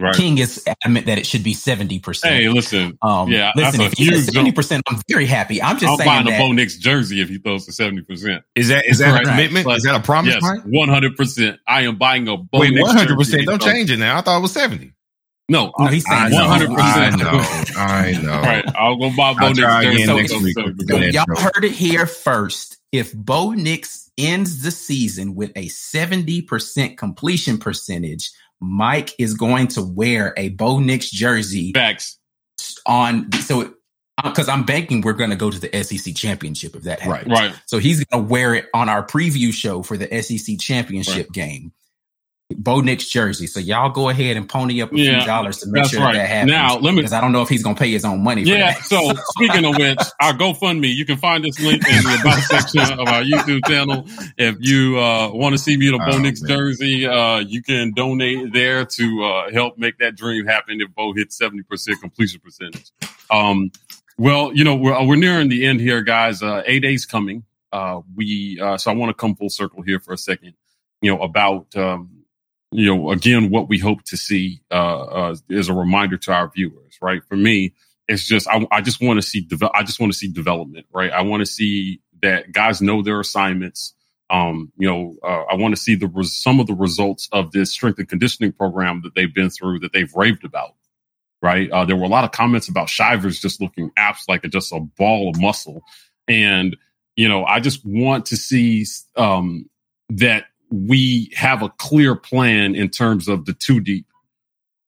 [0.00, 0.14] Right.
[0.14, 2.32] King is adamant that it should be seventy percent.
[2.32, 5.60] Hey, listen, um, yeah, listen, if he's seventy percent, I'm very happy.
[5.60, 8.02] I'm just I'm saying buying that, a Bo Nix jersey if he throws to seventy
[8.02, 8.44] percent.
[8.54, 9.22] Is that is that right.
[9.22, 9.66] a commitment?
[9.66, 9.76] Right.
[9.76, 10.36] Is that a promise?
[10.40, 11.58] Yes, one hundred percent.
[11.66, 13.46] I am buying a Bo Wait, one hundred percent.
[13.46, 14.18] Don't change it now.
[14.18, 14.92] I thought it was seventy.
[15.48, 17.14] No, no, he's saying one hundred percent.
[17.14, 17.38] I know,
[17.76, 18.32] I know.
[18.34, 20.04] All right, I'll go buy Bo Nix jersey.
[20.04, 20.56] So, next week.
[20.88, 22.76] So y'all heard it here first.
[22.92, 28.30] If Bo Nix ends the season with a seventy percent completion percentage
[28.60, 31.72] Mike is going to wear a Bo Nix jersey.
[31.72, 32.18] Facts.
[32.86, 33.74] On so
[34.24, 37.30] because uh, I'm banking we're going to go to the SEC championship if that happens.
[37.30, 37.50] Right.
[37.50, 37.60] right.
[37.66, 41.32] So he's going to wear it on our preview show for the SEC championship right.
[41.32, 41.72] game.
[42.56, 43.46] Bo Nix jersey.
[43.46, 46.14] So y'all go ahead and pony up a yeah, few dollars to make sure right.
[46.14, 46.50] that happens.
[46.50, 48.42] Now, let me because I don't know if he's going to pay his own money.
[48.42, 48.72] Yeah.
[48.80, 52.80] so speaking of which, our GoFundMe, you can find this link in the about section
[52.98, 54.06] of our YouTube channel.
[54.38, 57.62] If you uh, want to see me in a Bo oh, Nix jersey, uh, you
[57.62, 60.80] can donate there to uh, help make that dream happen.
[60.80, 62.90] If Bo hits seventy percent completion percentage.
[63.30, 63.70] Um,
[64.16, 66.42] well, you know we're we're nearing the end here, guys.
[66.42, 67.44] Uh, A Day's coming.
[67.72, 70.54] Uh, we uh, so I want to come full circle here for a second.
[71.02, 71.76] You know about.
[71.76, 72.14] Um,
[72.70, 76.50] you know, again, what we hope to see uh, uh, is a reminder to our
[76.50, 77.22] viewers, right?
[77.24, 77.74] For me,
[78.08, 80.86] it's just I, I just want to see de- I just want to see development,
[80.92, 81.10] right?
[81.10, 83.94] I want to see that guys know their assignments.
[84.30, 87.52] Um, you know, uh, I want to see the res- some of the results of
[87.52, 90.74] this strength and conditioning program that they've been through that they've raved about.
[91.40, 91.70] Right?
[91.70, 94.72] Uh, there were a lot of comments about Shivers just looking apps like a, just
[94.72, 95.82] a ball of muscle,
[96.26, 96.76] and
[97.16, 98.84] you know, I just want to see
[99.16, 99.68] um,
[100.10, 104.06] that we have a clear plan in terms of the two deep,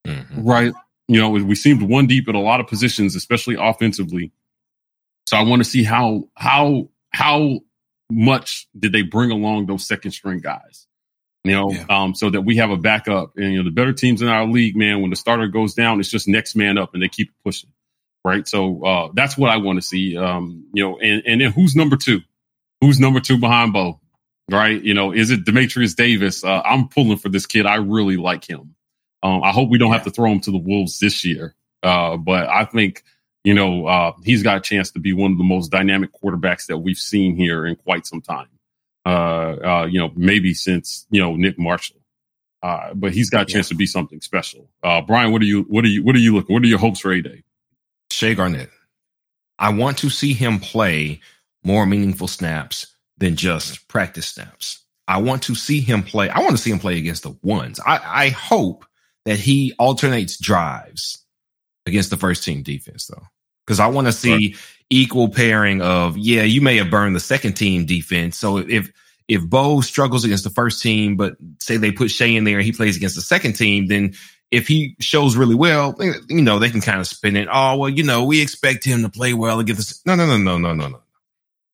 [0.07, 0.45] mm-hmm.
[0.45, 0.73] right?
[1.09, 4.33] You know, we seemed one deep at a lot of positions, especially offensively.
[5.27, 7.61] So I want to see how how how
[8.11, 10.87] much did they bring along those second string guys?
[11.45, 11.85] You know, yeah.
[11.89, 13.33] um, so that we have a backup.
[13.37, 15.99] And you know, the better teams in our league, man, when the starter goes down,
[15.99, 17.71] it's just next man up, and they keep pushing.
[18.23, 18.47] Right.
[18.47, 20.17] So uh, that's what I want to see.
[20.17, 22.21] Um, you know, and and then who's number two?
[22.83, 24.01] Who's number two behind Bo?
[24.51, 24.83] Right?
[24.83, 26.43] You know, is it Dematrius Davis?
[26.43, 27.67] Uh, I'm pulling for this kid.
[27.67, 28.75] I really like him.
[29.23, 31.55] Um, I hope we don't have to throw him to the wolves this year.
[31.83, 33.05] Uh, but I think,
[33.45, 36.67] you know, uh, he's got a chance to be one of the most dynamic quarterbacks
[36.67, 38.49] that we've seen here in quite some time.
[39.07, 41.97] Uh, uh, you know, maybe since, you know, Nick Marshall.
[42.63, 43.75] Uh, but he's got a chance yeah.
[43.75, 44.69] to be something special.
[45.07, 47.01] Brian, what are you, what are you, what are you looking, what are your hopes
[47.01, 47.43] for A Day?
[48.11, 48.71] Shay Garnett.
[49.59, 51.21] I want to see him play
[51.63, 52.87] more meaningful snaps
[53.21, 54.83] than just practice snaps.
[55.07, 56.29] I want to see him play.
[56.29, 57.79] I want to see him play against the ones.
[57.85, 58.85] I, I hope
[59.25, 61.25] that he alternates drives
[61.87, 63.23] against the first team defense, though,
[63.67, 64.57] because I want to see
[64.89, 68.39] equal pairing of yeah, you may have burned the second team defense.
[68.39, 68.91] So if
[69.29, 72.65] if Bo struggles against the first team, but say they put Shea in there and
[72.65, 74.15] he plays against the second team, then
[74.51, 77.49] if he shows really well, eh, you know, they can kind of spin it.
[77.53, 80.07] Oh, well, you know, we expect him to play well against this.
[80.07, 81.01] No, no, no, no, no, no, no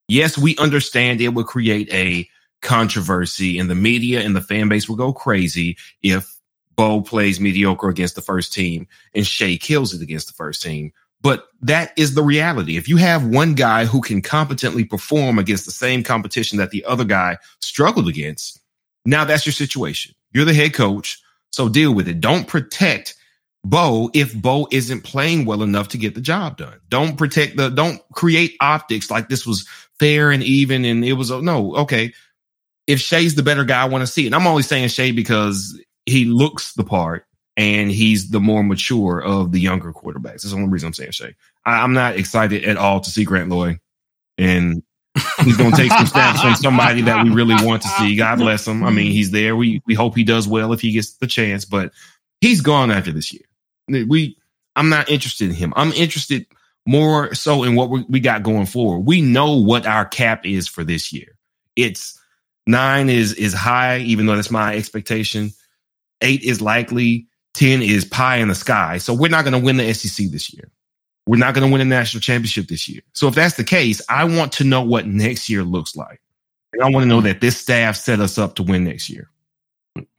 [0.08, 2.28] yes, we understand it would create a
[2.62, 6.36] controversy and the media and the fan base will go crazy if
[6.74, 10.92] Bo plays mediocre against the first team and Shai kills it against the first team.
[11.22, 12.76] But that is the reality.
[12.76, 16.84] If you have one guy who can competently perform against the same competition that the
[16.84, 18.60] other guy struggled against,
[19.04, 20.14] now that's your situation.
[20.32, 21.18] You're the head coach,
[21.50, 22.20] so deal with it.
[22.20, 23.14] Don't protect
[23.64, 26.78] Bo if Bo isn't playing well enough to get the job done.
[26.88, 29.66] Don't protect the, don't create optics like this was
[29.98, 32.12] fair and even and it was, no, okay.
[32.86, 34.26] If Shay's the better guy, I want to see it.
[34.26, 39.20] And I'm only saying Shay because he looks the part and he's the more mature
[39.20, 40.42] of the younger quarterbacks.
[40.42, 41.34] That's the only reason I'm saying Shai.
[41.64, 43.78] I, am not excited at all to see Grant Loy.
[44.38, 44.82] And
[45.42, 48.16] he's going to take some snaps from somebody that we really want to see.
[48.16, 48.84] God bless him.
[48.84, 49.56] I mean, he's there.
[49.56, 51.90] We we hope he does well if he gets the chance, but
[52.40, 53.42] he's gone after this year
[53.88, 54.36] we
[54.74, 55.72] I'm not interested in him.
[55.76, 56.46] I'm interested
[56.86, 59.00] more so in what we, we got going forward.
[59.00, 61.36] We know what our cap is for this year.
[61.74, 62.18] It's
[62.66, 65.50] nine is is high, even though that's my expectation.
[66.20, 67.26] Eight is likely.
[67.54, 68.98] Ten is pie in the sky.
[68.98, 70.70] So we're not going to win the SEC this year.
[71.26, 73.02] We're not going to win a national championship this year.
[73.12, 76.20] So if that's the case, I want to know what next year looks like.
[76.72, 79.30] And I want to know that this staff set us up to win next year.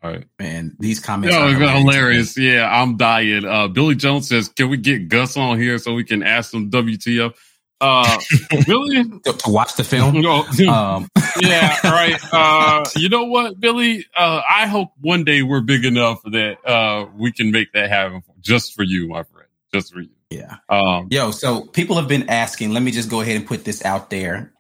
[0.04, 0.76] All right, man.
[0.80, 2.38] These comments are hilarious.
[2.38, 3.46] Yeah, I'm dying.
[3.46, 6.70] Uh, Billy Jones says, "Can we get Gus on here so we can ask some
[6.70, 7.34] WTF?"
[7.80, 8.18] Uh,
[8.66, 10.26] Billy to, to, watch the film.
[10.70, 11.08] um.
[11.42, 12.18] yeah, right.
[12.32, 14.06] Uh, you know what, Billy?
[14.16, 18.24] Uh, I hope one day we're big enough that uh, we can make that happen
[18.42, 19.48] just for you, my friend.
[19.74, 20.10] Just for you.
[20.30, 20.58] Yeah.
[20.70, 22.72] Um, Yo, so people have been asking.
[22.72, 24.54] Let me just go ahead and put this out there.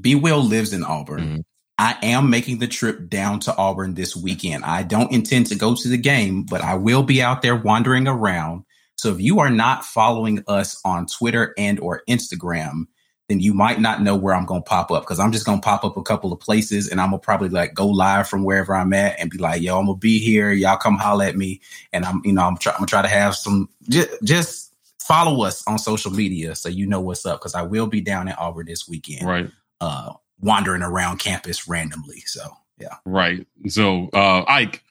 [0.00, 0.14] B.
[0.14, 1.20] Will lives in Auburn.
[1.20, 1.40] Mm-hmm.
[1.78, 4.64] I am making the trip down to Auburn this weekend.
[4.64, 8.08] I don't intend to go to the game, but I will be out there wandering
[8.08, 8.64] around.
[8.96, 12.88] So if you are not following us on Twitter and or Instagram,
[13.28, 15.60] then you might not know where I'm going to pop up because I'm just going
[15.60, 18.28] to pop up a couple of places and I'm going to probably like go live
[18.28, 20.50] from wherever I'm at and be like, yo, I'm going to be here.
[20.50, 21.60] Y'all come holler at me.
[21.92, 24.74] And I'm, you know, I'm, try- I'm going to try to have some, just, just
[25.00, 28.28] follow us on social media so you know what's up because I will be down
[28.28, 29.28] in Auburn this weekend.
[29.28, 29.50] Right.
[29.80, 32.20] Uh, wandering around campus randomly.
[32.26, 32.40] So
[32.78, 32.96] yeah.
[33.04, 33.46] Right.
[33.66, 34.82] So uh Ike,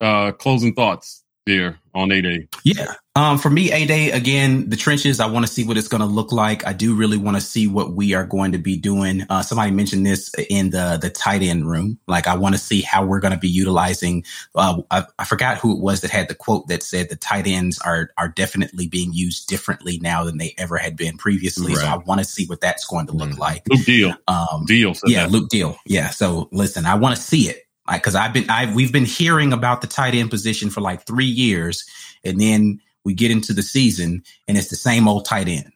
[0.00, 2.48] uh closing thoughts there on A Day.
[2.62, 2.94] Yeah.
[3.16, 6.02] Um, for me, A Day, again, the trenches, I want to see what it's going
[6.02, 6.64] to look like.
[6.64, 9.24] I do really want to see what we are going to be doing.
[9.28, 11.98] Uh, somebody mentioned this in the, the tight end room.
[12.06, 15.58] Like, I want to see how we're going to be utilizing, uh, I, I, forgot
[15.58, 18.86] who it was that had the quote that said the tight ends are, are definitely
[18.86, 21.72] being used differently now than they ever had been previously.
[21.72, 21.82] Right.
[21.82, 23.40] So I want to see what that's going to look mm-hmm.
[23.40, 23.62] like.
[23.68, 24.14] Luke Deal.
[24.28, 24.94] Um, Deal.
[25.06, 25.32] Yeah, that.
[25.32, 25.76] Luke Deal.
[25.86, 26.10] Yeah.
[26.10, 27.67] So listen, I want to see it.
[27.88, 31.06] Like, cause I've been, I've, we've been hearing about the tight end position for like
[31.06, 31.84] three years.
[32.24, 35.72] And then we get into the season and it's the same old tight end.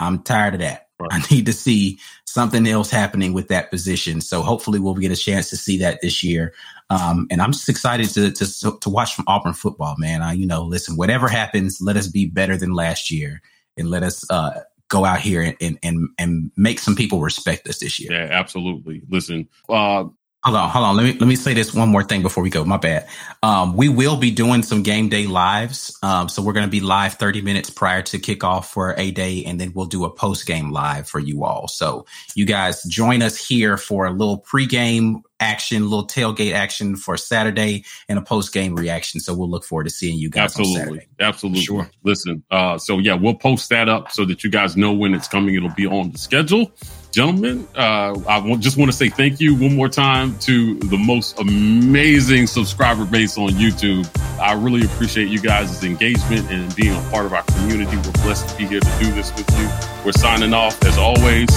[0.00, 0.88] I'm tired of that.
[0.98, 1.10] Right.
[1.12, 4.20] I need to see something else happening with that position.
[4.20, 6.54] So hopefully we'll get a chance to see that this year.
[6.90, 10.22] Um, and I'm just excited to, to, to watch from Auburn football, man.
[10.22, 13.42] I, you know, listen, whatever happens, let us be better than last year
[13.76, 17.78] and let us, uh, go out here and, and, and make some people respect us
[17.78, 18.12] this year.
[18.12, 19.00] Yeah, absolutely.
[19.08, 20.04] Listen, uh,
[20.44, 20.96] Hold on, hold on.
[20.96, 22.64] Let me let me say this one more thing before we go.
[22.64, 23.08] My bad.
[23.44, 25.96] Um, we will be doing some game day lives.
[26.02, 29.44] Um, so we're going to be live 30 minutes prior to kickoff for a day,
[29.44, 31.68] and then we'll do a post game live for you all.
[31.68, 37.16] So you guys join us here for a little pregame action, little tailgate action for
[37.16, 39.20] Saturday, and a post game reaction.
[39.20, 40.58] So we'll look forward to seeing you guys.
[40.58, 41.62] Absolutely, absolutely.
[41.62, 41.90] Sure.
[42.02, 45.28] Listen, uh, so yeah, we'll post that up so that you guys know when it's
[45.28, 45.54] coming.
[45.54, 46.72] It'll be on the schedule
[47.12, 51.38] gentlemen, uh, I just want to say thank you one more time to the most
[51.38, 54.08] amazing subscriber base on YouTube.
[54.40, 57.96] I really appreciate you guys' engagement and being a part of our community.
[57.96, 59.68] We're blessed to be here to do this with you.
[60.04, 61.48] We're signing off as always.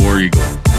[0.00, 0.75] War Eagle.